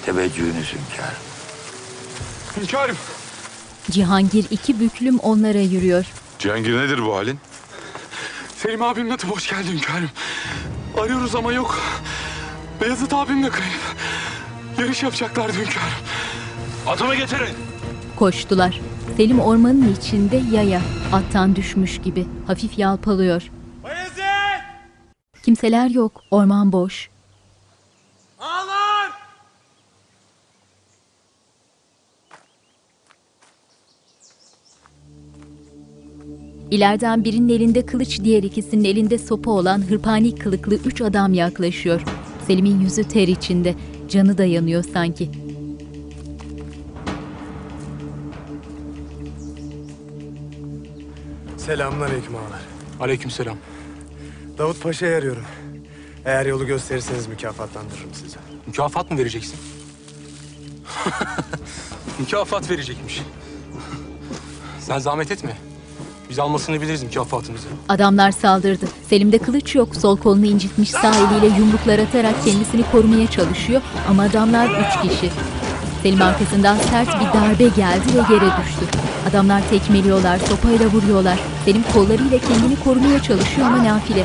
Teveccühünüz 0.05 0.73
hünkârım. 0.73 1.17
Hünkârım. 2.57 2.97
Cihangir 3.91 4.45
iki 4.51 4.79
büklüm 4.79 5.19
onlara 5.19 5.57
yürüyor. 5.59 6.05
Cihangir 6.39 6.77
nedir 6.77 7.05
bu 7.05 7.15
halin? 7.15 7.39
Selim 8.65 8.81
abimle 8.81 9.19
de 9.19 9.27
hoş 9.27 9.49
geldin 9.49 9.71
hünkârım. 9.71 10.09
Arıyoruz 11.01 11.35
ama 11.35 11.53
yok. 11.53 11.79
Beyazıt 12.81 13.13
abim 13.13 13.43
de 13.43 13.49
kayıp. 13.49 13.81
Yarış 14.79 15.03
yapacaklardı 15.03 15.53
hünkârım. 15.53 16.03
Atımı 16.87 17.15
getirin. 17.15 17.55
Koştular. 18.15 18.81
Selim 19.17 19.39
ormanın 19.39 19.95
içinde 19.95 20.41
yaya, 20.51 20.81
attan 21.13 21.55
düşmüş 21.55 22.01
gibi 22.01 22.27
hafif 22.47 22.77
yalpalıyor. 22.79 23.51
Kimseler 25.43 25.89
yok, 25.89 26.21
orman 26.31 26.71
boş. 26.71 27.09
Ağlar! 28.39 28.74
İleriden 36.71 37.23
birinin 37.23 37.49
elinde 37.49 37.85
kılıç, 37.85 38.19
diğer 38.23 38.43
ikisinin 38.43 38.83
elinde 38.83 39.17
sopa 39.17 39.51
olan 39.51 39.89
hırpani 39.89 40.35
kılıklı 40.35 40.75
üç 40.75 41.01
adam 41.01 41.33
yaklaşıyor. 41.33 42.01
Selim'in 42.47 42.79
yüzü 42.79 43.03
ter 43.03 43.27
içinde, 43.27 43.75
canı 44.09 44.37
da 44.37 44.45
yanıyor 44.45 44.83
sanki. 44.93 45.29
Selamünaleyküm 51.57 52.35
ağalar. 52.35 52.61
Aleykümselam. 52.99 53.57
Davut 54.57 54.83
Paşa'yı 54.83 55.15
arıyorum. 55.15 55.43
Eğer 56.25 56.45
yolu 56.45 56.65
gösterirseniz 56.67 57.27
mükafatlandırırım 57.27 58.13
sizi. 58.13 58.37
Mükafat 58.67 59.11
mı 59.11 59.17
vereceksin? 59.17 59.59
Mükafat 62.19 62.69
verecekmiş. 62.69 63.21
Sen 64.79 64.99
zahmet 64.99 65.31
etme. 65.31 65.57
Biz 66.29 66.39
almasını 66.39 66.81
biliriz 66.81 67.03
mükafatımızı. 67.03 67.67
Adamlar 67.89 68.31
saldırdı. 68.31 68.85
Selim'de 69.09 69.37
kılıç 69.37 69.75
yok. 69.75 69.95
Sol 69.95 70.17
kolunu 70.17 70.45
incitmiş 70.45 70.91
sağ 70.91 71.11
eliyle 71.15 71.57
yumruklar 71.59 71.99
atarak 71.99 72.45
kendisini 72.45 72.83
korumaya 72.91 73.27
çalışıyor. 73.27 73.81
Ama 74.09 74.23
adamlar 74.23 74.67
üç 74.69 75.01
kişi. 75.11 75.31
Selim 76.03 76.21
arkasından 76.21 76.77
sert 76.77 77.07
bir 77.07 77.39
darbe 77.39 77.63
geldi 77.75 78.05
ve 78.13 78.33
yere 78.33 78.45
düştü. 78.63 78.85
Adamlar 79.29 79.69
tekmeliyorlar, 79.69 80.39
sopayla 80.39 80.87
vuruyorlar. 80.87 81.39
Selim 81.65 81.83
kollarıyla 81.93 82.37
kendini 82.39 82.75
korumaya 82.83 83.21
çalışıyor 83.23 83.67
ama 83.67 83.83
nafile. 83.83 84.23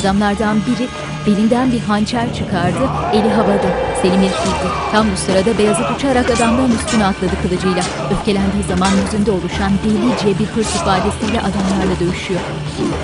Adamlardan 0.00 0.56
biri 0.56 0.88
belinden 1.26 1.72
bir 1.72 1.80
hançer 1.80 2.34
çıkardı, 2.34 2.90
eli 3.12 3.28
havada. 3.28 3.70
Selim 4.02 4.22
irkildi. 4.22 4.68
Tam 4.92 5.06
bu 5.12 5.16
sırada 5.16 5.58
Beyazıt 5.58 5.90
uçarak 5.96 6.30
adamların 6.30 6.74
üstüne 6.74 7.04
atladı 7.06 7.32
kılıcıyla. 7.42 7.82
Öfkelendiği 8.12 8.62
zaman 8.68 8.90
yüzünde 9.04 9.30
oluşan 9.30 9.72
delice 9.84 10.38
bir 10.38 10.44
hırs 10.44 10.74
ifadesiyle 10.74 11.40
adamlarla 11.40 12.00
dövüşüyor. 12.00 12.40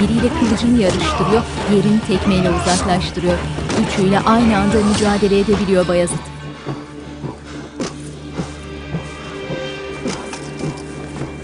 Biriyle 0.00 0.28
kılıcını 0.40 0.82
yarıştırıyor, 0.82 1.42
diğerini 1.70 2.00
tekmeyle 2.00 2.50
uzaklaştırıyor. 2.50 3.38
Üçüyle 3.86 4.20
aynı 4.20 4.58
anda 4.58 4.76
mücadele 4.92 5.38
edebiliyor 5.40 5.88
Bayezid. 5.88 6.18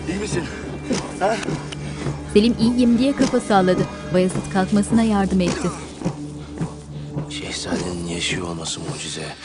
İyi 0.08 0.18
misin? 0.18 0.42
Ha? 1.20 1.36
Selim 2.34 2.54
iyiyim 2.60 2.98
diye 2.98 3.16
kafa 3.16 3.40
salladı. 3.40 3.82
Bayezid 4.14 4.52
kalkmasına 4.52 5.02
yardım 5.02 5.40
etti. 5.40 5.68
Şehzadenin 7.41 8.07
yaşıyor 8.07 8.49
olması 8.49 8.80
mucize. 8.80 9.36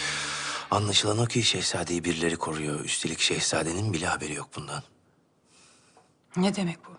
Anlaşılan 0.71 1.17
o 1.17 1.25
ki 1.25 1.43
şehzadeyi 1.43 2.03
birileri 2.03 2.35
koruyor. 2.35 2.79
Üstelik 2.79 3.19
şehzadenin 3.19 3.93
bile 3.93 4.07
haberi 4.07 4.33
yok 4.33 4.49
bundan. 4.55 4.83
Ne 6.37 6.55
demek 6.55 6.85
bu? 6.85 6.89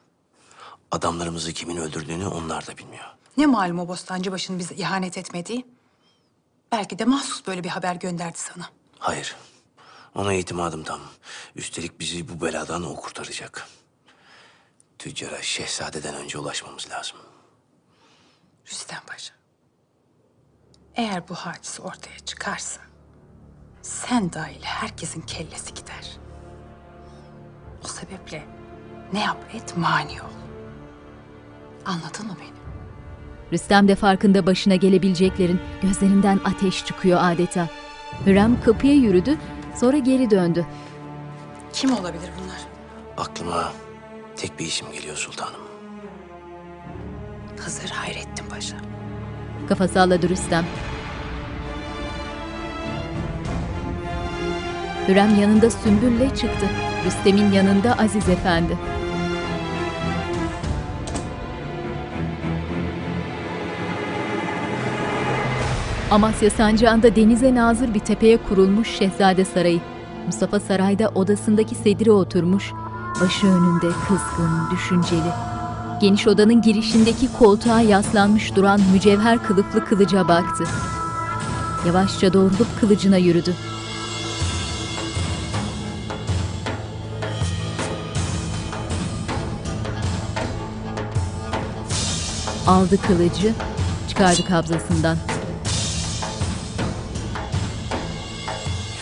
Adamlarımızı 0.91 1.53
kimin 1.53 1.77
öldürdüğünü 1.77 2.27
onlar 2.27 2.67
da 2.67 2.77
bilmiyor. 2.79 3.05
Ne 3.37 3.47
malum 3.47 3.79
o 3.79 3.89
bostancıbaşının 3.89 4.59
bize 4.59 4.75
ihanet 4.75 5.19
etmediği? 5.19 5.67
Belki 6.73 6.99
de 6.99 7.05
mahsus 7.05 7.47
böyle 7.47 7.65
bir 7.65 7.69
haber 7.69 7.95
gönderdi 7.95 8.39
sana. 8.39 8.71
Hayır. 8.99 9.37
Ona 10.15 10.33
itimadım 10.35 10.85
tam. 10.85 11.01
Üstelik 11.57 12.01
bizi 12.01 12.29
bu 12.29 12.47
beladan 12.47 12.83
o 12.85 12.97
kurtaracak. 12.97 13.69
Tüccara 14.99 15.43
şehzadeden 15.43 16.15
önce 16.15 16.39
ulaşmamız 16.39 16.91
lazım. 16.91 17.17
Rüstem 18.67 19.01
Paşa. 19.07 19.35
Eğer 20.97 21.29
bu 21.29 21.35
hadise 21.35 21.83
ortaya 21.83 22.19
çıkarsa... 22.25 22.81
...sen 23.83 24.33
dahil 24.33 24.63
herkesin 24.63 25.21
kellesi 25.21 25.75
gider. 25.75 26.17
O 27.85 27.89
sebeple 27.89 28.45
ne 29.13 29.21
yap 29.21 29.45
et 29.55 29.77
mani 29.77 30.23
ol. 30.23 30.35
Anladın 31.87 32.27
mı 32.27 32.37
beni? 32.41 32.55
Rüstem 33.53 33.89
de 33.89 33.95
farkında 33.95 34.47
başına 34.47 34.77
gelebileceklerin 34.77 35.61
gözlerinden 35.83 36.41
ateş 36.45 36.87
çıkıyor 36.87 37.21
adeta. 37.23 37.69
Hürrem 38.27 38.63
kapıya 38.63 38.95
yürüdü, 38.95 39.39
sonra 39.77 39.99
geri 39.99 40.31
döndü. 40.31 40.67
Kim 41.73 41.93
olabilir 41.93 42.31
bunlar? 42.41 42.61
Aklıma 43.17 43.73
tek 44.37 44.59
bir 44.59 44.67
isim 44.67 44.93
geliyor 44.93 45.17
sultanım. 45.17 45.61
Hızır 47.57 47.91
Hayrettin 47.91 48.47
Paşa. 48.51 48.94
Kafa 49.69 49.89
salladı 49.89 50.29
Rüstem. 50.29 50.65
Hürrem 55.09 55.41
yanında 55.41 55.71
Sümbül'le 55.71 56.29
çıktı. 56.29 56.67
Rüstem'in 57.07 57.53
yanında 57.53 57.99
Aziz 57.99 58.29
Efendi. 58.29 58.79
Amasya 66.11 66.51
Sancağı'nda 66.51 67.17
denize 67.17 67.55
nazır 67.55 67.95
bir 67.95 68.01
tepeye 68.01 68.37
kurulmuş 68.37 68.89
Şehzade 68.89 69.45
Sarayı. 69.45 69.81
Mustafa 70.27 70.61
sarayda 70.61 71.09
odasındaki 71.15 71.75
sedire 71.75 72.11
oturmuş, 72.13 72.73
başı 73.21 73.47
önünde 73.47 73.87
kızgın, 74.09 74.71
düşünceli. 74.71 75.54
Geniş 76.01 76.27
odanın 76.27 76.63
girişindeki 76.63 77.33
koltuğa 77.33 77.81
yaslanmış 77.81 78.55
duran 78.55 78.81
mücevher 78.93 79.43
kılıflı 79.43 79.85
kılıca 79.85 80.29
baktı. 80.29 80.65
Yavaşça 81.87 82.33
doğrulup 82.33 82.81
kılıcına 82.81 83.17
yürüdü. 83.17 83.55
Aldı 92.67 93.03
kılıcı, 93.03 93.55
çıkardı 94.09 94.45
kabzasından. 94.49 95.17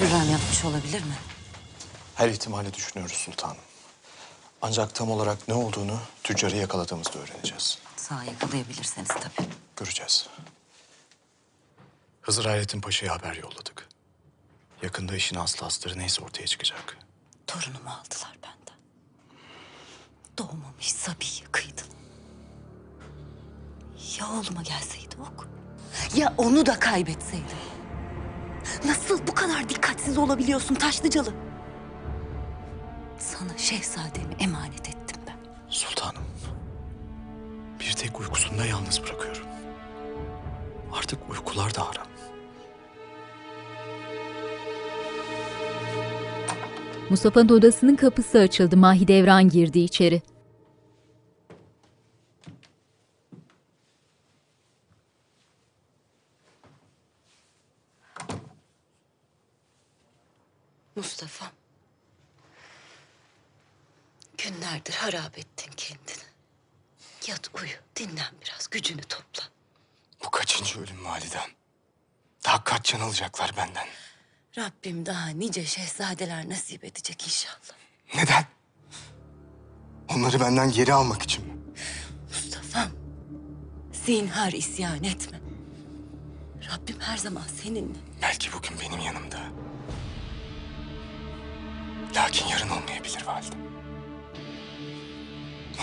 Hürrem 0.01 0.31
yapmış 0.31 0.65
olabilir 0.65 1.01
mi? 1.01 1.15
Her 2.15 2.29
ihtimali 2.29 2.75
düşünüyoruz 2.75 3.17
sultanım. 3.17 3.57
Ancak 4.63 4.95
tam 4.95 5.11
olarak 5.11 5.49
ne 5.49 5.55
olduğunu 5.55 5.99
tüccarı 6.25 6.57
yakaladığımızda 6.57 7.19
öğreneceğiz. 7.19 7.79
Sağ 7.97 8.25
yakalayabilirseniz 8.25 9.09
tabii. 9.09 9.49
Göreceğiz. 9.77 10.27
Hızır 12.23 12.45
Hayrettin 12.45 12.81
Paşa'ya 12.81 13.15
haber 13.15 13.35
yolladık. 13.35 13.89
Yakında 14.83 15.17
işin 15.17 15.37
aslı 15.37 15.67
astarı 15.67 15.99
neyse 15.99 16.25
ortaya 16.25 16.47
çıkacak. 16.47 16.99
Torunumu 17.47 17.91
aldılar 17.91 18.37
benden. 18.43 18.79
Doğmamış 20.39 20.93
Sabi'yi 20.93 21.43
kıydılar. 21.53 21.87
Ya 24.19 24.27
oğluma 24.31 24.63
gelseydi 24.63 25.17
ok? 25.21 25.49
Ya 26.17 26.35
onu 26.39 26.67
da 26.67 26.79
kaybetseydim? 26.79 27.57
Nasıl 28.85 29.27
bu 29.27 29.35
kadar 29.35 29.69
dikkatsiz 29.69 30.19
olabiliyorsun 30.19 30.75
Taşlıcalı? 30.75 31.35
Sana 33.23 33.59
şehzademi 33.59 34.35
emanet 34.41 34.89
ettim 34.89 35.23
ben. 35.27 35.37
Sultanım. 35.69 36.23
Bir 37.81 37.93
tek 37.93 38.21
uykusunda 38.21 38.65
yalnız 38.65 39.03
bırakıyorum. 39.03 39.47
Artık 40.93 41.31
uykular 41.31 41.75
da 41.75 41.89
haram. 41.89 42.07
Mustafa'nın 47.11 47.49
odasının 47.49 47.97
kapısı 47.97 48.39
açıldı. 48.39 48.77
Mahidevran 48.77 49.49
girdi 49.49 49.79
içeri. 49.79 50.23
Mustafa. 60.97 61.62
Günlerdir 64.45 64.95
harap 64.95 65.39
ettin 65.39 65.73
kendini. 65.77 66.25
Yat 67.27 67.51
uyu, 67.61 67.73
dinlen 67.97 68.33
biraz, 68.45 68.69
gücünü 68.71 69.03
topla. 69.03 69.43
Bu 70.25 70.31
kaçıncı 70.31 70.81
ölüm 70.81 71.05
validem? 71.05 71.51
Daha 72.45 72.65
kaç 72.65 72.85
can 72.85 73.01
alacaklar 73.01 73.53
benden? 73.57 73.87
Rabbim 74.59 75.07
daha 75.07 75.29
nice 75.29 75.65
şehzadeler 75.65 76.49
nasip 76.49 76.85
edecek 76.85 77.25
inşallah. 77.25 77.79
Neden? 78.15 78.47
Onları 80.09 80.41
benden 80.41 80.71
geri 80.73 80.95
almak 80.95 81.23
için 81.23 81.47
mi? 81.47 81.53
Mustafa'm, 82.29 82.93
zinhar 83.93 84.53
isyan 84.53 85.05
etme. 85.05 85.41
Rabbim 86.71 87.01
her 87.01 87.17
zaman 87.17 87.47
seninle. 87.63 87.99
Belki 88.23 88.53
bugün 88.53 88.81
benim 88.81 89.01
yanımda. 89.01 89.41
Lakin 92.17 92.47
yarın 92.47 92.69
olmayabilir 92.69 93.23
validem. 93.27 93.82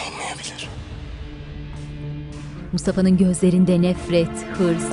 Olmayabilir. 0.08 0.70
Mustafa'nın 2.72 3.18
gözlerinde 3.18 3.82
nefret, 3.82 4.46
hırs. 4.58 4.84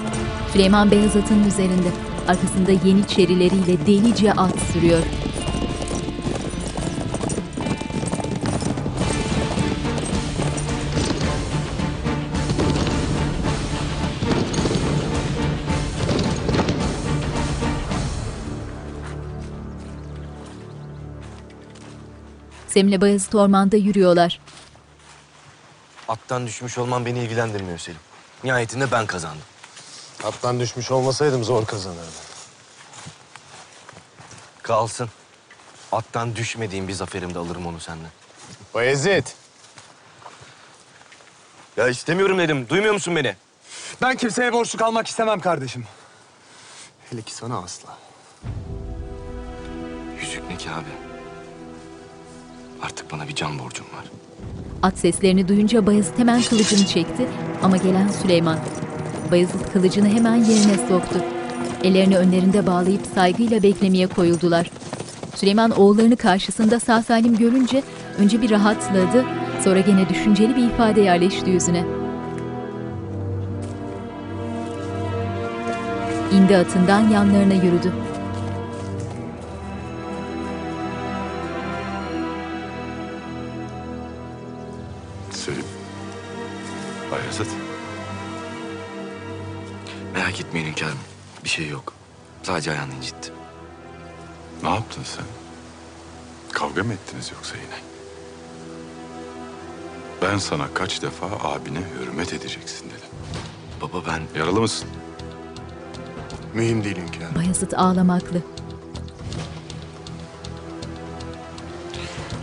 Süleyman 0.52 0.90
Beyazıt'ın 0.90 1.44
üzerinde. 1.44 1.88
Arkasında 2.28 2.72
yeniçerileriyle 2.88 3.86
delice 3.86 4.32
at 4.32 4.61
sürüyor. 4.72 5.02
Sem'le 22.76 23.00
Bayezid 23.00 23.32
ormanda 23.32 23.76
yürüyorlar. 23.76 24.40
Attan 26.09 26.46
düşmüş 26.46 26.78
olman 26.78 27.07
beni 27.07 27.18
ilgilendirmiyor 27.18 27.78
Selim. 27.78 28.00
Nihayetinde 28.44 28.90
ben 28.90 29.07
kazandım. 29.07 29.42
Attan 30.24 30.61
düşmüş 30.61 30.90
olmasaydım 30.90 31.44
zor 31.44 31.66
kazanırdım. 31.66 32.12
Kalsın. 34.62 35.11
Attan 35.92 36.36
düşmediğim 36.36 36.88
bir 36.88 36.92
zaferimde 36.92 37.38
alırım 37.38 37.66
onu 37.66 37.80
senden. 37.80 38.11
Bayezid. 38.74 39.26
Ya 41.76 41.88
istemiyorum 41.88 42.38
dedim. 42.38 42.68
Duymuyor 42.68 42.94
musun 42.94 43.16
beni? 43.16 43.36
Ben 44.02 44.16
kimseye 44.16 44.52
borçlu 44.52 44.78
kalmak 44.78 45.07
istemem 45.07 45.40
kardeşim. 45.40 45.84
Hele 47.11 47.22
ki 47.22 47.34
sana 47.34 47.59
asla. 47.59 47.98
Yüzük 50.20 50.50
ne 50.50 50.57
ki 50.57 50.70
abi? 50.70 50.88
Artık 52.82 53.12
bana 53.12 53.28
bir 53.28 53.34
can 53.34 53.59
borcum 53.59 53.86
var. 53.86 54.04
At 54.83 54.99
seslerini 54.99 55.49
duyunca 55.49 55.87
Bayezid 55.87 56.18
hemen 56.18 56.43
kılıcını 56.43 56.87
çekti 56.87 57.27
ama 57.62 57.77
gelen 57.77 58.09
Süleyman. 58.09 58.59
Bayezid 59.31 59.72
kılıcını 59.72 60.09
hemen 60.09 60.37
yerine 60.37 60.89
soktu. 60.89 61.18
Ellerini 61.85 62.18
önlerinde 62.18 62.66
bağlayıp 62.66 63.01
saygıyla 63.14 63.62
beklemeye 63.62 64.07
koyuldular. 64.07 64.70
Süleyman 65.35 65.70
oğullarını 65.70 66.16
karşısında 66.16 66.81
sağ 66.81 67.03
salim 67.03 67.37
görünce 67.37 67.83
önce 68.18 68.43
bir 68.43 68.51
rahatladı, 68.51 69.24
sonra 69.64 69.81
gene 69.81 70.09
düşünceli 70.09 70.57
bir 70.57 70.66
ifade 70.66 71.01
yerleşti 71.01 71.51
yüzüne. 71.51 71.85
İndi 76.33 76.57
atından 76.57 77.09
yanlarına 77.09 77.55
yürüdü. 77.55 77.93
Şey 91.57 91.68
yok. 91.68 91.92
Sadece 92.42 92.70
ayağını 92.70 92.94
incitti. 92.94 93.32
Ne 94.62 94.68
yaptın 94.68 95.02
sen? 95.04 95.24
Kavga 96.52 96.84
mı 96.84 96.92
ettiniz 96.92 97.30
yoksa 97.34 97.57
yine? 97.57 97.78
Ben 100.22 100.38
sana 100.38 100.74
kaç 100.74 101.02
defa 101.02 101.26
abine 101.26 101.78
hürmet 102.00 102.32
edeceksin 102.32 102.86
dedim. 102.86 103.09
Baba 103.82 104.02
ben... 104.07 104.40
Yaralı 104.40 104.61
mısın? 104.61 104.88
Mühim 106.54 106.84
değil 106.84 106.96
hünkârım. 106.96 107.34
Bayezid 107.34 107.72
ağlamaklı. 107.72 108.42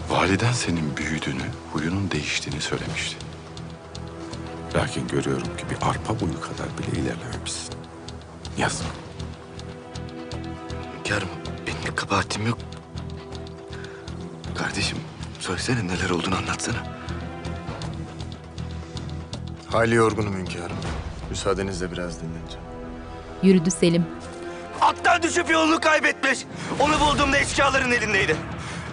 Validen 0.10 0.54
senin 0.54 0.98
büyüdüğünü, 0.98 1.44
huyunun 1.74 2.12
değiştiğini 2.12 2.62
söylemişti. 2.62 3.18
Lakin 4.76 5.08
görüyorum 5.08 5.58
ki 5.58 5.66
bir 5.70 5.88
arpa 5.90 6.20
boyu 6.20 6.42
kadar 6.42 6.68
bile 6.78 7.02
ilerlememişsin. 7.02 7.76
Yazık. 8.58 9.03
Hünkârım 11.04 11.30
benim 11.68 11.78
bir 11.86 11.96
kabahatim 11.96 12.48
yok. 12.48 12.58
Kardeşim 14.56 14.98
söylesene 15.40 15.88
neler 15.88 16.10
olduğunu 16.10 16.36
anlatsana. 16.36 16.78
Hayli 19.72 19.96
yorgunum 19.96 20.38
hünkârım. 20.38 20.78
Müsaadenizle 21.30 21.92
biraz 21.92 22.22
dinleneceğim. 22.22 22.66
Yürüdü 23.44 23.72
Selim. 23.72 24.06
Attan 24.82 25.22
düşüp 25.24 25.50
yolunu 25.50 25.80
kaybetmiş. 25.80 26.40
Onu 26.80 27.00
bulduğumda 27.00 27.38
eşkıyaların 27.38 27.92
elindeydi. 27.92 28.36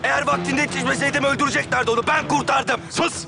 Eğer 0.02 0.26
vaktinde 0.26 0.60
yetişmeseydim 0.60 1.24
öldüreceklerdi 1.24 1.90
onu. 1.90 2.06
Ben 2.06 2.28
kurtardım. 2.28 2.80
Sus! 2.90 3.26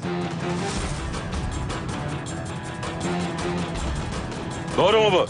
Doğru 4.76 5.00
mu 5.00 5.12
bu? 5.12 5.26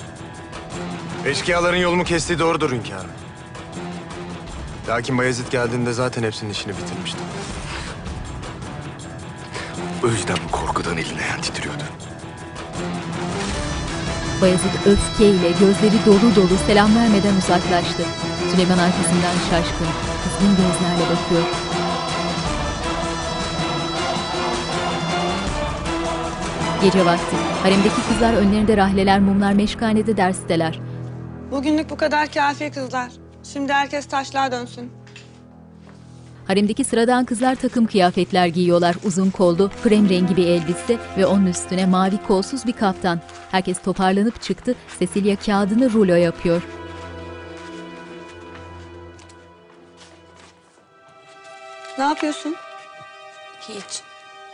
Eşkıyaların 1.29 1.77
yolumu 1.77 2.05
kestiği 2.05 2.39
doğrudur 2.39 2.73
hünkârım. 2.73 3.22
Lakin 4.89 5.19
Bayezid 5.19 5.49
geldiğinde 5.51 5.93
zaten 5.93 6.23
hepsinin 6.23 6.51
işini 6.51 6.73
bitirmiştim. 6.73 7.21
O 10.05 10.09
yüzden 10.09 10.37
bu 10.49 10.53
korkudan 10.53 10.97
elin 10.97 11.19
ayağın 11.19 11.41
titriyordu. 11.41 11.83
Bayezid 14.43 14.75
öfkeyle 14.87 15.51
gözleri 15.51 16.07
dolu 16.07 16.37
dolu 16.37 16.59
selam 16.67 16.97
vermeden 16.97 17.37
uzaklaştı. 17.37 18.03
Süleyman 18.51 18.79
arkasından 18.79 19.35
şaşkın, 19.51 19.87
kızgın 20.25 20.51
gözlerle 20.51 21.03
bakıyor. 21.03 21.43
Gece 26.83 27.05
vakti. 27.07 27.37
Haremdeki 27.63 28.03
kızlar 28.09 28.35
önlerinde 28.35 28.77
rahleler, 28.77 29.21
mumlar, 29.21 29.53
meşkanede 29.53 30.17
dersteler. 30.17 30.81
Bugünlük 31.51 31.91
bu 31.91 31.97
kadar 31.97 32.33
kafi 32.33 32.71
kızlar. 32.71 33.22
Şimdi 33.45 33.73
herkes 33.73 34.07
taşlığa 34.07 34.53
dönsün. 34.53 34.93
Haremdeki 36.47 36.85
sıradan 36.85 37.25
kızlar 37.25 37.55
takım 37.55 37.87
kıyafetler 37.87 38.47
giyiyorlar. 38.47 38.97
Uzun 39.05 39.31
kollu, 39.31 39.71
krem 39.83 40.09
rengi 40.09 40.37
bir 40.37 40.47
elbise 40.47 40.99
ve 41.19 41.27
onun 41.27 41.47
üstüne 41.47 41.87
mavi 41.87 42.17
kolsuz 42.27 42.67
bir 42.67 42.73
kaftan. 42.73 43.21
Herkes 43.51 43.83
toparlanıp 43.83 44.43
çıktı. 44.43 44.75
Cecilia 44.99 45.37
kağıdını 45.37 45.93
rulo 45.93 46.15
yapıyor. 46.15 46.63
Ne 51.99 52.05
yapıyorsun? 52.05 52.55
Hiç. 53.61 54.03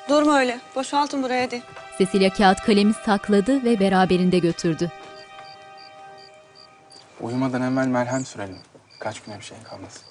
Durma 0.08 0.38
öyle. 0.38 0.60
Boşaltın 0.76 1.22
buraya 1.22 1.46
hadi. 1.46 1.62
Cecilia 1.98 2.30
kağıt 2.30 2.60
kalemi 2.60 2.94
sakladı 2.94 3.64
ve 3.64 3.80
beraberinde 3.80 4.38
götürdü. 4.38 4.90
Uyumadan 7.20 7.60
hemen 7.62 7.88
merhem 7.88 8.24
sürelim. 8.24 8.58
Kaç 8.98 9.22
güne 9.22 9.38
bir 9.38 9.44
şey 9.44 9.62
kalmasın. 9.62 10.02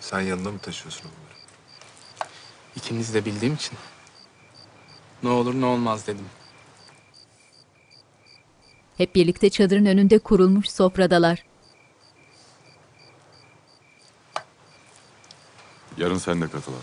Sen 0.00 0.20
yanında 0.20 0.50
mı 0.50 0.58
taşıyorsun 0.58 1.04
onları? 1.04 1.38
İkiniz 2.76 3.14
de 3.14 3.24
bildiğim 3.24 3.54
için. 3.54 3.78
Ne 5.22 5.28
olur 5.28 5.54
ne 5.54 5.66
olmaz 5.66 6.06
dedim. 6.06 6.28
Hep 8.96 9.14
birlikte 9.14 9.50
çadırın 9.50 9.86
önünde 9.86 10.18
kurulmuş 10.18 10.70
sofradalar. 10.70 11.44
Yarın 15.96 16.18
sen 16.18 16.40
de 16.40 16.50
katıl 16.50 16.72
abi. 16.72 16.80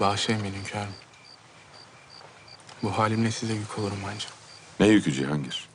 Bağışlayın 0.00 0.44
beni 0.44 0.56
hünkârım. 0.56 0.92
Bu 2.82 2.98
halimle 2.98 3.30
size 3.30 3.52
yük 3.52 3.78
olurum 3.78 3.98
ancak. 4.06 4.32
Ne 4.80 4.86
yükü 4.86 5.12
Cihangir? 5.12 5.68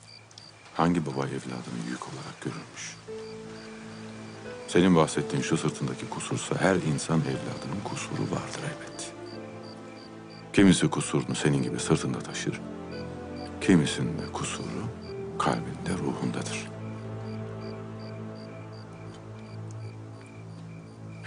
Hangi 0.74 1.06
baba 1.06 1.28
evladını 1.28 1.90
yük 1.90 2.04
olarak 2.08 2.42
görürmüş? 2.42 2.96
Senin 4.68 4.96
bahsettiğin 4.96 5.44
şu 5.44 5.58
sırtındaki 5.58 6.10
kusursa 6.10 6.56
her 6.62 6.76
insan 6.76 7.22
evladının 7.22 7.84
kusuru 7.84 8.22
vardır 8.22 8.60
elbet. 8.64 9.14
Kimisi 10.54 10.90
kusurunu 10.90 11.36
senin 11.36 11.64
gibi 11.64 11.80
sırtında 11.80 12.20
taşır. 12.20 12.62
Kimisinin 13.62 14.20
de 14.20 14.32
kusuru 14.32 14.88
kalbinde, 15.40 15.98
ruhundadır. 16.00 16.68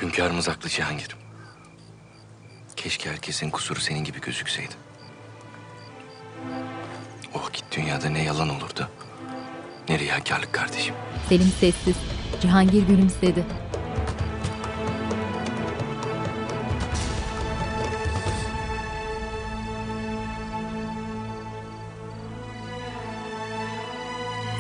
Hünkârımız 0.03 0.49
haklı 0.49 0.69
Cihangir. 0.69 1.17
Keşke 2.77 3.11
herkesin 3.11 3.51
kusuru 3.51 3.81
senin 3.81 4.05
gibi 4.05 4.21
gözükseydi. 4.21 4.75
O 7.35 7.43
vakit 7.43 7.65
dünyada 7.77 8.09
ne 8.09 8.23
yalan 8.23 8.49
olurdu, 8.49 8.89
ne 9.89 9.99
riyakarlık 9.99 10.53
kardeşim. 10.53 10.95
Selim 11.29 11.53
sessiz. 11.61 11.97
Cihangir 12.43 12.83
gülümsedi. 12.83 13.45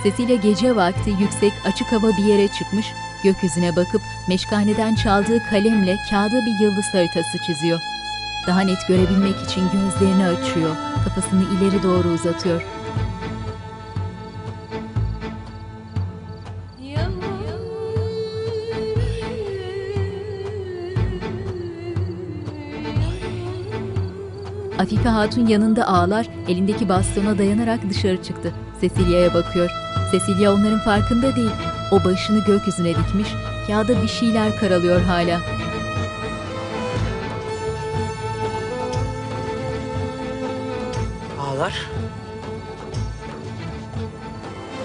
Cecilia 0.06 0.36
gece 0.36 0.76
vakti 0.76 1.10
yüksek 1.10 1.52
açık 1.64 1.92
hava 1.92 2.08
bir 2.08 2.24
yere 2.24 2.48
çıkmış, 2.48 2.86
gökyüzüne 3.22 3.76
bakıp 3.76 4.00
meşkaneden 4.28 4.94
çaldığı 4.94 5.42
kalemle 5.50 5.96
kağıda 6.10 6.46
bir 6.46 6.64
yıldız 6.64 6.94
haritası 6.94 7.38
çiziyor. 7.46 7.95
Daha 8.46 8.60
net 8.60 8.88
görebilmek 8.88 9.36
için 9.44 9.62
gözlerini 9.62 10.26
açıyor, 10.26 10.76
kafasını 11.04 11.42
ileri 11.42 11.82
doğru 11.82 12.08
uzatıyor. 12.08 12.62
Afife 24.78 25.08
Hatun 25.08 25.46
yanında 25.46 25.88
ağlar, 25.88 26.28
elindeki 26.48 26.88
bastona 26.88 27.38
dayanarak 27.38 27.80
dışarı 27.90 28.22
çıktı. 28.22 28.52
Cecilia'ya 28.80 29.34
bakıyor. 29.34 29.70
Cecilia 30.12 30.54
onların 30.54 30.78
farkında 30.78 31.36
değil. 31.36 31.50
O 31.90 32.04
başını 32.04 32.44
gökyüzüne 32.44 32.90
dikmiş, 32.90 33.28
kağıda 33.66 34.02
bir 34.02 34.08
şeyler 34.08 34.60
karalıyor 34.60 35.00
hala. 35.00 35.55
Ağlar. 41.66 41.90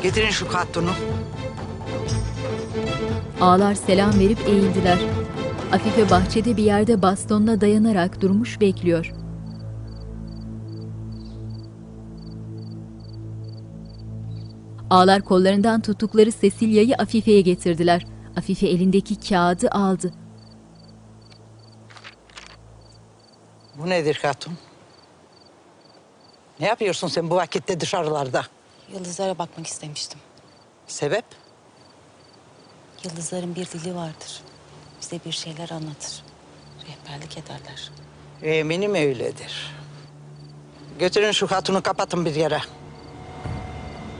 Getirin 0.03 0.29
şu 0.29 0.47
katunu. 0.47 0.91
Ağlar 3.41 3.75
selam 3.75 4.19
verip 4.19 4.39
eğildiler. 4.47 4.97
Afife 5.73 6.09
bahçede 6.09 6.57
bir 6.57 6.63
yerde 6.63 7.01
bastonla 7.01 7.61
dayanarak 7.61 8.21
durmuş 8.21 8.61
bekliyor. 8.61 9.11
Ağlar 14.89 15.21
kollarından 15.21 15.81
tuttukları 15.81 16.31
Cecilia'yı 16.41 16.95
Afife'ye 16.95 17.41
getirdiler. 17.41 18.05
Afife 18.37 18.67
elindeki 18.67 19.29
kağıdı 19.29 19.69
aldı. 19.69 20.13
Bu 23.77 23.89
nedir 23.89 24.19
hatun? 24.21 24.53
Ne 26.61 26.67
yapıyorsun 26.67 27.07
sen 27.07 27.29
bu 27.29 27.35
vakitte 27.35 27.79
dışarılarda? 27.79 28.45
Yıldızlara 28.93 29.37
bakmak 29.37 29.67
istemiştim. 29.67 30.19
Sebep? 30.87 31.25
Yıldızların 33.03 33.55
bir 33.55 33.65
dili 33.65 33.95
vardır. 33.95 34.41
Bize 35.01 35.19
bir 35.25 35.31
şeyler 35.31 35.69
anlatır. 35.69 36.23
Rehberlik 36.87 37.37
ederler. 37.37 37.91
Eminim 38.43 38.95
öyledir. 38.95 39.75
Götürün 40.99 41.31
şu 41.31 41.47
hatunu 41.47 41.83
kapatın 41.83 42.25
bir 42.25 42.35
yere. 42.35 42.61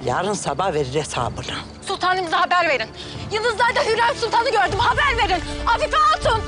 Yarın 0.06 0.34
sabah 0.34 0.74
verir 0.74 0.94
hesabını. 0.96 1.56
Sultanımıza 1.88 2.42
haber 2.42 2.70
verin. 2.70 2.90
Yıldızlarda 3.34 3.80
Hürrem 3.86 4.16
Sultan'ı 4.16 4.52
gördüm. 4.52 4.80
Haber 4.80 5.18
verin. 5.18 5.44
Afife 5.68 5.98
Hatun. 5.98 6.42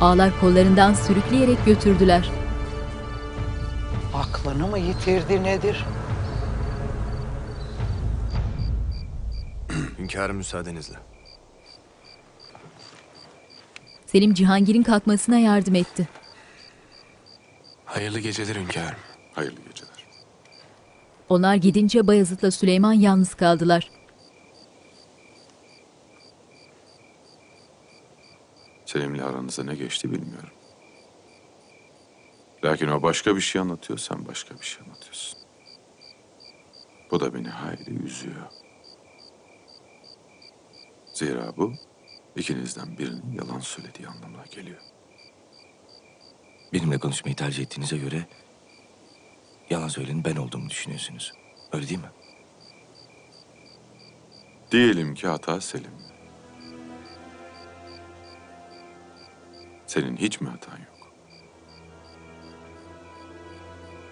Ağlar 0.00 0.40
kollarından 0.40 0.94
sürükleyerek 0.94 1.64
götürdüler. 1.66 2.30
Aklını 4.46 4.66
mı 4.66 4.78
yitirdi 4.78 5.42
nedir? 5.42 5.84
Hünkârım 9.98 10.36
müsaadenizle. 10.36 10.96
Selim 14.06 14.34
Cihangir'in 14.34 14.82
kalkmasına 14.82 15.38
yardım 15.38 15.74
etti. 15.74 16.08
Hayırlı 17.84 18.20
geceler 18.20 18.56
hünkârım. 18.56 18.98
Hayırlı 19.32 19.60
geceler. 19.60 20.06
Onlar 21.28 21.54
gidince 21.54 22.06
Bayezid'le 22.06 22.50
Süleyman 22.50 22.92
yalnız 22.92 23.34
kaldılar. 23.34 23.90
Selim'le 28.84 29.18
aranızda 29.18 29.64
ne 29.64 29.74
geçti 29.74 30.12
bilmiyorum. 30.12 30.55
Lakin 32.66 32.88
o 32.88 33.02
başka 33.02 33.36
bir 33.36 33.40
şey 33.40 33.60
anlatıyor, 33.60 33.98
sen 33.98 34.26
başka 34.28 34.60
bir 34.60 34.64
şey 34.66 34.82
anlatıyorsun. 34.86 35.38
Bu 37.10 37.20
da 37.20 37.34
beni 37.34 37.48
hayli 37.48 38.04
üzüyor. 38.04 38.46
Zira 41.14 41.56
bu 41.56 41.72
ikinizden 42.36 42.98
birinin 42.98 43.32
yalan 43.32 43.60
söylediği 43.60 44.08
anlamına 44.08 44.44
geliyor. 44.50 44.80
Benimle 46.72 46.98
konuşmayı 46.98 47.36
tercih 47.36 47.62
ettiğinize 47.62 47.98
göre 47.98 48.26
yalan 49.70 49.88
söyleyenin 49.88 50.24
ben 50.24 50.36
olduğumu 50.36 50.70
düşünüyorsunuz. 50.70 51.32
Öyle 51.72 51.88
değil 51.88 52.00
mi? 52.00 52.10
Diyelim 54.70 55.14
ki 55.14 55.28
hata 55.28 55.60
Selim. 55.60 55.90
Senin 59.86 60.16
hiç 60.16 60.40
mi 60.40 60.48
hatan 60.48 60.78
yok? 60.78 60.95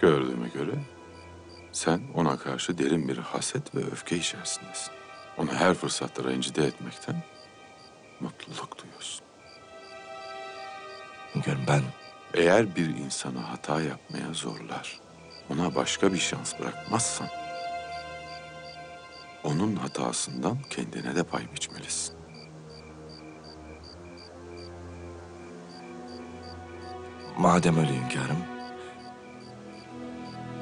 Gördüğüme 0.01 0.47
göre 0.47 0.71
sen 1.71 2.01
ona 2.15 2.37
karşı 2.37 2.77
derin 2.77 3.07
bir 3.07 3.17
haset 3.17 3.75
ve 3.75 3.79
öfke 3.79 4.17
içerisindesin. 4.17 4.93
Onu 5.37 5.53
her 5.53 5.73
fırsatta 5.73 6.23
rencide 6.23 6.65
etmekten 6.65 7.23
mutluluk 8.19 8.83
duyuyorsun. 8.83 9.25
Hünkârım 11.35 11.61
ben... 11.67 11.81
Eğer 12.33 12.75
bir 12.75 12.87
insanı 12.87 13.39
hata 13.39 13.81
yapmaya 13.81 14.33
zorlar, 14.33 14.99
ona 15.49 15.75
başka 15.75 16.13
bir 16.13 16.17
şans 16.17 16.59
bırakmazsan... 16.59 17.27
...onun 19.43 19.75
hatasından 19.75 20.57
kendine 20.69 21.15
de 21.15 21.23
pay 21.23 21.43
biçmelisin. 21.53 22.15
Madem 27.37 27.77
öyle 27.77 27.95
hünkârım... 27.95 28.54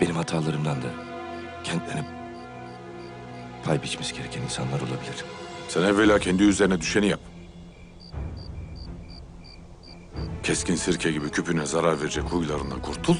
...benim 0.01 0.15
hatalarımdan 0.15 0.81
da 0.81 0.87
kendilerine 1.63 2.05
pay 3.65 3.83
biçmesi 3.83 4.15
gereken 4.15 4.41
insanlar 4.41 4.79
olabilir. 4.79 5.25
Sen 5.67 5.81
evvela 5.81 6.19
kendi 6.19 6.43
üzerine 6.43 6.81
düşeni 6.81 7.07
yap. 7.07 7.19
Keskin 10.43 10.75
sirke 10.75 11.11
gibi 11.11 11.29
küpüne 11.29 11.65
zarar 11.65 12.01
verecek 12.01 12.23
huylarından 12.23 12.81
kurtul. 12.81 13.15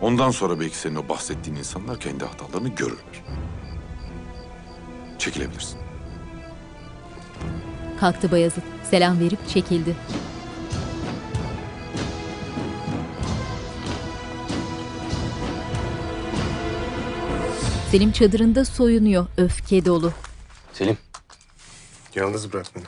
Ondan 0.00 0.30
sonra 0.30 0.60
belki 0.60 0.76
senin 0.76 0.96
o 0.96 1.08
bahsettiğin 1.08 1.56
insanlar 1.56 2.00
kendi 2.00 2.24
hatalarını 2.24 2.68
görürler. 2.68 3.22
Çekilebilirsin. 5.18 5.80
Kalktı 8.00 8.30
Bayezid. 8.30 8.62
Selam 8.90 9.20
verip 9.20 9.48
çekildi. 9.48 9.96
Selim 17.96 18.12
çadırında 18.12 18.64
soyunuyor, 18.64 19.26
öfke 19.36 19.84
dolu. 19.84 20.12
Selim. 20.72 20.98
Yalnız 22.14 22.52
bırak 22.52 22.66
beni. 22.76 22.84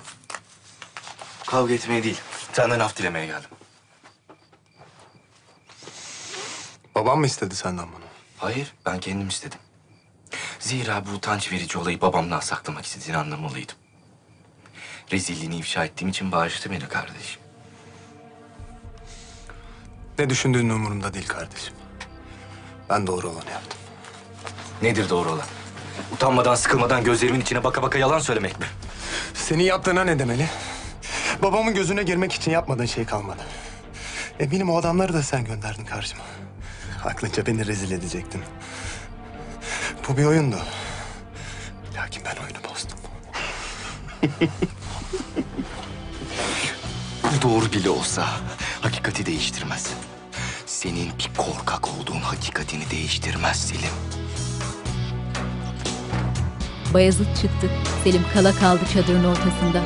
Kavga 1.47 1.75
etmeye 1.75 2.03
değil, 2.03 2.21
senden 2.53 2.81
af 2.81 2.97
dilemeye 2.97 3.27
geldim. 3.27 3.51
Babam 6.95 7.21
mı 7.21 7.27
istedi 7.27 7.57
senden 7.57 7.87
bunu? 7.87 8.05
Hayır, 8.39 8.75
ben 8.87 9.01
kendim 9.01 9.29
istedim. 9.29 9.59
Zira 10.59 11.07
bu 11.07 11.11
utanç 11.11 11.53
verici 11.53 11.79
olayı 11.79 12.01
babamdan 12.01 12.41
saklamak 12.41 12.85
istediğini 12.85 13.17
anlamalıydım. 13.17 13.77
Rezilliğini 15.13 15.57
ifşa 15.57 15.85
ettiğim 15.85 16.09
için 16.11 16.33
bağışladı 16.33 16.75
beni 16.75 16.89
kardeşim. 16.89 17.41
Ne 20.19 20.31
düşündüğün 20.31 20.69
umurumda 20.69 21.15
değil 21.15 21.29
kardeşim. 21.29 21.75
Ben 22.91 23.07
doğru 23.07 23.29
olanı 23.29 23.51
yaptım. 23.51 23.79
Nedir 24.83 25.11
doğru 25.11 25.29
olan? 25.29 25.47
Utanmadan, 26.12 26.55
sıkılmadan 26.55 27.05
gözlerimin 27.05 27.41
içine 27.41 27.64
baka 27.64 27.83
baka 27.83 27.99
yalan 27.99 28.18
söylemek 28.18 28.61
mi? 28.61 28.66
Senin 29.35 29.64
yaptığına 29.64 30.05
ne 30.05 30.18
demeli? 30.18 30.49
Babamın 31.43 31.74
gözüne 31.74 32.03
girmek 32.03 32.33
için 32.33 32.51
yapmadığın 32.51 32.87
şey 32.87 33.05
kalmadı. 33.05 33.43
Eminim 34.41 34.70
o 34.70 34.76
adamları 34.79 35.12
da 35.12 35.22
sen 35.22 35.45
gönderdin 35.45 35.85
karşıma. 35.85 36.22
Aklınca 37.05 37.47
beni 37.47 37.66
rezil 37.66 37.91
edecektin. 37.91 38.43
Bu 40.09 40.16
bir 40.16 40.24
oyundu. 40.24 40.57
Lakin 41.97 42.22
ben 42.24 42.37
oyunu 42.43 42.59
bozdum. 42.70 42.99
Bu 47.24 47.43
doğru 47.43 47.72
bile 47.72 47.91
olsa 47.91 48.29
hakikati 48.81 49.26
değiştirmez. 49.26 49.87
Senin 50.66 51.11
bir 51.18 51.31
korkak 51.37 51.89
olduğun 51.89 52.20
hakikatini 52.20 52.91
değiştirmez 52.91 53.68
Selim. 53.68 54.08
Bayezid 56.95 57.26
çıktı. 57.26 57.70
Selim 58.05 58.22
kala 58.34 58.53
kaldı 58.53 58.80
çadırın 58.95 59.24
ortasında. 59.24 59.82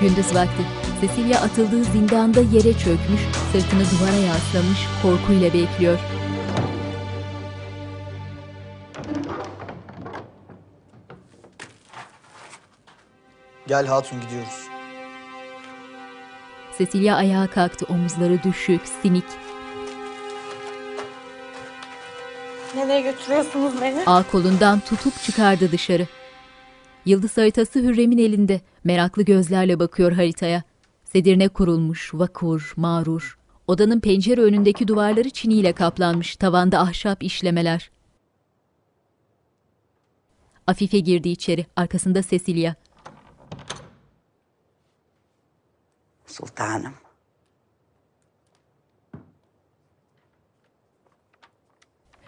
Gündüz 0.00 0.34
vakti. 0.34 0.62
Cecilia 1.00 1.40
atıldığı 1.40 1.84
zindanda 1.84 2.40
yere 2.40 2.72
çökmüş, 2.72 3.20
sırtını 3.52 3.80
duvara 3.80 4.16
yaslamış, 4.16 4.78
korkuyla 5.02 5.52
bekliyor. 5.52 5.98
Gel 13.66 13.86
hatun 13.86 14.20
gidiyoruz. 14.20 14.66
Cecilia 16.78 17.16
ayağa 17.16 17.46
kalktı, 17.46 17.86
omuzları 17.88 18.42
düşük, 18.42 18.80
sinik. 19.02 19.24
Nereye 22.74 23.00
götürüyorsunuz 23.00 23.80
beni? 23.82 24.02
Ağ 24.06 24.22
kolundan 24.32 24.80
tutup 24.80 25.22
çıkardı 25.22 25.72
dışarı. 25.72 26.06
Yıldız 27.06 27.36
haritası 27.36 27.78
Hürrem'in 27.78 28.18
elinde. 28.18 28.60
Meraklı 28.84 29.22
gözlerle 29.22 29.78
bakıyor 29.78 30.12
haritaya. 30.12 30.62
Sedirine 31.04 31.48
kurulmuş, 31.48 32.14
vakur, 32.14 32.72
mağrur. 32.76 33.38
Odanın 33.66 34.00
pencere 34.00 34.40
önündeki 34.40 34.88
duvarları 34.88 35.30
çiniyle 35.30 35.72
kaplanmış. 35.72 36.36
Tavanda 36.36 36.80
ahşap 36.80 37.22
işlemeler. 37.22 37.90
Afife 40.66 40.98
girdi 40.98 41.28
içeri. 41.28 41.66
Arkasında 41.76 42.22
Cecilia. 42.22 42.74
Sultanım. 46.26 46.94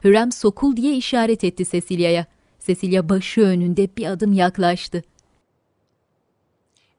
Hürrem 0.05 0.33
sokul 0.33 0.77
diye 0.77 0.97
işaret 0.97 1.45
etti 1.45 1.65
Cecilia'ya. 1.71 2.27
Cecilia 2.61 3.09
başı 3.09 3.41
önünde 3.41 3.97
bir 3.97 4.07
adım 4.07 4.33
yaklaştı. 4.33 5.03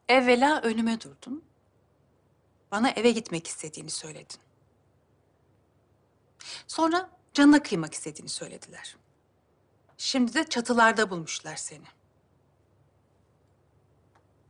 Evvela 0.08 0.62
önüme 0.62 1.02
durdun. 1.02 1.44
Bana 2.72 2.90
eve 2.90 3.12
gitmek 3.12 3.48
istediğini 3.48 3.90
söyledin. 3.90 4.40
Sonra 6.68 7.10
canına 7.34 7.64
kıymak 7.64 7.94
istediğini 7.94 8.30
söylediler. 8.30 8.96
Şimdi 9.98 10.34
de 10.34 10.44
çatılarda 10.44 11.10
bulmuşlar 11.10 11.56
seni. 11.56 11.86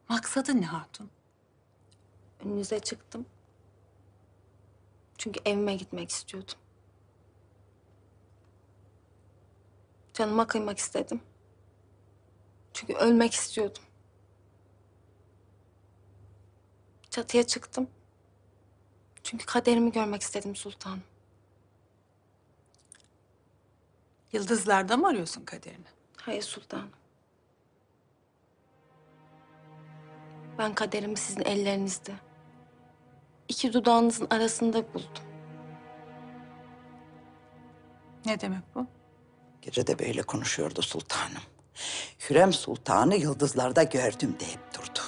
Maksadın 0.10 0.61
ne 0.61 0.65
hatun? 0.65 1.10
Önünüze 2.45 2.80
çıktım. 2.80 3.26
Çünkü 5.18 5.40
evime 5.45 5.76
gitmek 5.76 6.10
istiyordum. 6.10 6.56
Canıma 10.20 10.48
kıymak 10.48 10.78
istedim. 10.78 11.22
Çünkü 12.74 12.94
ölmek 12.94 13.34
istiyordum. 13.34 13.84
Çatıya 17.10 17.48
çıktım. 17.48 17.90
Çünkü 19.24 19.46
kaderimi 19.46 19.91
görmek 19.91 20.22
istedim 20.22 20.56
sultanım. 20.56 21.04
Yıldızlarda 24.34 24.98
mı 24.98 25.08
arıyorsun 25.08 25.46
kaderini? 25.46 25.88
Hayır 26.18 26.41
sultanım. 26.41 26.91
Ben 30.58 30.76
kaderimi 30.76 31.18
sizin 31.18 31.41
ellerinizde. 31.41 32.14
iki 33.48 33.74
dudağınızın 33.74 34.28
arasında 34.30 34.94
buldum. 34.94 35.24
Ne 38.26 38.41
demek 38.41 38.76
bu? 38.76 38.99
Gece 39.61 39.88
de 39.88 39.99
böyle 39.99 40.22
konuşuyordu 40.22 40.81
sultanım. 40.81 41.41
Hürrem 42.30 42.53
Sultan'ı 42.53 43.15
yıldızlarda 43.15 43.84
gördüm 43.84 44.36
deyip 44.40 44.60
durdu. 44.73 44.99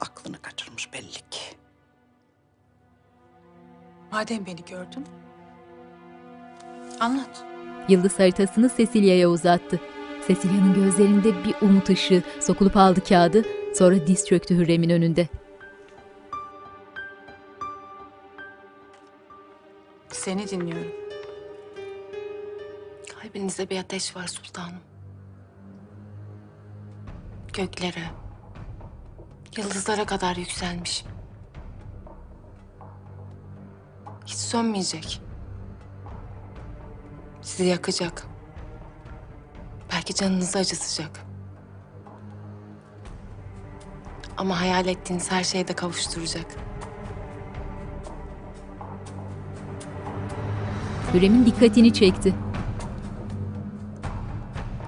Aklını 0.00 0.42
kaçırmış 0.42 0.92
belli 0.92 1.12
ki. 1.30 1.40
Madem 4.12 4.46
beni 4.46 4.64
gördün, 4.64 5.06
anlat. 7.00 7.44
Yıldız 7.88 8.18
haritasını 8.18 8.70
Cecilia'ya 8.76 9.28
uzattı. 9.28 9.80
Cecilia'nın 10.28 10.74
gözlerinde 10.74 11.44
bir 11.44 11.54
umut 11.62 11.90
ışığı 11.90 12.22
sokulup 12.40 12.76
aldı 12.76 13.04
kağıdı, 13.04 13.44
sonra 13.74 14.06
diz 14.06 14.26
çöktü 14.26 14.56
Hürrem'in 14.56 14.90
önünde. 14.90 15.28
Seni 20.10 20.48
dinliyorum. 20.50 21.07
Kalbinizde 23.28 23.70
bir 23.70 23.78
ateş 23.78 24.16
var 24.16 24.26
sultanım. 24.26 24.80
Göklere, 27.52 28.02
yıldızlara 29.56 30.06
kadar 30.06 30.36
yükselmiş. 30.36 31.04
Hiç 34.26 34.34
sönmeyecek. 34.34 35.22
Sizi 37.42 37.64
yakacak. 37.64 38.26
Belki 39.92 40.14
canınızı 40.14 40.58
acıtacak. 40.58 41.20
Ama 44.36 44.60
hayal 44.60 44.86
ettiğiniz 44.86 45.30
her 45.30 45.44
şeye 45.44 45.68
de 45.68 45.72
kavuşturacak. 45.72 46.46
Hürrem'in 51.14 51.46
dikkatini 51.46 51.92
çekti. 51.92 52.34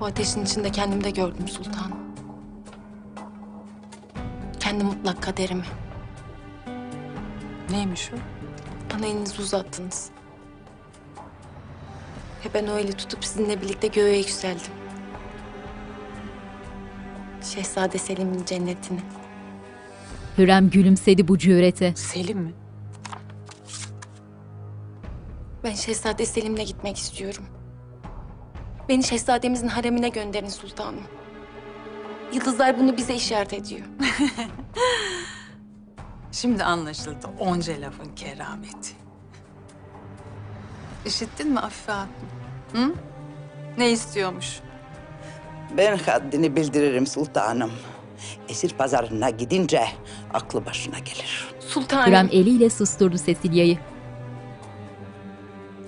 Bu 0.01 0.07
ateşin 0.07 0.45
içinde 0.45 0.71
kendimi 0.71 1.05
de 1.05 1.11
gördüm 1.11 1.49
sultanım. 1.49 1.99
Kendi 4.61 4.85
mutlak 4.85 5.23
kaderimi. 5.23 5.65
Neymiş 7.71 8.11
o? 8.13 8.17
Bana 8.95 9.07
elinizi 9.07 9.43
uzattınız. 9.43 10.11
Ve 12.45 12.55
ben 12.55 12.67
o 12.67 12.79
eli 12.79 12.93
tutup 12.93 13.25
sizinle 13.25 13.63
birlikte 13.63 13.87
göğe 13.87 14.19
yükseldim. 14.19 14.73
Şehzade 17.43 17.99
Selim'in 17.99 18.45
cennetini. 18.45 19.01
Hürrem 20.39 20.71
gülümsedi 20.71 21.29
bu 21.29 21.39
cürete. 21.39 21.95
Selim 21.97 22.39
mi? 22.39 22.53
Ben 25.65 25.75
Şehzade 25.75 26.27
Selim'le 26.27 26.65
gitmek 26.67 26.97
istiyorum. 26.97 27.45
Beni 28.91 29.05
şehzademizin 29.05 29.69
haremine 29.69 30.09
gönderin 30.09 30.49
sultanım. 30.49 31.03
Yıldızlar 32.33 32.79
bunu 32.79 32.97
bize 32.97 33.15
işaret 33.15 33.53
ediyor. 33.53 33.87
Şimdi 36.33 36.65
anlaşıldı 36.65 37.31
onca 37.39 37.81
lafın 37.81 38.15
kerameti. 38.17 38.95
İşittin 41.07 41.53
mi 41.53 41.61
Afife 41.61 41.93
Hatun? 41.93 42.13
Hı? 42.73 42.95
Ne 43.79 43.91
istiyormuş? 43.91 44.61
Ben 45.77 45.99
haddini 45.99 46.57
bildiririm 46.57 47.07
sultanım. 47.07 47.73
Esir 48.49 48.71
pazarına 48.71 49.31
gidince 49.31 49.85
aklı 50.35 50.67
başına 50.67 50.99
gelir. 50.99 51.55
Sultanım. 51.61 52.07
Hürrem 52.07 52.29
eliyle 52.33 52.71
susturdu 52.71 53.17
Cecilia'yı. 53.27 53.79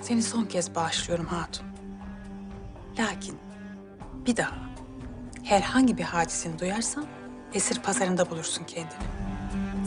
Seni 0.01 0.23
son 0.23 0.45
kez 0.45 0.75
bağışlıyorum 0.75 1.25
Hatun. 1.25 1.72
Lakin 2.99 3.35
bir 4.27 4.37
daha 4.37 4.55
herhangi 5.43 5.97
bir 5.97 6.03
hadiseni 6.03 6.59
duyarsan 6.59 7.05
esir 7.53 7.79
pazarında 7.79 8.29
bulursun 8.29 8.63
kendini. 8.63 9.13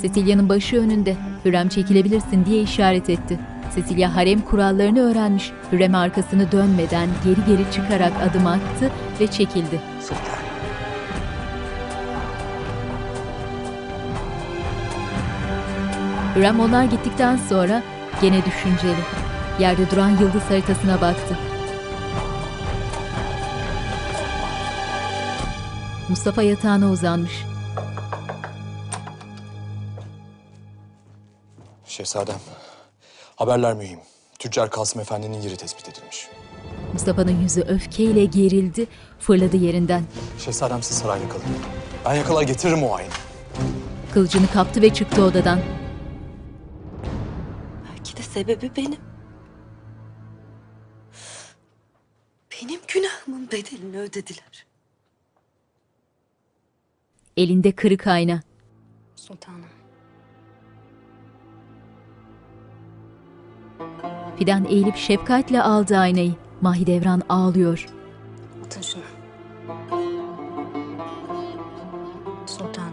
Cecilia'nın 0.03 0.49
başı 0.49 0.77
önünde. 0.77 1.17
Hürrem 1.45 1.69
çekilebilirsin 1.69 2.45
diye 2.45 2.63
işaret 2.63 3.11
etti. 3.11 3.39
Cecilia 3.75 4.17
harem 4.17 4.41
kurallarını 4.41 5.01
öğrenmiş. 5.01 5.53
Hürrem 5.73 5.95
arkasını 5.95 6.53
dönmeden 6.53 7.09
geri 7.25 7.45
geri 7.47 7.73
çıkarak 7.73 8.13
adım 8.31 8.47
attı 8.47 8.91
ve 9.21 9.27
çekildi. 9.27 9.81
Sultan. 10.01 10.47
Hürrem 16.37 16.61
onlar 16.61 16.85
gittikten 16.85 17.37
sonra 17.37 17.83
gene 18.23 18.45
düşünceli. 18.45 19.01
Yerde 19.61 19.91
duran 19.91 20.11
yıldız 20.11 20.51
haritasına 20.51 21.01
baktı. 21.01 21.39
Mustafa 26.09 26.43
yatağına 26.43 26.91
uzanmış. 26.91 27.45
Şehzadem, 31.85 32.39
haberler 33.37 33.75
mühim. 33.75 34.01
Tüccar 34.39 34.71
Kasım 34.71 35.01
Efendi'nin 35.01 35.41
yeri 35.41 35.57
tespit 35.57 35.89
edilmiş. 35.89 36.29
Mustafa'nın 36.93 37.41
yüzü 37.41 37.61
öfkeyle 37.61 38.25
gerildi, 38.25 38.87
fırladı 39.19 39.57
yerinden. 39.57 40.05
Şehzadem 40.39 40.83
siz 40.83 40.99
sarayda 40.99 41.29
kalın. 41.29 41.45
Ben 42.05 42.15
yakalar 42.15 42.43
getiririm 42.43 42.83
o 42.83 42.95
ayını. 42.95 43.13
Kılıcını 44.15 44.47
kaptı 44.53 44.83
ve 44.83 44.95
çıktı 44.95 45.23
odadan. 45.23 45.61
Belki 47.91 48.17
de 48.17 48.23
sebebi 48.23 48.71
benim. 48.77 49.01
Benim 52.53 52.81
günahımın 52.89 53.51
bedelini 53.51 53.99
ödediler. 53.99 54.66
Elinde 57.37 57.73
kırık 57.73 58.07
ayna. 58.07 58.41
Sultanım. 59.17 59.61
Fidan 64.39 64.65
eğilip 64.65 64.97
şefkatle 64.97 65.63
aldı 65.63 65.97
aynayı. 65.97 66.35
Mahidevran 66.61 67.23
ağlıyor. 67.29 67.87
Atın 68.65 68.83
şunu. 68.83 69.03
Sultan, 72.47 72.91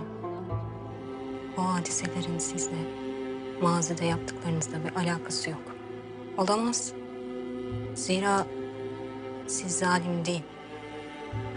bu 1.57 1.61
hadiselerin 1.61 2.37
sizle, 2.37 2.77
mazide 3.61 4.05
yaptıklarınızla 4.05 4.77
bir 4.83 4.95
alakası 4.95 5.49
yok. 5.49 5.75
Olamaz. 6.37 6.93
Zira 7.95 8.45
siz 9.47 9.71
zalim 9.77 10.25
değil, 10.25 10.43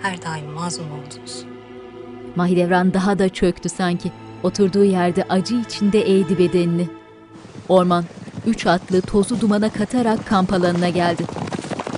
her 0.02 0.22
daim 0.22 0.50
mazlum 0.50 0.86
oldunuz. 0.92 1.55
Mahidevran 2.36 2.94
daha 2.94 3.18
da 3.18 3.28
çöktü 3.28 3.68
sanki. 3.68 4.12
Oturduğu 4.42 4.84
yerde 4.84 5.24
acı 5.28 5.54
içinde 5.54 6.00
eğdi 6.00 6.38
bedenini. 6.38 6.88
Orman, 7.68 8.04
üç 8.46 8.66
atlı 8.66 9.00
tozu 9.00 9.40
dumana 9.40 9.72
katarak 9.72 10.26
kamp 10.26 10.52
alanına 10.52 10.88
geldi. 10.88 11.24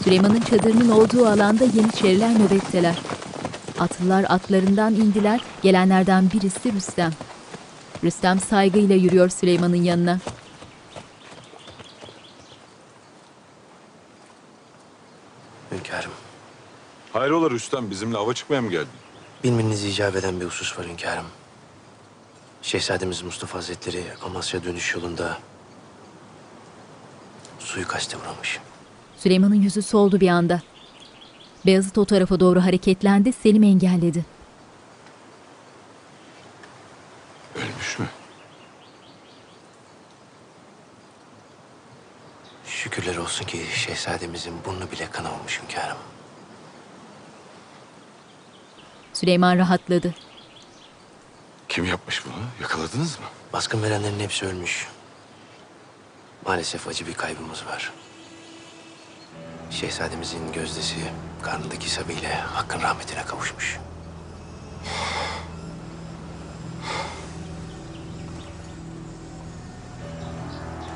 Süleyman'ın 0.04 0.40
çadırının 0.40 0.88
olduğu 0.88 1.26
alanda 1.26 1.64
Yeniçeriler 1.64 2.34
nöbetteler. 2.40 2.98
Atlılar 3.78 4.24
atlarından 4.28 4.94
indiler, 4.94 5.40
gelenlerden 5.62 6.30
birisi 6.30 6.72
Rüstem. 6.72 7.12
Rüstem 8.04 8.40
saygıyla 8.40 8.96
yürüyor 8.96 9.28
Süleyman'ın 9.28 9.82
yanına. 9.82 10.18
Hünkârım, 15.72 16.12
Hayrola 17.12 17.50
Rüstem 17.50 17.90
bizimle 17.90 18.16
ava 18.18 18.34
çıkmaya 18.34 18.62
mı 18.62 18.70
geldin? 18.70 19.07
Bilmenizi 19.44 19.88
icap 19.88 20.16
eden 20.16 20.40
bir 20.40 20.46
husus 20.46 20.78
var 20.78 20.86
hünkârım. 20.86 21.26
Şehzademiz 22.62 23.22
Mustafa 23.22 23.58
Hazretleri 23.58 24.04
Amasya 24.24 24.64
dönüş 24.64 24.94
yolunda 24.94 25.38
suikaste 27.58 28.16
uğramış. 28.16 28.60
Süleyman'ın 29.16 29.54
yüzü 29.54 29.82
soldu 29.82 30.20
bir 30.20 30.28
anda. 30.28 30.62
Beyazıt 31.66 31.98
o 31.98 32.04
tarafa 32.04 32.40
doğru 32.40 32.64
hareketlendi, 32.64 33.32
Selim 33.32 33.62
engelledi. 33.62 34.24
Ölmüş 37.56 37.98
mü? 37.98 38.06
Şükürler 42.66 43.16
olsun 43.16 43.44
ki 43.46 43.66
şehzademizin 43.74 44.54
burnu 44.64 44.90
bile 44.90 45.10
kanamamış 45.10 45.60
hünkârım. 45.62 45.98
Süleyman 49.18 49.58
rahatladı. 49.58 50.14
Kim 51.68 51.84
yapmış 51.84 52.26
bunu? 52.26 52.34
Yakaladınız 52.62 53.18
mı? 53.18 53.24
Baskın 53.52 53.82
verenlerin 53.82 54.20
hepsi 54.20 54.46
ölmüş. 54.46 54.88
Maalesef 56.46 56.88
acı 56.88 57.06
bir 57.06 57.14
kaybımız 57.14 57.66
var. 57.66 57.92
Şehzademizin 59.70 60.52
gözdesi 60.52 60.96
karnındaki 61.42 61.90
sabiyle 61.90 62.34
hakkın 62.34 62.80
rahmetine 62.80 63.24
kavuşmuş. 63.24 63.78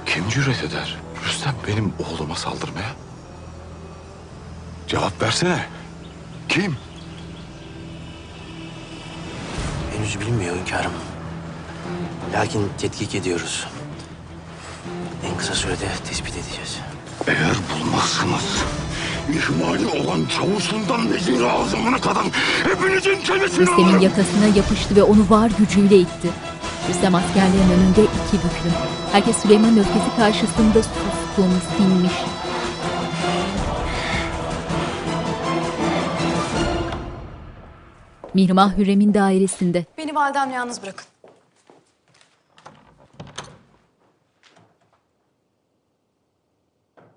Kim 0.06 0.28
cüret 0.28 0.64
eder? 0.64 0.98
Rüstem 1.26 1.54
benim 1.68 1.92
oğluma 1.98 2.34
saldırmaya. 2.34 2.92
Cevap 4.88 5.22
versene. 5.22 5.66
Kim? 6.48 6.76
Henüz 10.02 10.20
bilinmiyor 10.20 10.56
hünkârım. 10.56 10.92
Lakin 12.34 12.68
tetkik 12.78 13.14
ediyoruz. 13.14 13.66
En 15.30 15.36
kısa 15.38 15.54
sürede 15.54 15.86
tespit 16.04 16.34
edeceğiz. 16.34 16.78
Eğer 17.26 17.54
bulmazsanız 17.70 18.64
ihmali 19.30 20.02
olan 20.02 20.26
çavuşundan 20.26 21.12
vezir 21.12 21.42
azamına 21.42 22.00
kadar 22.00 22.24
hepinizin 22.64 23.24
çenesini 23.24 23.60
Rüstem'in 23.60 23.84
alırım. 23.84 24.02
yakasına 24.02 24.46
yapıştı 24.56 24.96
ve 24.96 25.02
onu 25.02 25.30
var 25.30 25.50
gücüyle 25.58 25.96
itti. 25.96 26.28
Rüstem 26.88 27.14
askerlerin 27.14 27.70
önünde 27.70 28.02
iki 28.02 28.36
büklüm. 28.36 28.72
Herkes 29.12 29.36
Süleyman'ın 29.36 29.78
öfkesi 29.78 30.16
karşısında 30.16 30.82
suskun, 30.82 31.52
sinmiş. 31.76 32.12
Mihrimah 38.34 38.78
Hürrem'in 38.78 39.14
dairesinde. 39.14 39.84
Beni 39.98 40.14
validemle 40.14 40.54
yalnız 40.54 40.82
bırakın. 40.82 41.06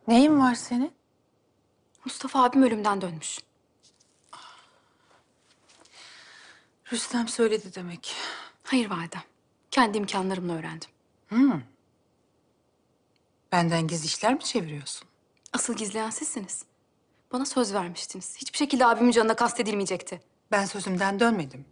Neyin 0.08 0.40
var 0.40 0.56
senin? 0.56 0.92
Mustafa 2.06 2.44
abim 2.44 2.64
ölümden 2.64 3.02
dönmüş. 3.02 3.40
Rüstem 6.92 7.28
söyledi 7.28 7.76
demek. 7.76 8.16
Hayır 8.64 8.90
validem. 8.90 9.24
Kendi 9.72 9.98
imkanlarımla 9.98 10.54
öğrendim. 10.54 10.90
Hmm. 11.28 11.62
Benden 13.52 13.88
gizli 13.88 14.06
işler 14.06 14.34
mi 14.34 14.40
çeviriyorsun? 14.40 15.08
Asıl 15.54 15.74
gizleyen 15.76 16.10
sizsiniz. 16.10 16.66
Bana 17.32 17.46
söz 17.46 17.74
vermiştiniz. 17.74 18.38
Hiçbir 18.38 18.58
şekilde 18.58 18.86
abimin 18.86 19.12
canına 19.12 19.36
kastedilmeyecekti. 19.36 20.22
Ben 20.52 20.66
sözümden 20.66 21.20
dönmedim. 21.20 21.66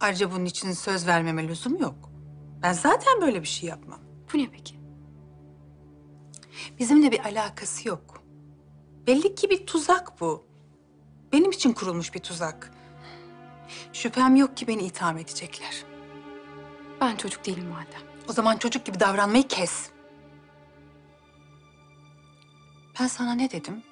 Ayrıca 0.00 0.32
bunun 0.32 0.44
için 0.44 0.72
söz 0.72 1.06
vermeme 1.06 1.48
lüzum 1.48 1.76
yok. 1.80 2.10
Ben 2.62 2.72
zaten 2.72 3.20
böyle 3.20 3.42
bir 3.42 3.46
şey 3.46 3.68
yapmam. 3.68 4.00
Bu 4.32 4.38
ne 4.38 4.50
peki? 4.50 4.74
Bizimle 6.78 7.12
bir 7.12 7.20
alakası 7.24 7.88
yok. 7.88 8.22
Belli 9.06 9.34
ki 9.34 9.50
bir 9.50 9.66
tuzak 9.66 10.20
bu. 10.20 10.44
Benim 11.32 11.50
için 11.50 11.72
kurulmuş 11.72 12.14
bir 12.14 12.18
tuzak. 12.20 12.72
Şüphem 13.92 14.36
yok 14.36 14.56
ki 14.56 14.66
beni 14.68 14.82
itham 14.82 15.18
edecekler. 15.18 15.84
Ben 17.00 17.16
çocuk 17.16 17.46
değilim 17.46 17.70
validem. 17.74 18.00
O 18.28 18.32
zaman 18.32 18.56
çocuk 18.56 18.84
gibi 18.84 19.00
davranmayı 19.00 19.48
kes. 19.48 19.90
Ben 23.00 23.06
sana 23.06 23.34
ne 23.34 23.50
dedim? 23.50 23.82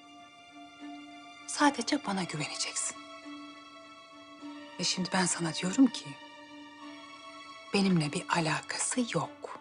Sadece 1.47 2.07
bana 2.07 2.23
güveneceksin. 2.25 2.80
Ve 4.81 4.85
şimdi 4.85 5.09
ben 5.13 5.27
sana 5.27 5.55
diyorum 5.55 5.87
ki... 5.87 6.05
...benimle 7.75 8.13
bir 8.13 8.25
alakası 8.37 9.01
yok. 9.15 9.61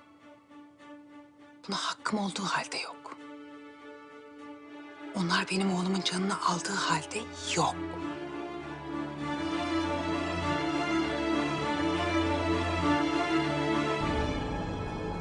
Buna 1.67 1.77
hakkım 1.77 2.19
olduğu 2.19 2.43
halde 2.43 2.77
yok. 2.77 3.17
Onlar 5.15 5.45
benim 5.51 5.73
oğlumun 5.73 6.01
canını 6.01 6.45
aldığı 6.45 6.75
halde 6.75 7.17
yok. 7.55 7.75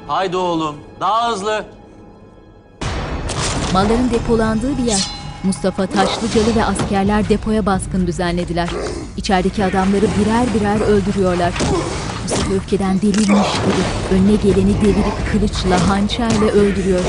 Haydi 0.08 0.36
oğlum, 0.36 0.80
daha 1.00 1.30
hızlı. 1.30 1.66
Malların 3.72 4.10
depolandığı 4.10 4.78
bir 4.78 4.82
yer. 4.84 5.17
Mustafa 5.44 5.86
Taşlıcalı 5.86 6.56
ve 6.56 6.64
askerler 6.64 7.28
depoya 7.28 7.66
baskın 7.66 8.06
düzenlediler. 8.06 8.68
İçerideki 9.16 9.64
adamları 9.64 10.02
birer 10.02 10.46
birer 10.54 10.80
öldürüyorlar. 10.80 11.52
Mustafa 12.22 12.54
öfkeden 12.54 13.00
delirmiş 13.02 13.26
gibi 13.52 14.14
önüne 14.14 14.36
geleni 14.36 14.80
devirip 14.80 15.32
kılıçla, 15.32 15.88
hançerle 15.88 16.50
öldürüyor. 16.50 17.00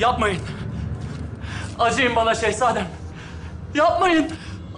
Yapmayın. 0.00 0.38
Acıyın 1.78 2.16
bana 2.16 2.34
şehzadem. 2.34 2.86
Yapmayın. 3.74 4.30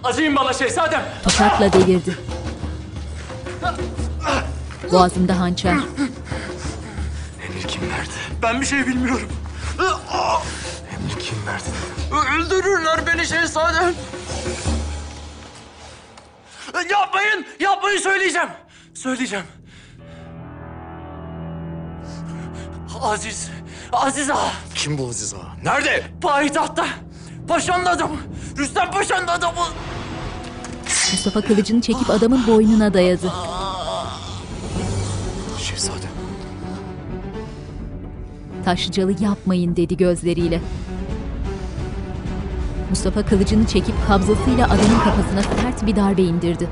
Acıyın 0.03 0.35
bana 0.35 0.53
şehzadem. 0.53 1.01
Tokatla 1.23 1.73
devirdi. 1.73 2.17
Boğazında 4.91 5.39
hançer. 5.39 5.71
Emir 5.71 7.63
kim 7.67 7.81
verdi? 7.89 8.09
Ben 8.41 8.61
bir 8.61 8.65
şey 8.65 8.87
bilmiyorum. 8.87 9.29
Emri 9.79 11.19
kim 11.19 11.37
verdi? 11.47 11.63
Öldürürler 12.35 13.07
beni 13.07 13.25
şehzadem. 13.27 13.93
Yapmayın. 16.91 17.45
Yapmayın 17.59 17.99
söyleyeceğim. 17.99 18.49
Söyleyeceğim. 18.93 19.45
Aziz. 23.01 23.49
Aziz 23.93 24.29
ağa. 24.29 24.51
Kim 24.75 24.97
bu 24.97 25.07
Aziz 25.09 25.33
Ağa? 25.33 25.37
Nerede? 25.63 26.03
Payitahtta. 26.21 26.85
Paşanın 27.47 27.85
adamı. 27.85 28.17
Rüstem 28.57 28.91
Paşa'nın 28.91 29.27
adamı. 29.27 29.61
Mustafa 31.11 31.41
kılıcını 31.41 31.81
çekip 31.81 32.09
adamın 32.09 32.47
boynuna 32.47 32.93
dayadı. 32.93 33.31
Şehzadem. 35.57 36.09
Taşlıcalı 38.65 39.23
yapmayın 39.23 39.75
dedi 39.75 39.97
gözleriyle. 39.97 40.61
Mustafa 42.89 43.25
kılıcını 43.25 43.67
çekip 43.67 43.95
kabzasıyla 44.07 44.65
adamın 44.65 44.99
kafasına 45.03 45.41
sert 45.43 45.85
bir 45.85 45.95
darbe 45.95 46.21
indirdi. 46.21 46.67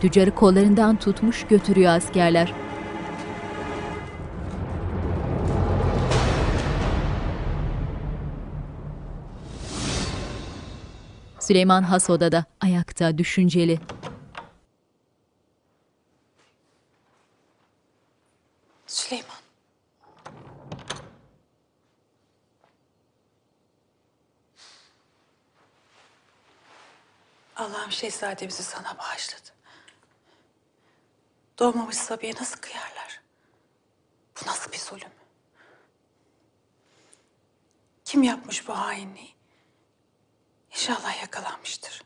Tüccarı 0.00 0.30
kollarından 0.34 0.96
tutmuş 0.96 1.46
götürüyor 1.50 1.92
askerler. 1.92 2.52
Süleyman 11.48 11.82
has 11.82 12.10
odada, 12.10 12.44
ayakta, 12.60 13.18
düşünceli. 13.18 13.80
Süleyman. 18.86 19.36
Allah'ım 27.56 27.92
şehzademizi 27.92 28.62
sana 28.62 28.98
bağışladı. 28.98 29.50
Doğmamış 31.58 31.96
Sabi'ye 31.96 32.34
nasıl 32.34 32.60
kıyarlar? 32.60 33.20
Bu 34.40 34.48
nasıl 34.48 34.72
bir 34.72 34.78
zulüm? 34.78 35.12
Kim 38.04 38.22
yapmış 38.22 38.68
bu 38.68 38.78
hainliği? 38.78 39.37
İnşallah 40.72 41.20
yakalanmıştır. 41.20 42.02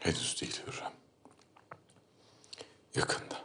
Henüz 0.00 0.40
değil 0.40 0.60
Hürrem. 0.66 0.92
Yakında. 2.94 3.38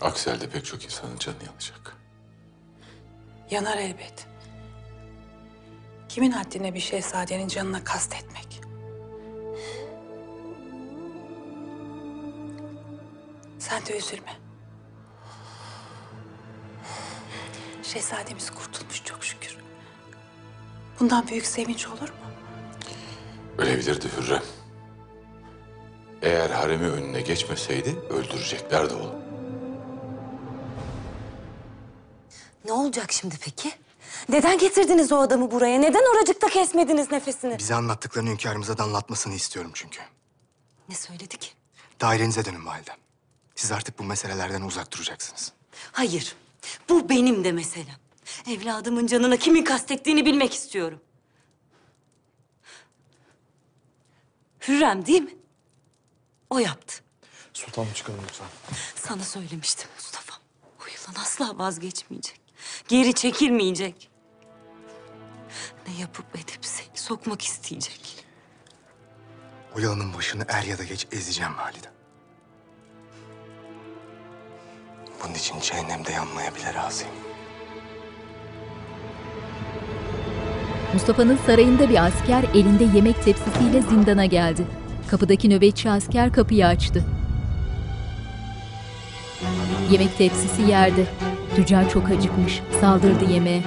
Aksi 0.00 0.30
halde 0.30 0.50
pek 0.50 0.64
çok 0.66 0.84
insanın 0.84 1.18
canı 1.18 1.44
yanacak. 1.46 1.96
Yanar 3.50 3.76
elbet. 3.76 4.26
Kimin 6.08 6.30
haddine 6.30 6.74
bir 6.74 6.80
şehzadenin 6.80 7.48
canına 7.48 7.84
kastetmek? 7.84 8.60
Sen 13.58 13.86
de 13.86 13.98
üzülme. 13.98 14.36
Şehzademiz 17.82 18.50
kurtulmuş 18.50 19.04
çok 19.04 19.24
şükür. 19.24 19.56
Bundan 21.00 21.28
büyük 21.28 21.46
sevinç 21.46 21.86
olur 21.86 22.08
mu? 22.08 22.29
Ölebilirdi 23.60 24.08
Hürrem. 24.16 24.42
Eğer 26.22 26.50
haremi 26.50 26.86
önüne 26.86 27.20
geçmeseydi 27.20 27.96
öldüreceklerdi 28.10 28.94
onu. 28.94 29.14
Ne 32.64 32.72
olacak 32.72 33.12
şimdi 33.12 33.34
peki? 33.40 33.72
Neden 34.28 34.58
getirdiniz 34.58 35.12
o 35.12 35.16
adamı 35.16 35.50
buraya? 35.50 35.78
Neden 35.78 36.16
oracıkta 36.16 36.48
kesmediniz 36.48 37.10
nefesini? 37.10 37.58
Bize 37.58 37.74
anlattıklarını 37.74 38.30
hünkârımıza 38.30 38.78
da 38.78 38.82
anlatmasını 38.82 39.34
istiyorum 39.34 39.70
çünkü. 39.74 40.00
Ne 40.88 40.94
söyledi 40.94 41.36
ki? 41.38 41.50
Dairenize 42.00 42.44
dönün 42.44 42.66
validem. 42.66 42.96
Siz 43.54 43.72
artık 43.72 43.98
bu 43.98 44.04
meselelerden 44.04 44.62
uzak 44.62 44.92
duracaksınız. 44.92 45.52
Hayır. 45.92 46.36
Bu 46.88 47.08
benim 47.08 47.44
de 47.44 47.52
meselem. 47.52 47.96
Evladımın 48.48 49.06
canına 49.06 49.36
kimin 49.36 49.64
kastettiğini 49.64 50.26
bilmek 50.26 50.54
istiyorum. 50.54 51.00
Hürrem 54.68 55.06
değil 55.06 55.22
mi? 55.22 55.34
O 56.50 56.58
yaptı. 56.58 57.02
Sultanım 57.52 57.92
çıkalım 57.92 58.20
lütfen. 58.28 58.46
Sana 58.94 59.22
söylemiştim 59.24 59.88
Mustafa. 59.96 60.32
O 60.80 60.82
yılan 60.86 61.22
asla 61.22 61.58
vazgeçmeyecek. 61.58 62.40
Geri 62.88 63.14
çekilmeyecek. 63.14 64.10
Ne 65.88 65.94
yapıp 66.00 66.36
edip 66.36 66.58
seni 66.62 66.96
sokmak 66.98 67.42
isteyecek. 67.42 68.24
O 69.76 69.80
yılanın 69.80 70.14
başını 70.14 70.44
er 70.48 70.62
ya 70.62 70.78
da 70.78 70.84
geç 70.84 71.06
ezeceğim 71.12 71.52
Halide. 71.54 71.90
Bunun 75.24 75.34
için 75.34 75.60
cehennemde 75.60 76.12
yanmaya 76.12 76.54
bile 76.54 76.74
razıyım. 76.74 77.14
Mustafa'nın 80.92 81.36
sarayında 81.46 81.88
bir 81.90 82.06
asker 82.06 82.44
elinde 82.54 82.84
yemek 82.96 83.22
tepsisiyle 83.24 83.82
zindana 83.82 84.26
geldi. 84.26 84.66
Kapıdaki 85.10 85.50
nöbetçi 85.50 85.90
asker 85.90 86.32
kapıyı 86.32 86.66
açtı. 86.66 87.04
Yemek 89.90 90.18
tepsisi 90.18 90.62
yerde. 90.62 91.04
Tüccar 91.56 91.90
çok 91.90 92.10
acıkmış. 92.10 92.60
Saldırdı 92.80 93.24
yemeğe. 93.32 93.62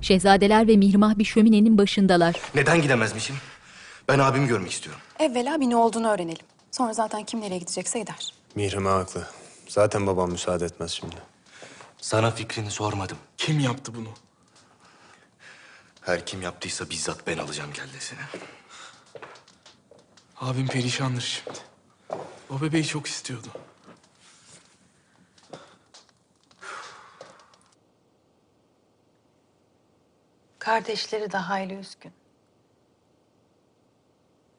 Şehzadeler 0.00 0.68
ve 0.68 0.76
Mihrimah 0.76 1.18
bir 1.18 1.24
şöminenin 1.24 1.78
başındalar. 1.78 2.36
Neden 2.54 2.82
gidemezmişim? 2.82 3.36
Ben 4.08 4.18
abimi 4.18 4.46
görmek 4.48 4.70
istiyorum. 4.70 5.00
Evvela 5.18 5.60
bir 5.60 5.70
ne 5.70 5.76
olduğunu 5.76 6.08
öğrenelim. 6.08 6.46
Sonra 6.70 6.92
zaten 6.92 7.24
kim 7.24 7.40
nereye 7.40 7.58
gidecekse 7.58 7.98
gider. 7.98 8.37
Mihrimah 8.58 8.92
haklı. 8.92 9.26
Zaten 9.68 10.06
babam 10.06 10.30
müsaade 10.30 10.64
etmez 10.64 10.90
şimdi. 10.90 11.16
Sana 12.00 12.30
fikrini 12.30 12.70
sormadım. 12.70 13.18
Kim 13.36 13.58
yaptı 13.58 13.94
bunu? 13.94 14.08
Her 16.00 16.26
kim 16.26 16.42
yaptıysa 16.42 16.90
bizzat 16.90 17.26
ben 17.26 17.38
alacağım 17.38 17.72
kellesini. 17.72 18.18
Abim 20.36 20.66
perişandır 20.66 21.20
şimdi. 21.20 21.58
O 22.50 22.60
bebeği 22.62 22.86
çok 22.86 23.06
istiyordu. 23.06 23.48
Kardeşleri 30.58 31.32
de 31.32 31.36
hayli 31.36 31.74
üzgün. 31.74 32.12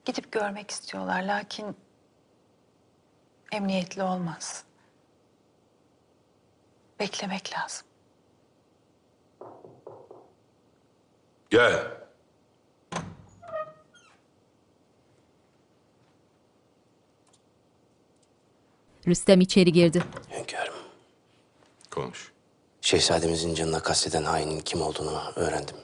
Gidip 0.05 0.31
görmek 0.31 0.71
istiyorlar 0.71 1.23
lakin 1.23 1.75
emniyetli 3.51 4.03
olmaz. 4.03 4.63
Beklemek 6.99 7.53
lazım. 7.53 7.87
Gel. 11.49 11.99
Rüstem 19.07 19.41
içeri 19.41 19.71
girdi. 19.71 20.03
Hünkârım, 20.31 20.73
Konuş. 21.91 22.31
şehzademizin 22.81 23.53
canına 23.55 23.79
kasteden 23.83 24.23
hainin 24.23 24.59
kim 24.59 24.81
olduğunu 24.81 25.21
öğrendim. 25.35 25.75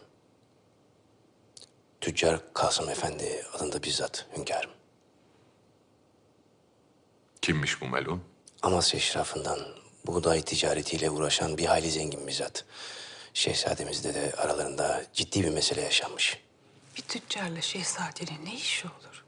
Tüccar 2.02 2.40
Kasım 2.54 2.90
Efendi 2.90 3.44
adında 3.54 3.84
bizzat 3.84 4.26
hünkârım. 4.38 4.72
Kimmiş 7.46 7.82
bu 7.82 7.86
melun? 7.86 8.24
Amasya 8.62 9.00
eşrafından 9.00 9.60
buğday 10.08 10.42
ticaretiyle 10.42 11.10
uğraşan 11.10 11.58
bir 11.58 11.66
hayli 11.66 11.92
zengin 11.92 12.28
bizzat. 12.28 12.66
Şehzademizde 13.34 14.14
de 14.14 14.34
aralarında 14.38 15.06
ciddi 15.14 15.44
bir 15.44 15.50
mesele 15.50 15.82
yaşanmış. 15.82 16.40
Bir 16.98 17.02
tüccarla 17.02 17.62
şehzadenin 17.62 18.46
ne 18.46 18.56
işi 18.56 18.88
olur? 18.88 19.24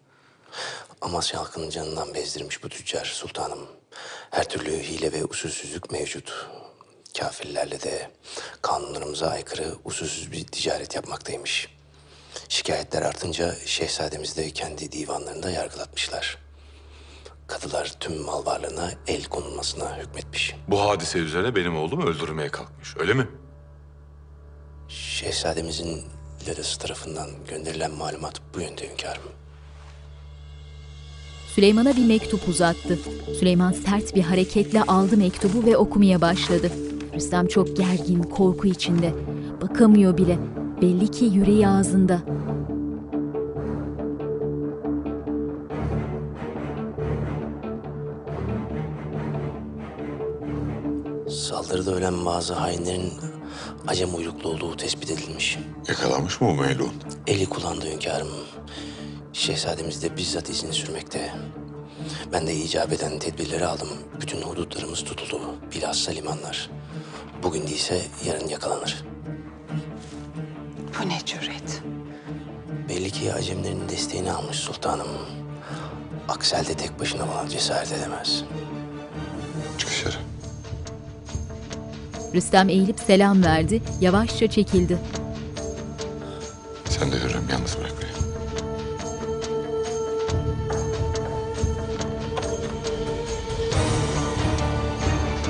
Amasya 1.01 1.39
halkının 1.39 1.69
canından 1.69 2.13
bezdirmiş 2.13 2.63
bu 2.63 2.69
tüccar 2.69 3.05
sultanım. 3.05 3.67
Her 4.31 4.49
türlü 4.49 4.71
hile 4.71 5.11
ve 5.11 5.25
usulsüzlük 5.25 5.91
mevcut. 5.91 6.47
Kafirlerle 7.17 7.81
de 7.81 8.11
kanunlarımıza 8.61 9.27
aykırı 9.27 9.75
usulsüz 9.85 10.31
bir 10.31 10.47
ticaret 10.47 10.95
yapmaktaymış. 10.95 11.67
Şikayetler 12.49 13.01
artınca 13.01 13.55
şehzademiz 13.65 14.37
de 14.37 14.51
kendi 14.51 14.91
divanlarında 14.91 15.49
yargılatmışlar. 15.49 16.46
Kadılar 17.47 17.93
tüm 17.99 18.21
mal 18.21 18.45
varlığına 18.45 18.91
el 19.07 19.23
konulmasına 19.23 19.97
hükmetmiş. 19.97 20.55
Bu 20.67 20.81
hadise 20.81 21.19
üzerine 21.19 21.55
benim 21.55 21.77
oğlum 21.77 22.07
öldürmeye 22.07 22.49
kalkmış. 22.49 22.97
Öyle 22.99 23.13
mi? 23.13 23.27
Şehzademizin 24.87 26.03
Ladası 26.47 26.79
tarafından 26.79 27.29
gönderilen 27.49 27.91
malumat 27.91 28.41
bu 28.55 28.61
yönde 28.61 28.89
hünkârım. 28.91 29.23
Süleyman'a 31.55 31.95
bir 31.95 32.05
mektup 32.05 32.47
uzattı. 32.47 32.99
Süleyman 33.39 33.71
sert 33.71 34.15
bir 34.15 34.21
hareketle 34.21 34.81
aldı 34.83 35.17
mektubu 35.17 35.65
ve 35.65 35.77
okumaya 35.77 36.21
başladı. 36.21 36.71
Rüstem 37.13 37.47
çok 37.47 37.77
gergin, 37.77 38.23
korku 38.23 38.67
içinde. 38.67 39.13
Bakamıyor 39.61 40.17
bile. 40.17 40.39
Belli 40.81 41.11
ki 41.11 41.25
yüreği 41.25 41.67
ağzında. 41.67 42.21
Saldırıda 51.37 51.91
ölen 51.91 52.25
bazı 52.25 52.53
hainlerin 52.53 53.13
Acem 53.87 54.15
uyruklu 54.15 54.49
olduğu 54.49 54.77
tespit 54.77 55.11
edilmiş. 55.11 55.57
Yakalanmış 55.87 56.41
mı 56.41 56.47
bu 56.47 56.53
melun? 56.53 56.93
Eli 57.27 57.45
kullandı 57.45 57.85
hünkârım. 57.91 58.27
Şehzademiz 59.33 60.03
de 60.03 60.17
bizzat 60.17 60.49
izini 60.49 60.73
sürmekte. 60.73 61.33
Ben 62.33 62.47
de 62.47 62.55
icap 62.55 62.93
eden 62.93 63.19
tedbirleri 63.19 63.65
aldım. 63.65 63.87
Bütün 64.21 64.41
hudutlarımız 64.41 65.03
tutuldu. 65.03 65.39
Bilhassa 65.75 66.11
limanlar. 66.11 66.69
Bugün 67.43 67.67
değilse 67.67 68.01
yarın 68.25 68.47
yakalanır. 68.47 69.05
Bu 70.99 71.09
ne 71.09 71.19
cüret? 71.25 71.81
Belli 72.89 73.11
ki 73.11 73.33
Acemlerin 73.33 73.89
desteğini 73.89 74.31
almış 74.31 74.57
sultanım. 74.57 75.07
Aksel 76.29 76.67
de 76.67 76.73
tek 76.73 76.99
başına 76.99 77.27
buna 77.27 77.49
cesaret 77.49 77.91
edemez. 77.91 78.43
Çık 79.77 79.89
dışarı. 79.89 80.36
Rüstem 82.33 82.69
eğilip 82.69 82.99
selam 82.99 83.43
verdi, 83.43 83.81
yavaşça 84.01 84.47
çekildi. 84.47 84.97
Sen 86.85 87.11
de 87.11 87.15
Hürrem 87.15 87.43
yalnız 87.51 87.77
bırak 87.79 87.93
beni. 88.01 88.07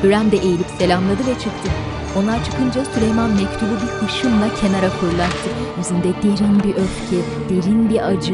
Hürrem 0.04 0.32
de 0.32 0.38
eğilip 0.38 0.68
selamladı 0.80 1.28
ve 1.28 1.34
çıktı. 1.34 1.70
Onlar 2.18 2.46
çıkınca 2.46 2.86
Süleyman 2.86 3.30
mektubu 3.30 3.72
bir 3.72 4.08
hışımla 4.08 4.56
kenara 4.62 4.90
fırlattı. 4.90 5.50
Yüzünde 5.78 6.08
derin 6.24 6.64
bir 6.64 6.76
öfke, 6.76 7.18
derin 7.50 7.90
bir 7.90 8.08
acı. 8.08 8.34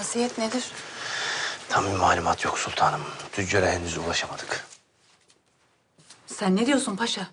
Vaziyet 0.00 0.38
nedir? 0.38 0.64
Tam 1.68 1.86
bir 1.86 1.96
malumat 1.96 2.44
yok 2.44 2.58
sultanım. 2.58 3.00
Tüccara 3.32 3.66
henüz 3.70 3.98
ulaşamadık. 3.98 4.66
Sen 6.26 6.56
ne 6.56 6.66
diyorsun 6.66 6.96
paşa? 6.96 7.26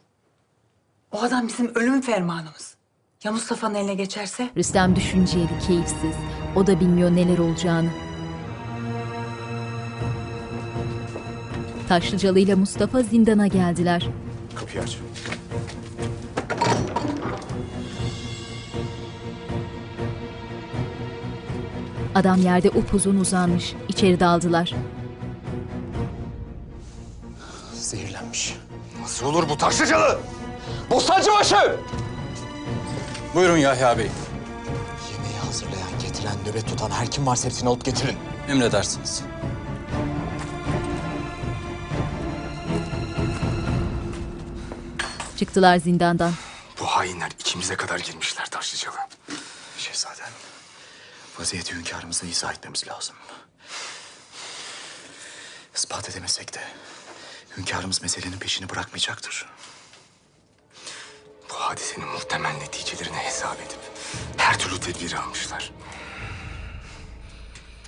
O 1.11 1.21
adam 1.21 1.47
bizim 1.47 1.75
ölüm 1.75 2.01
fermanımız. 2.01 2.75
Ya 3.23 3.31
Mustafa'nın 3.31 3.75
eline 3.75 3.93
geçerse? 3.93 4.49
Rüstem 4.57 4.95
düşünceli, 4.95 5.59
keyifsiz. 5.67 6.15
O 6.55 6.67
da 6.67 6.79
bilmiyor 6.79 7.11
neler 7.11 7.37
olacağını. 7.37 7.89
Taşlıcalı 11.89 12.39
ile 12.39 12.55
Mustafa 12.55 13.01
zindana 13.01 13.47
geldiler. 13.47 14.07
Kapıyı 14.55 14.83
aç. 14.83 14.97
Adam 22.17 22.41
yerde 22.41 22.69
upuzun 22.69 23.15
uzanmış. 23.17 23.73
İçeri 23.87 24.19
daldılar. 24.19 24.73
Zehirlenmiş. 27.73 28.55
Nasıl 29.01 29.25
olur 29.25 29.49
bu 29.49 29.57
taşlıcalı? 29.57 30.19
Bostancıbaşı! 30.91 31.75
Buyurun 33.35 33.57
Yahya 33.57 33.97
Bey. 33.97 34.07
Yemeği 35.11 35.39
hazırlayan, 35.45 35.89
getiren, 36.01 36.35
nöbet 36.47 36.67
tutan 36.67 36.89
her 36.91 37.11
kim 37.11 37.27
varsa 37.27 37.45
hepsini 37.45 37.69
alıp 37.69 37.85
getirin. 37.85 38.17
Emredersiniz. 38.49 39.23
Çıktılar 45.37 45.77
zindandan. 45.77 46.31
Bu 46.79 46.85
hainler 46.85 47.31
içimize 47.39 47.75
kadar 47.75 47.99
girmişler 47.99 48.45
Taşlıcalı. 48.45 48.95
Vaziyeti 51.39 51.75
hünkârımıza 51.75 52.27
izah 52.27 52.53
etmemiz 52.53 52.87
lazım. 52.87 53.15
Ispat 55.75 56.09
edemesek 56.09 56.53
de 56.53 56.61
hünkârımız 57.57 58.01
meselenin 58.01 58.39
peşini 58.39 58.69
bırakmayacaktır. 58.69 59.49
Bu 61.49 61.53
hadisenin 61.53 62.07
muhtemel 62.07 62.51
neticelerini 62.51 63.17
hesap 63.17 63.61
edip 63.61 63.79
her 64.37 64.59
türlü 64.59 64.79
tedbiri 64.79 65.19
almışlar. 65.19 65.71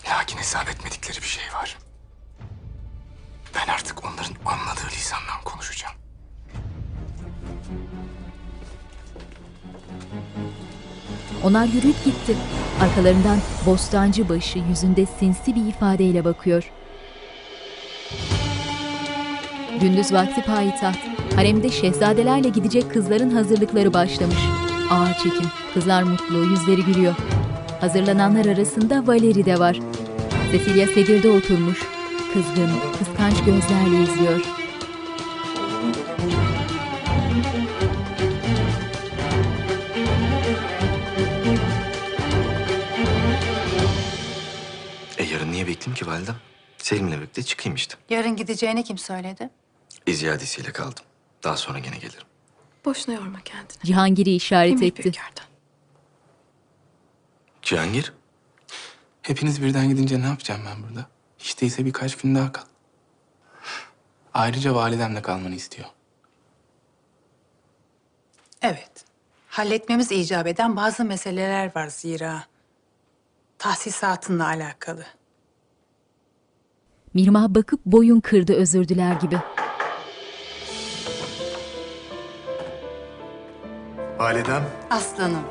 Lakin 0.09 0.38
hesap 0.38 0.69
etmedikleri 0.69 1.17
bir 1.17 1.27
şey 1.27 1.53
var. 1.53 1.77
Ben 3.55 3.67
artık 3.67 4.05
onların 4.05 4.35
anladığı 4.45 4.88
lisandan 4.91 5.41
konuşacağım. 5.43 5.95
Onlar 11.43 11.65
yürüyüp 11.65 12.05
gitti. 12.05 12.35
Arkalarından 12.81 13.37
bostancı 13.65 14.29
başı 14.29 14.59
yüzünde 14.69 15.05
sinsi 15.05 15.55
bir 15.55 15.65
ifadeyle 15.65 16.25
bakıyor. 16.25 16.71
Gündüz 19.81 20.13
vakti 20.13 20.41
payitaht. 20.41 20.97
Haremde 21.35 21.69
şehzadelerle 21.69 22.49
gidecek 22.49 22.91
kızların 22.93 23.29
hazırlıkları 23.29 23.93
başlamış. 23.93 24.39
Ağır 24.91 25.13
çekim. 25.13 25.49
Kızlar 25.73 26.03
mutlu, 26.03 26.37
yüzleri 26.37 26.83
gülüyor. 26.83 27.15
Hazırlananlar 27.81 28.45
arasında 28.45 29.07
Valeri 29.07 29.45
de 29.45 29.59
var. 29.59 29.79
Cecilia 30.51 30.87
sedirde 30.87 31.29
oturmuş. 31.29 31.79
Kızgın, 32.33 32.69
kıskanç 32.99 33.45
gözlerle 33.45 34.03
izliyor. 34.03 34.59
Bekleyeyim 45.80 45.95
ki 45.95 46.07
validem? 46.07 46.35
Selim'le 46.77 47.11
birlikte 47.11 47.43
çıkayım 47.43 47.76
işte. 47.76 47.95
Yarın 48.10 48.35
gideceğini 48.35 48.84
kim 48.84 48.97
söyledi? 48.97 49.49
İziyadesiyle 50.06 50.72
kaldım. 50.72 51.06
Daha 51.43 51.57
sonra 51.57 51.80
gene 51.80 51.97
gelirim. 51.97 52.27
Boşuna 52.85 53.15
yorma 53.15 53.41
kendini. 53.41 53.84
Cihangir'i 53.84 54.35
işaret 54.35 54.80
Kim 54.80 54.88
etti. 54.88 55.11
Cihangir? 57.61 58.14
Hepiniz 59.22 59.61
birden 59.64 59.89
gidince 59.89 60.22
ne 60.22 60.26
yapacağım 60.26 60.61
ben 60.65 60.84
burada? 60.84 61.06
Hiç 61.39 61.61
değilse 61.61 61.85
birkaç 61.85 62.18
gün 62.18 62.35
daha 62.35 62.51
kal. 62.51 62.64
Ayrıca 64.34 64.76
validemle 64.76 65.22
kalmanı 65.22 65.56
istiyor. 65.56 65.88
Evet. 68.61 69.06
Halletmemiz 69.47 70.11
icap 70.11 70.47
eden 70.47 70.76
bazı 70.76 71.06
meseleler 71.06 71.76
var 71.76 71.88
zira. 71.88 72.43
Tahsisatınla 73.57 74.45
alakalı. 74.47 75.06
Mirmah 77.14 77.49
bakıp 77.49 77.86
boyun 77.86 78.19
kırdı 78.19 78.53
özür 78.53 78.88
diler 78.88 79.14
gibi. 79.14 79.38
Validem. 84.18 84.64
Aslanım. 84.90 85.44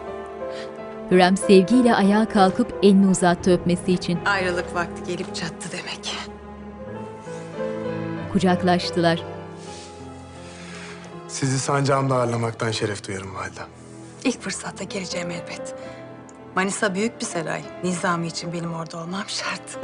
Hürrem 1.11 1.37
sevgiyle 1.37 1.95
ayağa 1.95 2.29
kalkıp 2.29 2.79
elini 2.83 3.07
uzattı 3.07 3.53
öpmesi 3.55 3.93
için. 3.93 4.19
Ayrılık 4.25 4.75
vakti 4.75 5.05
gelip 5.07 5.35
çattı 5.35 5.69
demek. 5.73 6.17
Kucaklaştılar. 8.33 9.23
Sizi 11.29 11.59
sancağımda 11.59 12.15
ağırlamaktan 12.15 12.71
şeref 12.71 13.09
duyarım 13.09 13.35
validem. 13.35 13.67
İlk 14.25 14.41
fırsatta 14.43 14.85
geleceğim 14.85 15.31
elbet. 15.31 15.75
Manisa 16.57 16.95
büyük 16.95 17.21
bir 17.21 17.25
saray. 17.27 17.63
Nizami 17.85 18.27
için 18.27 18.53
benim 18.53 18.75
orada 18.75 18.99
olmam 18.99 19.25
şart. 19.27 19.79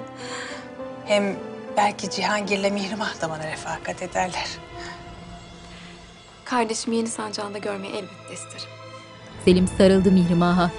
Hem 1.05 1.37
belki 1.77 2.11
Cihangir'le 2.11 2.71
Mihrimah 2.71 3.21
da 3.21 3.31
bana 3.31 3.47
refakat 3.47 4.03
ederler. 4.03 4.49
Kardeşimi 6.45 6.97
yeni 6.97 7.09
sancağında 7.09 7.59
görmeyi 7.59 7.93
elbette 7.93 8.35
isterim. 8.35 8.69
Selim 9.45 9.69
sarıldı 9.69 10.13
Mihrimah'a. 10.13 10.71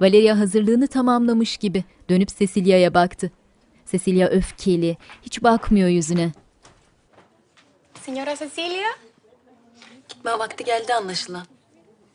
Valeria 0.00 0.38
hazırlığını 0.38 0.88
tamamlamış 0.88 1.56
gibi 1.56 1.84
dönüp 2.08 2.28
Cecilia'ya 2.38 2.94
baktı. 2.94 3.30
Cecilia 3.86 4.28
öfkeli, 4.28 4.96
hiç 5.22 5.42
bakmıyor 5.42 5.88
yüzüne. 5.88 6.32
Signora 8.02 8.36
Cecilia? 8.36 9.05
Gitme 10.26 10.38
vakti 10.38 10.64
geldi 10.64 10.94
anlaşılan. 10.94 11.46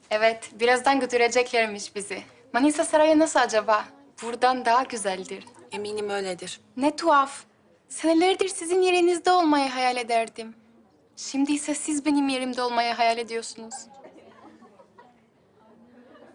Evet, 0.09 0.51
birazdan 0.59 0.99
götüreceklermiş 0.99 1.95
bizi. 1.95 2.23
Manisa 2.53 2.85
Sarayı 2.85 3.19
nasıl 3.19 3.39
acaba? 3.39 3.85
Buradan 4.23 4.65
daha 4.65 4.83
güzeldir. 4.83 5.45
Eminim 5.71 6.09
öyledir. 6.09 6.61
Ne 6.77 6.95
tuhaf. 6.95 7.43
Senelerdir 7.89 8.47
sizin 8.47 8.81
yerinizde 8.81 9.31
olmayı 9.31 9.69
hayal 9.69 9.97
ederdim. 9.97 10.55
Şimdi 11.15 11.53
ise 11.53 11.75
siz 11.75 12.05
benim 12.05 12.29
yerimde 12.29 12.61
olmayı 12.61 12.93
hayal 12.93 13.17
ediyorsunuz. 13.17 13.75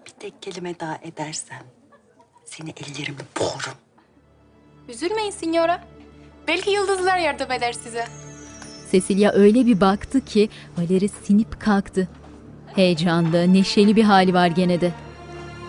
Bir 0.07 0.11
tek 0.11 0.43
kelime 0.43 0.81
daha 0.81 0.97
edersen 1.03 1.63
seni 2.45 2.71
ellerimle 2.71 3.25
boğurum. 3.41 3.79
Üzülmeyin 4.89 5.31
Signora. 5.31 5.85
Belki 6.49 6.71
yıldızlar 6.71 7.19
yardım 7.19 7.53
eder 7.53 7.73
size. 7.73 8.07
Cecilia 9.01 9.33
öyle 9.33 9.67
bir 9.67 9.81
baktı 9.81 10.25
ki 10.25 10.49
Valeri 10.79 11.09
sinip 11.09 11.61
kalktı. 11.61 12.09
Heyecanlı, 12.75 13.53
neşeli 13.53 13.97
bir 13.97 14.05
hali 14.05 14.35
var 14.35 14.47
gene 14.47 14.81
de. 14.81 14.93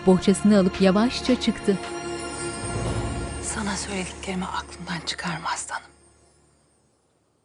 Bohçasını 0.06 0.58
alıp 0.58 0.80
yavaşça 0.80 1.40
çıktı. 1.40 1.78
Sana 3.42 3.76
söylediklerimi 3.76 4.44
aklından 4.44 5.00
çıkarma 5.06 5.48
aslanım. 5.50 5.90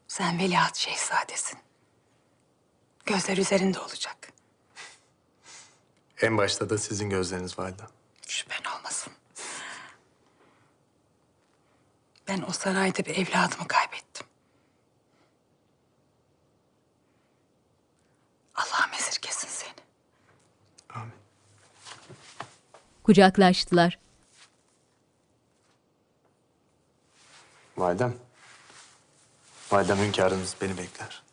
Sen 0.08 0.40
veliaht 0.40 0.78
şehzadesin. 0.78 1.60
Gözler 3.06 3.38
üzerinde 3.38 3.80
olacak. 3.80 4.18
En 6.22 6.38
başta 6.38 6.70
da 6.70 6.78
sizin 6.78 7.10
gözleriniz 7.10 7.60
validem. 7.60 7.88
Şüphen 8.28 8.72
olmasın. 8.78 9.14
Ben 12.28 12.44
o 12.50 12.52
sarayda 12.52 13.06
bir 13.06 13.16
evladımı 13.16 13.68
kaybettim. 13.68 14.28
Allah'ım 18.56 18.94
esirgesin 18.94 19.48
seni. 19.48 19.74
Kucaklaştılar. 23.04 24.00
Validem. 27.78 28.14
Validem 29.72 29.98
hünkârınız 29.98 30.56
beni 30.62 30.78
bekler. 30.78 31.24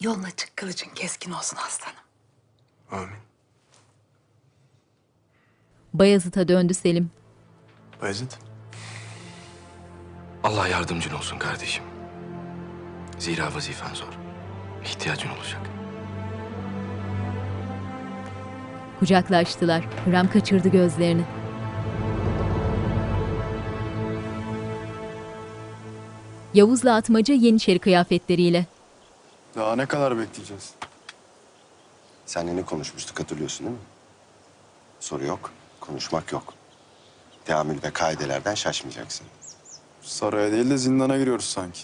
Yolun 0.00 0.22
açık 0.22 0.56
kılıcın 0.56 0.88
keskin 0.94 1.30
olsun 1.30 1.56
aslanım. 1.66 1.96
Amin. 2.90 3.16
Bayezid'e 5.94 6.48
döndü 6.48 6.74
Selim. 6.74 7.10
Bayezid. 8.02 8.32
Allah 10.44 10.68
yardımcın 10.68 11.14
olsun 11.14 11.38
kardeşim. 11.38 11.84
Zira 13.18 13.54
vazifen 13.54 13.94
zor. 13.94 14.12
İhtiyacın 14.84 15.28
olacak. 15.28 15.77
Kucaklaştılar. 18.98 19.84
Hürrem 20.06 20.30
kaçırdı 20.30 20.68
gözlerini. 20.68 21.24
Yavuz'la 26.54 26.94
Atmaca 26.94 27.34
Yeniçeri 27.34 27.78
kıyafetleriyle. 27.78 28.66
Daha 29.56 29.76
ne 29.76 29.86
kadar 29.86 30.18
bekleyeceğiz? 30.18 30.70
Seninle 32.26 32.56
ne 32.56 32.64
konuşmuştuk 32.64 33.20
hatırlıyorsun 33.20 33.66
değil 33.66 33.76
mi? 33.76 33.82
Soru 35.00 35.24
yok, 35.24 35.50
konuşmak 35.80 36.32
yok. 36.32 36.54
Teamül 37.44 37.82
ve 37.82 37.90
kaidelerden 37.90 38.54
şaşmayacaksın. 38.54 39.26
Saraya 40.02 40.52
değil 40.52 40.70
de 40.70 40.76
zindana 40.76 41.18
giriyoruz 41.18 41.44
sanki. 41.44 41.80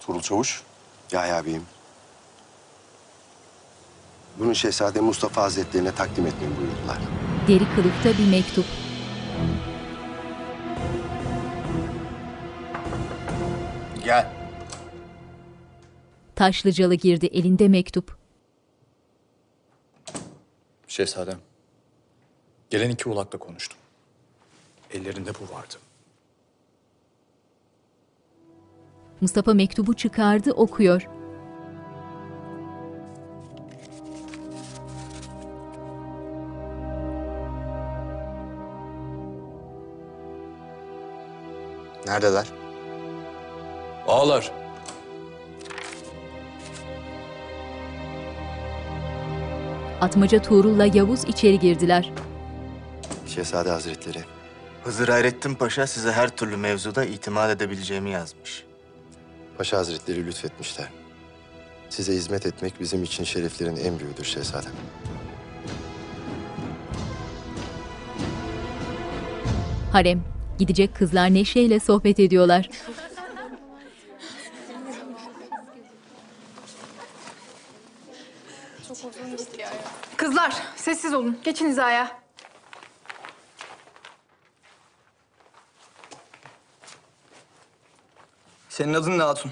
Turul 0.00 0.20
Çavuş. 0.20 0.62
Yahya 1.12 1.46
Bey'im. 1.46 1.62
Bunu 4.38 4.54
Şehzade 4.54 5.00
Mustafa 5.00 5.42
Hazretlerine 5.42 5.94
takdim 5.94 6.26
etmemi 6.26 6.56
buyurdular. 6.56 6.98
Deri 7.48 7.74
kılıfta 7.74 8.22
bir 8.22 8.30
mektup. 8.30 8.64
Gel. 14.04 14.32
Taşlıcalı 16.36 16.94
girdi 16.94 17.26
elinde 17.26 17.68
mektup. 17.68 18.16
Şehzadem. 20.88 21.38
Gelen 22.70 22.90
iki 22.90 23.08
ulakla 23.08 23.38
konuştum. 23.38 23.78
Ellerinde 24.90 25.30
bu 25.34 25.54
vardı. 25.54 25.74
Mustafa 29.20 29.54
mektubu 29.54 29.94
çıkardı, 29.94 30.52
okuyor. 30.52 31.08
Neredeler? 42.06 42.46
Ağlar. 44.06 44.52
Atmaca 50.00 50.42
Tuğrul'la 50.42 50.86
Yavuz 50.86 51.24
içeri 51.24 51.58
girdiler. 51.58 52.12
Şehzade 53.26 53.70
Hazretleri, 53.70 54.18
Hızır 54.84 55.08
Hayrettin 55.08 55.54
Paşa 55.54 55.86
size 55.86 56.12
her 56.12 56.28
türlü 56.36 56.56
mevzuda 56.56 57.04
itimat 57.04 57.50
edebileceğimi 57.50 58.10
yazmış. 58.10 58.69
Paşa 59.60 59.78
Hazretleri 59.78 60.26
lütfetmişler. 60.26 60.88
Size 61.88 62.12
hizmet 62.12 62.46
etmek 62.46 62.80
bizim 62.80 63.02
için 63.02 63.24
şereflerin 63.24 63.76
en 63.76 63.98
büyüğüdür 63.98 64.24
şehzadem. 64.24 64.72
Harem. 69.92 70.22
Gidecek 70.58 70.96
kızlar 70.96 71.34
neşeyle 71.34 71.80
sohbet 71.80 72.20
ediyorlar. 72.20 72.70
Kızlar 80.16 80.54
sessiz 80.76 81.14
olun. 81.14 81.38
Geçin 81.44 81.68
hizaya. 81.68 82.20
Senin 88.80 88.94
adın 88.94 89.18
ne 89.18 89.22
Hatun? 89.22 89.50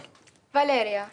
Valeria. 0.55 1.07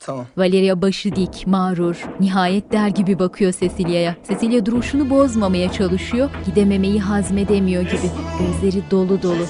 Tamam. 0.00 0.26
Valeria 0.36 0.82
başı 0.82 1.16
dik, 1.16 1.46
mağrur, 1.46 2.04
nihayet 2.20 2.72
der 2.72 2.88
gibi 2.88 3.18
bakıyor 3.18 3.52
Cecilia'ya. 3.60 4.16
Cecilia 4.28 4.66
duruşunu 4.66 5.10
bozmamaya 5.10 5.72
çalışıyor, 5.72 6.30
gidememeyi 6.46 7.00
hazmedemiyor 7.00 7.82
gibi. 7.82 8.10
Gözleri 8.38 8.90
dolu 8.90 9.22
dolu. 9.22 9.46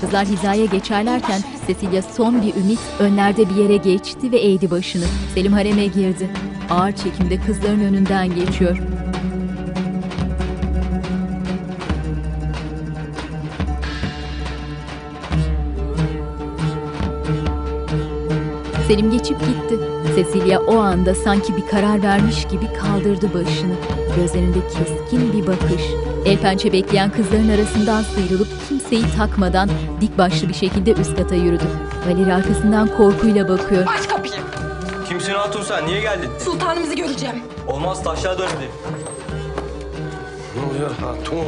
Kızlar 0.00 0.26
hizaya 0.26 0.64
geçerlerken 0.64 1.40
Cecilia 1.66 2.02
son 2.02 2.42
bir 2.42 2.54
ümit 2.54 2.80
önlerde 2.98 3.50
bir 3.50 3.56
yere 3.56 3.76
geçti 3.76 4.32
ve 4.32 4.38
eğdi 4.38 4.70
başını. 4.70 5.04
Selim 5.34 5.52
hareme 5.52 5.86
girdi. 5.86 6.30
Ağır 6.70 6.92
çekimde 6.92 7.40
kızların 7.40 7.80
önünden 7.80 8.34
geçiyor. 8.34 8.78
Selim 18.86 19.10
geçip 19.10 19.40
gitti. 19.40 19.78
Cecilia 20.16 20.60
o 20.60 20.76
anda 20.78 21.14
sanki 21.14 21.56
bir 21.56 21.66
karar 21.66 22.02
vermiş 22.02 22.44
gibi 22.48 22.72
kaldırdı 22.72 23.34
başını. 23.34 23.74
Gözlerinde 24.16 24.58
keskin 24.68 25.32
bir 25.32 25.46
bakış. 25.46 25.82
El 26.24 26.38
pençe 26.38 26.72
bekleyen 26.72 27.10
kızların 27.12 27.48
arasından 27.48 28.02
sıyrılıp 28.02 28.48
kimseyi 28.68 29.04
takmadan 29.16 29.70
dik 30.00 30.18
başlı 30.18 30.48
bir 30.48 30.54
şekilde 30.54 30.92
üst 30.92 31.16
kata 31.16 31.34
yürüdü. 31.34 31.64
Valeri 32.08 32.34
arkasından 32.34 32.96
korkuyla 32.96 33.48
bakıyor. 33.48 33.86
Aç 33.98 34.08
kapıyı. 34.08 34.32
Kimsin 35.08 35.32
Hatun 35.32 35.62
sen? 35.62 35.86
Niye 35.86 36.00
geldin? 36.00 36.30
Sultanımızı 36.44 36.94
göreceğim. 36.94 37.36
Olmaz 37.68 38.02
taşlar 38.04 38.38
dönmedi. 38.38 38.68
Ne 40.56 40.70
oluyor 40.70 40.90
hatun? 40.90 41.38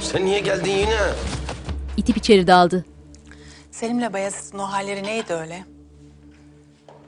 Sen 0.00 0.24
niye 0.24 0.40
geldin 0.40 0.70
yine? 0.70 0.96
İtip 1.96 2.16
içeri 2.16 2.46
daldı. 2.46 2.84
Selim'le 3.70 4.12
Bayezid'in 4.12 4.58
o 4.58 4.62
halleri 4.62 5.02
neydi 5.02 5.32
öyle? 5.32 5.64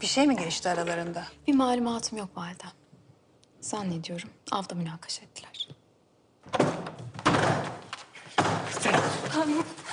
Bir 0.00 0.06
şey 0.06 0.26
mi 0.26 0.36
geçti 0.36 0.68
aralarında? 0.68 1.24
Bir 1.46 1.54
malumatım 1.54 2.18
yok 2.18 2.28
validem. 2.36 2.70
Zannediyorum 3.60 4.28
avda 4.50 4.74
münakaşa 4.74 5.22
ettiler. 5.22 5.68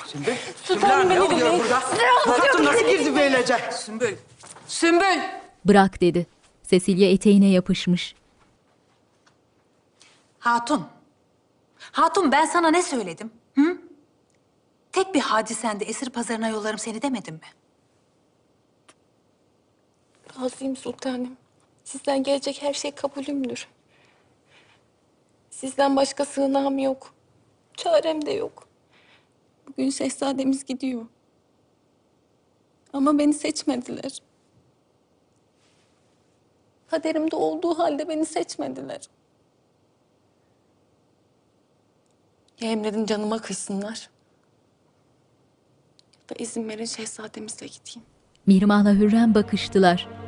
Sümbül. 0.07 0.33
Sultanım 0.63 1.09
ne 1.09 1.09
beni 1.09 1.21
oluyor 1.21 1.59
burada? 1.59 1.75
Anlatıyorum, 1.85 2.41
Hatun 2.41 2.65
nasıl 2.65 2.85
beni 2.85 2.97
girdi 2.97 3.15
böylece? 3.15 3.57
Sümbül. 3.71 4.15
Sümbül. 4.67 5.19
Bırak 5.65 6.01
dedi. 6.01 6.27
Cecilia 6.67 7.07
eteğine 7.09 7.47
yapışmış. 7.49 8.15
Hatun. 10.39 10.87
Hatun 11.91 12.31
ben 12.31 12.45
sana 12.45 12.71
ne 12.71 12.83
söyledim? 12.83 13.31
Hı? 13.55 13.77
Tek 14.91 15.13
bir 15.13 15.19
hadisende 15.21 15.85
esir 15.85 16.09
pazarına 16.09 16.47
yollarım 16.49 16.79
seni 16.79 17.01
demedim 17.01 17.35
mi? 17.35 17.41
Razıyım 20.41 20.75
sultanım. 20.75 21.37
Sizden 21.83 22.23
gelecek 22.23 22.61
her 22.61 22.73
şey 22.73 22.91
kabulümdür. 22.91 23.67
Sizden 25.49 25.95
başka 25.95 26.25
sığınağım 26.25 26.79
yok. 26.79 27.13
Çarem 27.77 28.25
de 28.25 28.31
yok. 28.31 28.67
Bugün 29.67 29.89
şehzademiz 29.89 30.65
gidiyor. 30.65 31.05
Ama 32.93 33.19
beni 33.19 33.33
seçmediler. 33.33 34.21
Kaderimde 36.87 37.35
olduğu 37.35 37.79
halde 37.79 38.07
beni 38.09 38.25
seçmediler. 38.25 39.01
Ya 42.61 42.71
emredin 42.71 43.05
canıma 43.05 43.41
kıysınlar. 43.41 44.09
Ya 46.21 46.29
da 46.29 46.43
izin 46.43 46.69
verin 46.69 46.85
şehzademizle 46.85 47.67
gideyim. 47.67 48.07
Mihrimah'la 48.45 48.93
Hürrem 48.93 49.35
bakıştılar. 49.35 50.26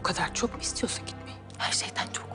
O 0.00 0.02
kadar 0.02 0.34
çok 0.34 0.54
mu 0.54 0.60
istiyorsun 0.60 1.06
gitmeyi? 1.06 1.36
Her 1.58 1.72
şeyden 1.72 2.12
çok. 2.12 2.30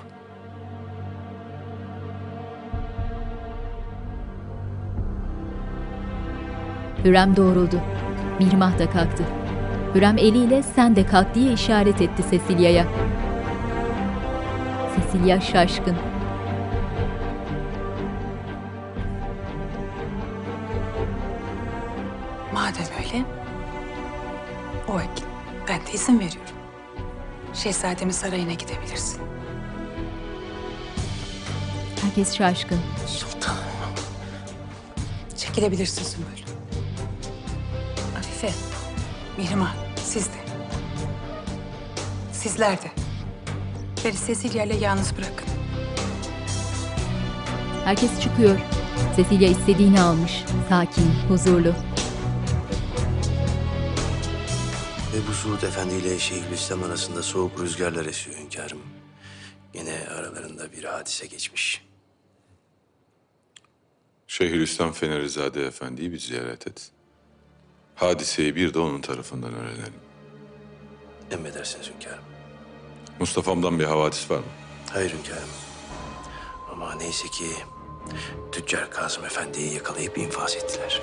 Hürrem 7.06 7.36
doğruldu. 7.36 7.82
Mihrimah 8.40 8.80
da 8.80 8.90
kalktı. 8.90 9.24
Hürrem 9.96 10.18
eliyle 10.18 10.64
sen 10.64 10.96
de 10.96 11.06
kalk 11.06 11.36
diye 11.36 11.54
işaret 11.54 12.02
etti 12.02 12.24
Cecilia'ya. 12.32 12.86
Cecilia 14.96 15.42
şaşkın. 15.42 15.96
Madem 22.54 22.86
öyle, 22.98 23.26
o 24.88 24.94
vakit 24.94 25.26
ben 25.70 25.80
de 25.80 25.92
izin 25.94 26.20
veriyorum. 26.20 26.55
Şehzademin 27.56 28.14
sarayına 28.14 28.54
gidebilirsin. 28.54 29.22
Herkes 32.02 32.36
şaşkın. 32.36 32.80
Sultanım. 33.08 33.58
Çekilebilirsin 35.38 36.04
Sümbül. 36.04 36.44
Afife, 38.18 38.52
Mihrimah, 39.38 39.74
siz 40.04 40.26
de. 40.26 40.38
Sizler 42.34 42.78
de. 42.82 42.92
Beni 44.06 44.16
Cecilia 44.28 44.64
ile 44.64 44.76
yalnız 44.76 45.18
bırakın. 45.18 45.48
Herkes 47.86 48.22
çıkıyor. 48.22 48.60
Cecilia 49.16 49.50
istediğini 49.50 50.02
almış. 50.02 50.44
Sakin, 50.70 51.12
huzurlu. 51.30 51.74
Suud 55.44 55.62
Efendi 55.62 55.94
ile 55.94 56.20
Şeyhülislam 56.20 56.84
arasında 56.84 57.24
soğuk 57.24 57.60
rüzgarlar 57.62 58.06
esiyor 58.06 58.38
hünkârım. 58.38 58.82
Yine 59.74 60.00
aralarında 60.18 60.72
bir 60.72 60.84
hadise 60.84 61.26
geçmiş. 61.26 61.86
Şeyhülislam 64.28 64.92
Fenerizade 64.92 65.66
Efendi'yi 65.66 66.12
bir 66.12 66.20
ziyaret 66.20 66.68
et. 66.68 66.92
Hadiseyi 67.96 68.56
bir 68.56 68.74
de 68.74 68.80
onun 68.80 69.02
tarafından 69.02 69.54
öğrenelim. 69.54 69.94
Emredersiniz 71.32 71.90
hünkârım. 71.96 72.24
Mustafa'mdan 73.20 73.80
bir 73.80 73.86
havadis 73.86 74.32
var 74.32 74.38
mı? 74.40 74.46
Hayır 74.92 75.14
hünkârım. 75.14 75.50
Ama 76.72 76.96
neyse 76.96 77.28
ki 77.28 77.46
Tüccar 78.52 78.92
Kazım 78.92 79.26
Efendi'yi 79.26 79.74
yakalayıp 79.74 80.18
infaz 80.18 80.56
ettiler. 80.56 81.02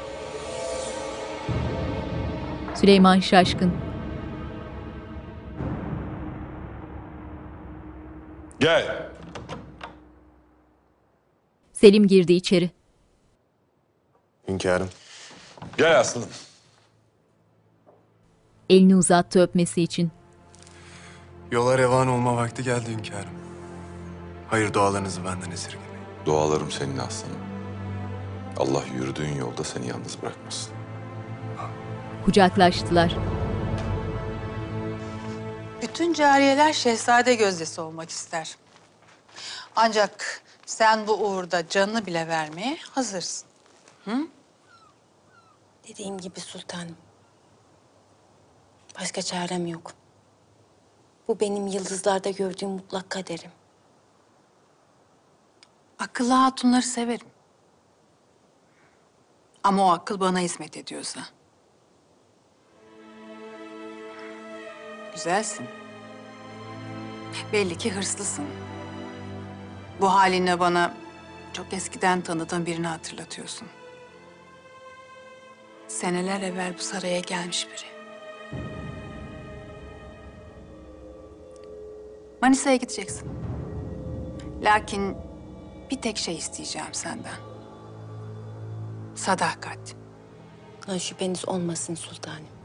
Süleyman 2.74 3.20
şaşkın. 3.20 3.91
Gel. 8.62 9.08
Selim 11.72 12.06
girdi 12.06 12.32
içeri. 12.32 12.70
Hünkârım. 14.48 14.88
Gel 15.78 16.00
aslanım. 16.00 16.28
Elini 18.70 18.96
uzattı 18.96 19.42
öpmesi 19.42 19.82
için. 19.82 20.10
Yola 21.50 21.78
revan 21.78 22.08
olma 22.08 22.36
vakti 22.36 22.62
geldi 22.62 22.90
hünkârım. 22.90 23.34
Hayır 24.48 24.72
dualarınızı 24.72 25.24
benden 25.24 25.50
esirgemeyin. 25.50 25.92
Dualarım 26.26 26.70
senin 26.70 26.98
aslanım. 26.98 27.38
Allah 28.56 28.82
yürüdüğün 28.94 29.36
yolda 29.36 29.64
seni 29.64 29.88
yalnız 29.88 30.22
bırakmasın. 30.22 30.72
Kucaklaştılar. 32.24 33.16
Bütün 35.82 36.12
cariyeler 36.12 36.72
şehzade 36.72 37.34
gözdesi 37.34 37.80
olmak 37.80 38.10
ister. 38.10 38.56
Ancak 39.76 40.42
sen 40.66 41.06
bu 41.06 41.12
uğurda 41.12 41.68
canını 41.68 42.06
bile 42.06 42.28
vermeye 42.28 42.78
hazırsın. 42.90 43.48
Hı? 44.04 44.26
Dediğim 45.88 46.18
gibi 46.18 46.40
sultanım. 46.40 46.96
Başka 49.00 49.22
çarem 49.22 49.66
yok. 49.66 49.92
Bu 51.28 51.40
benim 51.40 51.66
yıldızlarda 51.66 52.30
gördüğüm 52.30 52.70
mutlak 52.70 53.10
kaderim. 53.10 53.50
Akıllı 55.98 56.32
hatunları 56.32 56.82
severim. 56.82 57.28
Ama 59.62 59.86
o 59.86 59.90
akıl 59.90 60.20
bana 60.20 60.38
hizmet 60.38 60.76
ediyorsa. 60.76 61.20
Güzelsin. 65.14 65.66
Belli 67.52 67.78
ki 67.78 67.92
hırslısın. 67.92 68.44
Bu 70.00 70.14
halinle 70.14 70.60
bana 70.60 70.94
çok 71.52 71.72
eskiden 71.72 72.20
tanıdığım 72.20 72.66
birini 72.66 72.86
hatırlatıyorsun. 72.86 73.68
Seneler 75.88 76.40
evvel 76.40 76.74
bu 76.78 76.82
saraya 76.82 77.20
gelmiş 77.20 77.66
biri. 77.68 77.92
Manisa'ya 82.42 82.76
gideceksin. 82.76 83.30
Lakin 84.62 85.16
bir 85.90 86.00
tek 86.00 86.18
şey 86.18 86.36
isteyeceğim 86.36 86.94
senden. 86.94 87.36
Sadakat. 89.14 89.96
Ha, 90.86 90.98
şüpheniz 90.98 91.48
olmasın 91.48 91.94
sultanım. 91.94 92.61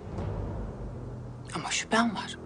Ama 1.57 1.71
şüphem 1.71 2.15
var. 2.15 2.37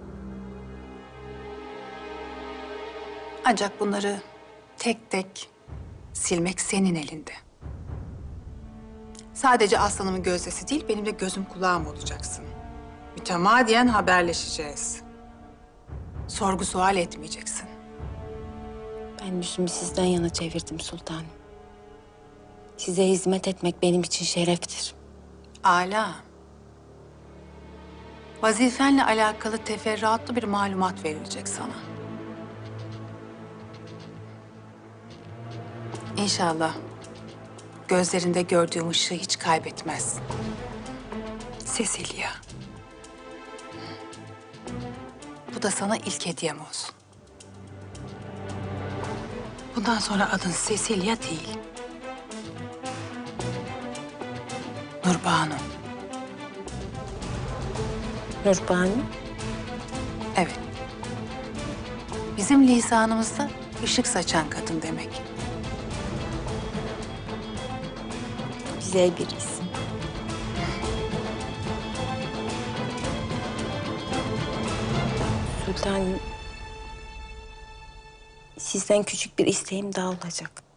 Ancak 3.46 3.80
bunları 3.80 4.22
tek 4.78 5.12
tek 5.12 5.50
silmek 6.14 6.62
senin 6.62 6.96
elinde. 6.96 7.32
Sadece 9.34 9.80
aslanımın 9.80 10.24
gözdesi 10.24 10.68
değil, 10.68 10.86
benim 10.90 11.06
de 11.06 11.12
gözüm 11.12 11.46
kulağım 11.46 11.88
olacaksın. 11.88 12.46
Mütemadiyen 13.18 13.88
haberleşeceğiz. 13.88 15.02
Sorgu 16.28 16.66
sual 16.66 16.96
etmeyeceksin. 16.98 17.70
Ben 19.22 19.36
yüzümü 19.36 19.70
sizden 19.70 20.04
yana 20.06 20.30
çevirdim 20.30 20.80
sultanım. 20.80 21.26
Size 22.78 23.08
hizmet 23.08 23.48
etmek 23.48 23.82
benim 23.82 24.02
için 24.02 24.26
şereftir. 24.26 24.96
Ala. 25.64 26.31
Vazifenle 28.42 29.04
alakalı 29.04 29.58
teferruatlı 29.58 30.36
bir 30.36 30.44
malumat 30.44 31.06
verilecek 31.06 31.48
sana. 31.48 31.74
İnşallah 36.18 36.74
gözlerinde 37.88 38.42
gördüğüm 38.42 38.90
ışığı 38.90 39.16
hiç 39.16 39.40
kaybetmez. 39.40 40.16
Cecilia. 41.78 42.30
Bu 45.56 45.62
da 45.62 45.72
sana 45.72 45.98
ilk 45.98 46.26
hediyem 46.26 46.62
olsun. 46.62 46.96
Bundan 49.76 50.00
sonra 50.00 50.32
adın 50.32 50.52
Cecilia 50.68 51.16
değil. 51.22 51.58
Nurbanu. 55.06 55.71
Nurbanu? 58.46 58.90
Evet. 60.38 60.60
Bizim 62.38 62.68
lisanımızda 62.68 63.50
ışık 63.84 64.08
saçan 64.08 64.50
kadın 64.50 64.82
demek. 64.82 65.10
Güzel 68.80 69.18
bir 69.18 69.28
isim. 69.38 69.66
Sultanım, 75.66 76.20
sizden 78.58 79.04
küçük 79.04 79.40
bir 79.40 79.46
isteğim 79.46 79.96
daha 79.96 80.08
olacak. 80.10 80.71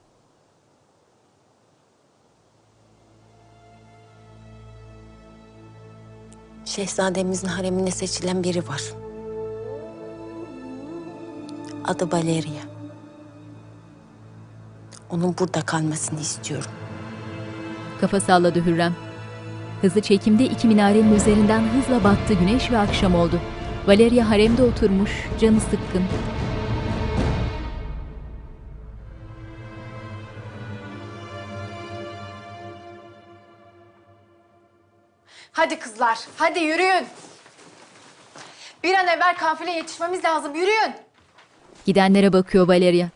Şehzademizin 6.76 7.48
haremine 7.48 7.90
seçilen 7.90 8.44
biri 8.44 8.68
var. 8.68 8.82
Adı 11.84 12.12
Valeria. 12.12 12.62
Onun 15.10 15.34
burada 15.38 15.60
kalmasını 15.60 16.20
istiyorum. 16.20 16.70
Kafa 18.00 18.20
salladı 18.20 18.64
Hürrem. 18.64 18.94
Hızlı 19.82 20.00
çekimde 20.00 20.44
iki 20.44 20.68
minarenin 20.68 21.14
üzerinden 21.14 21.62
hızla 21.62 22.04
battı 22.04 22.34
güneş 22.34 22.70
ve 22.70 22.78
akşam 22.78 23.14
oldu. 23.14 23.40
Valeria 23.86 24.30
haremde 24.30 24.62
oturmuş, 24.62 25.28
canı 25.40 25.60
sıkkın. 25.60 26.02
Hadi 35.54 35.78
kızlar, 35.78 36.18
hadi 36.36 36.58
yürüyün. 36.58 37.06
Bir 38.84 38.94
an 38.94 39.06
evvel 39.06 39.36
kafile 39.36 39.70
yetişmemiz 39.70 40.24
lazım, 40.24 40.54
yürüyün. 40.54 40.94
Gidenlere 41.86 42.32
bakıyor 42.32 42.68
Valeria. 42.68 43.08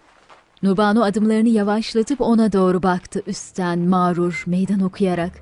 Nurbanu 0.62 1.04
adımlarını 1.04 1.48
yavaşlatıp 1.48 2.20
ona 2.20 2.52
doğru 2.52 2.82
baktı 2.82 3.22
üstten 3.26 3.78
mağrur 3.78 4.42
meydan 4.46 4.80
okuyarak. 4.80 5.32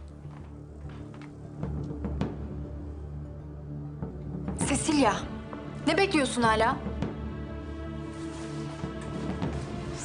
Cecilia, 4.68 5.14
ne 5.86 5.96
bekliyorsun 5.96 6.42
hala? 6.42 6.76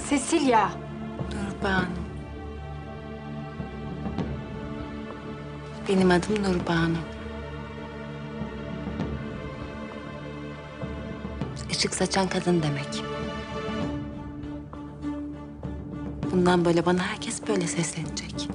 Cecilia. 0.10 0.70
Nurbanu. 1.20 2.01
Benim 5.90 6.12
adım 6.12 6.44
Nurbanu. 6.44 6.98
Işık 11.72 11.94
saçan 11.94 12.28
kadın 12.28 12.64
demek. 12.64 13.04
Bundan 16.32 16.66
böyle 16.66 16.86
bana 16.86 17.00
herkes 17.04 17.48
böyle 17.48 17.68
seslenecek. 17.68 18.50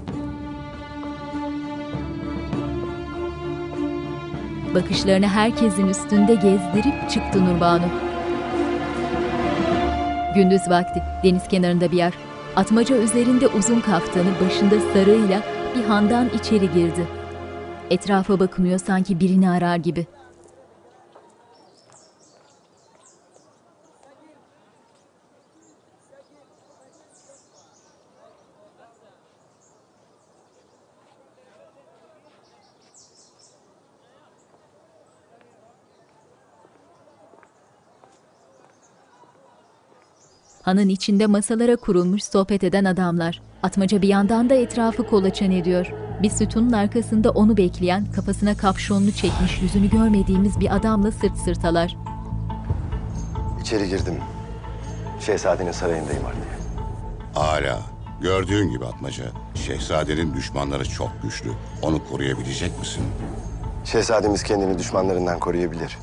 Bakışlarını 4.74 5.28
herkesin 5.28 5.88
üstünde 5.88 6.34
gezdirip 6.34 7.10
çıktı 7.10 7.44
Nurbanu. 7.44 7.86
Gündüz 10.34 10.68
vakti 10.68 11.02
deniz 11.24 11.48
kenarında 11.48 11.92
bir 11.92 11.96
yer. 11.96 12.12
Atmaca 12.56 12.96
üzerinde 12.96 13.46
uzun 13.46 13.80
kaftanı 13.80 14.46
başında 14.46 14.80
sarığıyla 14.92 15.42
bir 15.76 15.84
handan 15.84 16.28
içeri 16.28 16.72
girdi. 16.72 17.06
Etrafa 17.90 18.40
bakınıyor 18.40 18.78
sanki 18.78 19.20
birini 19.20 19.50
arar 19.50 19.76
gibi. 19.76 20.06
Hanın 40.62 40.88
içinde 40.88 41.26
masalara 41.26 41.76
kurulmuş 41.76 42.24
sohbet 42.24 42.64
eden 42.64 42.84
adamlar. 42.84 43.42
Atmaca 43.62 44.02
bir 44.02 44.08
yandan 44.08 44.50
da 44.50 44.54
etrafı 44.54 45.06
kolaçan 45.06 45.50
ediyor. 45.50 46.05
Bir 46.22 46.30
sütunun 46.30 46.72
arkasında 46.72 47.30
onu 47.30 47.56
bekleyen, 47.56 48.06
kafasına 48.16 48.56
kapşonlu 48.56 49.12
çekmiş 49.12 49.62
yüzünü 49.62 49.90
görmediğimiz 49.90 50.60
bir 50.60 50.76
adamla 50.76 51.12
sırt 51.12 51.38
sırtalar. 51.38 51.96
İçeri 53.60 53.88
girdim. 53.88 54.14
Şehzadenin 55.20 55.72
sarayındayım 55.72 56.22
artık. 56.26 56.46
Hala. 57.34 57.80
Gördüğün 58.20 58.70
gibi 58.70 58.86
Atmaca, 58.86 59.24
şehzadenin 59.54 60.34
düşmanları 60.34 60.88
çok 60.88 61.10
güçlü. 61.22 61.50
Onu 61.82 62.08
koruyabilecek 62.10 62.78
misin? 62.78 63.02
Şehzademiz 63.84 64.42
kendini 64.42 64.78
düşmanlarından 64.78 65.38
koruyabilir. 65.38 65.98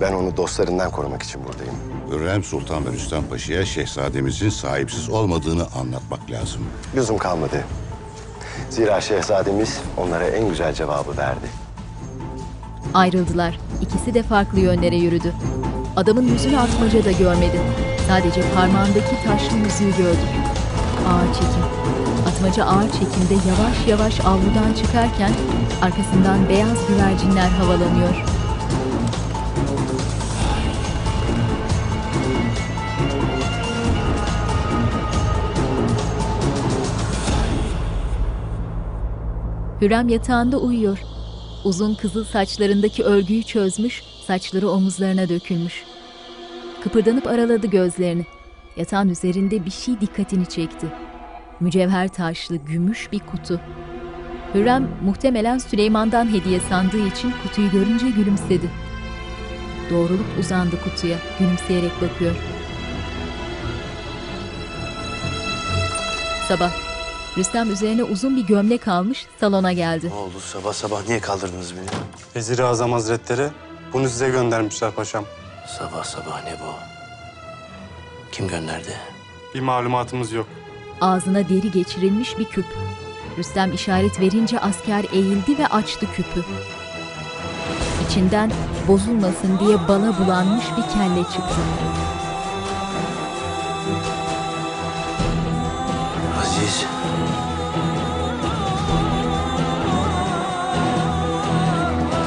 Ben 0.00 0.12
onu 0.12 0.36
dostlarından 0.36 0.90
korumak 0.90 1.22
için 1.22 1.44
buradayım. 1.44 1.74
Hürrem 2.10 2.44
Sultan 2.44 2.86
ve 2.86 2.92
Rüstem 2.92 3.22
Paşa'ya 3.30 3.64
şehzademizin 3.64 4.48
sahipsiz 4.48 5.08
olmadığını 5.08 5.66
anlatmak 5.80 6.30
lazım. 6.30 6.62
Lüzum 6.96 7.18
kalmadı. 7.18 7.64
Zira 8.70 9.00
şehzademiz 9.00 9.80
onlara 9.96 10.24
en 10.24 10.48
güzel 10.48 10.74
cevabı 10.74 11.16
verdi. 11.16 11.46
Ayrıldılar. 12.94 13.58
İkisi 13.80 14.14
de 14.14 14.22
farklı 14.22 14.60
yönlere 14.60 14.96
yürüdü. 14.96 15.32
Adamın 15.96 16.22
yüzünü 16.28 16.58
atmaca 16.58 17.04
da 17.04 17.12
görmedi. 17.12 17.60
Sadece 18.08 18.42
parmağındaki 18.54 19.16
taşlı 19.26 19.56
yüzüğü 19.56 19.96
gördük. 20.02 20.30
Ağır 21.08 21.34
çekim. 21.34 21.64
Atmaca 22.28 22.64
ağır 22.64 22.90
çekimde 22.92 23.34
yavaş 23.48 23.86
yavaş 23.88 24.20
avludan 24.20 24.72
çıkarken 24.82 25.32
arkasından 25.82 26.48
beyaz 26.48 26.78
güvercinler 26.88 27.48
havalanıyor. 27.48 28.24
Hürrem 39.80 40.08
yatağında 40.08 40.56
uyuyor. 40.58 40.98
Uzun 41.64 41.94
kızıl 41.94 42.24
saçlarındaki 42.24 43.04
örgüyü 43.04 43.42
çözmüş, 43.42 44.02
saçları 44.26 44.68
omuzlarına 44.68 45.28
dökülmüş. 45.28 45.84
Kıpırdanıp 46.82 47.26
araladı 47.26 47.66
gözlerini. 47.66 48.26
Yatağın 48.76 49.08
üzerinde 49.08 49.64
bir 49.64 49.70
şey 49.70 50.00
dikkatini 50.00 50.46
çekti. 50.46 50.86
Mücevher 51.60 52.08
taşlı, 52.08 52.56
gümüş 52.56 53.12
bir 53.12 53.18
kutu. 53.18 53.60
Hürrem 54.54 54.88
muhtemelen 55.04 55.58
Süleyman'dan 55.58 56.34
hediye 56.34 56.60
sandığı 56.60 57.06
için 57.06 57.32
kutuyu 57.42 57.70
görünce 57.70 58.10
gülümsedi. 58.10 58.70
Doğrulup 59.90 60.38
uzandı 60.40 60.76
kutuya, 60.84 61.18
gülümseyerek 61.38 61.92
bakıyor. 62.02 62.36
Sabah. 66.48 66.89
Rüstem 67.38 67.72
üzerine 67.72 68.04
uzun 68.04 68.36
bir 68.36 68.46
gömlek 68.46 68.88
almış, 68.88 69.26
salona 69.40 69.72
geldi. 69.72 70.08
Ne 70.08 70.14
oldu 70.14 70.40
sabah 70.40 70.72
sabah 70.72 71.06
niye 71.06 71.20
kaldırdınız 71.20 71.74
beni? 71.76 71.86
Vezir-i 72.36 72.64
Azam 72.64 72.92
Hazretleri 72.92 73.48
bunu 73.92 74.08
size 74.08 74.28
göndermişler 74.28 74.90
paşam. 74.90 75.24
Sabah 75.78 76.04
sabah 76.04 76.44
ne 76.44 76.52
bu? 76.52 76.72
Kim 78.32 78.48
gönderdi? 78.48 78.92
Bir 79.54 79.60
malumatımız 79.60 80.32
yok. 80.32 80.46
Ağzına 81.00 81.48
deri 81.48 81.70
geçirilmiş 81.70 82.38
bir 82.38 82.44
küp. 82.44 82.66
Rüstem 83.38 83.72
işaret 83.72 84.20
verince 84.20 84.60
asker 84.60 85.04
eğildi 85.12 85.58
ve 85.58 85.66
açtı 85.66 86.06
küpü. 86.16 86.44
İçinden 88.08 88.52
bozulmasın 88.88 89.58
diye 89.58 89.88
bala 89.88 90.18
bulanmış 90.18 90.64
bir 90.76 90.82
kelle 90.82 91.22
çıktı. 91.24 91.60
Aziz. 96.40 96.86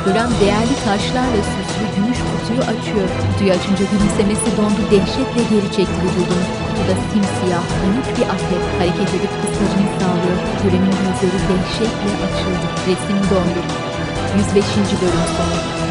Hürrem 0.05 0.31
değerli 0.41 0.75
taşlarla 0.85 1.41
süslü 1.53 1.85
gümüş 1.95 2.19
kutuyu 2.30 2.61
açıyor. 2.71 3.07
Kutuyu 3.21 3.51
açınca 3.57 3.84
gülümsemesi 3.91 4.49
dondu, 4.57 4.81
dehşetle 4.91 5.41
geri 5.51 5.69
çekti 5.75 5.97
vücudunu. 6.03 6.45
Kutuda 6.65 6.95
simsiyah, 7.09 7.65
minik 7.81 8.07
bir 8.17 8.27
akrep 8.35 8.63
hareket 8.80 9.09
edip 9.17 9.34
kıskacını 9.41 9.89
sağlıyor. 9.99 10.38
Hürrem'in 10.61 10.95
gözleri 11.01 11.39
dehşetle 11.49 12.11
açıldı. 12.25 12.67
Resim 12.88 13.19
dondu. 13.30 13.61
105. 14.38 14.65
bölüm 15.01 15.25
sonu. 15.38 15.82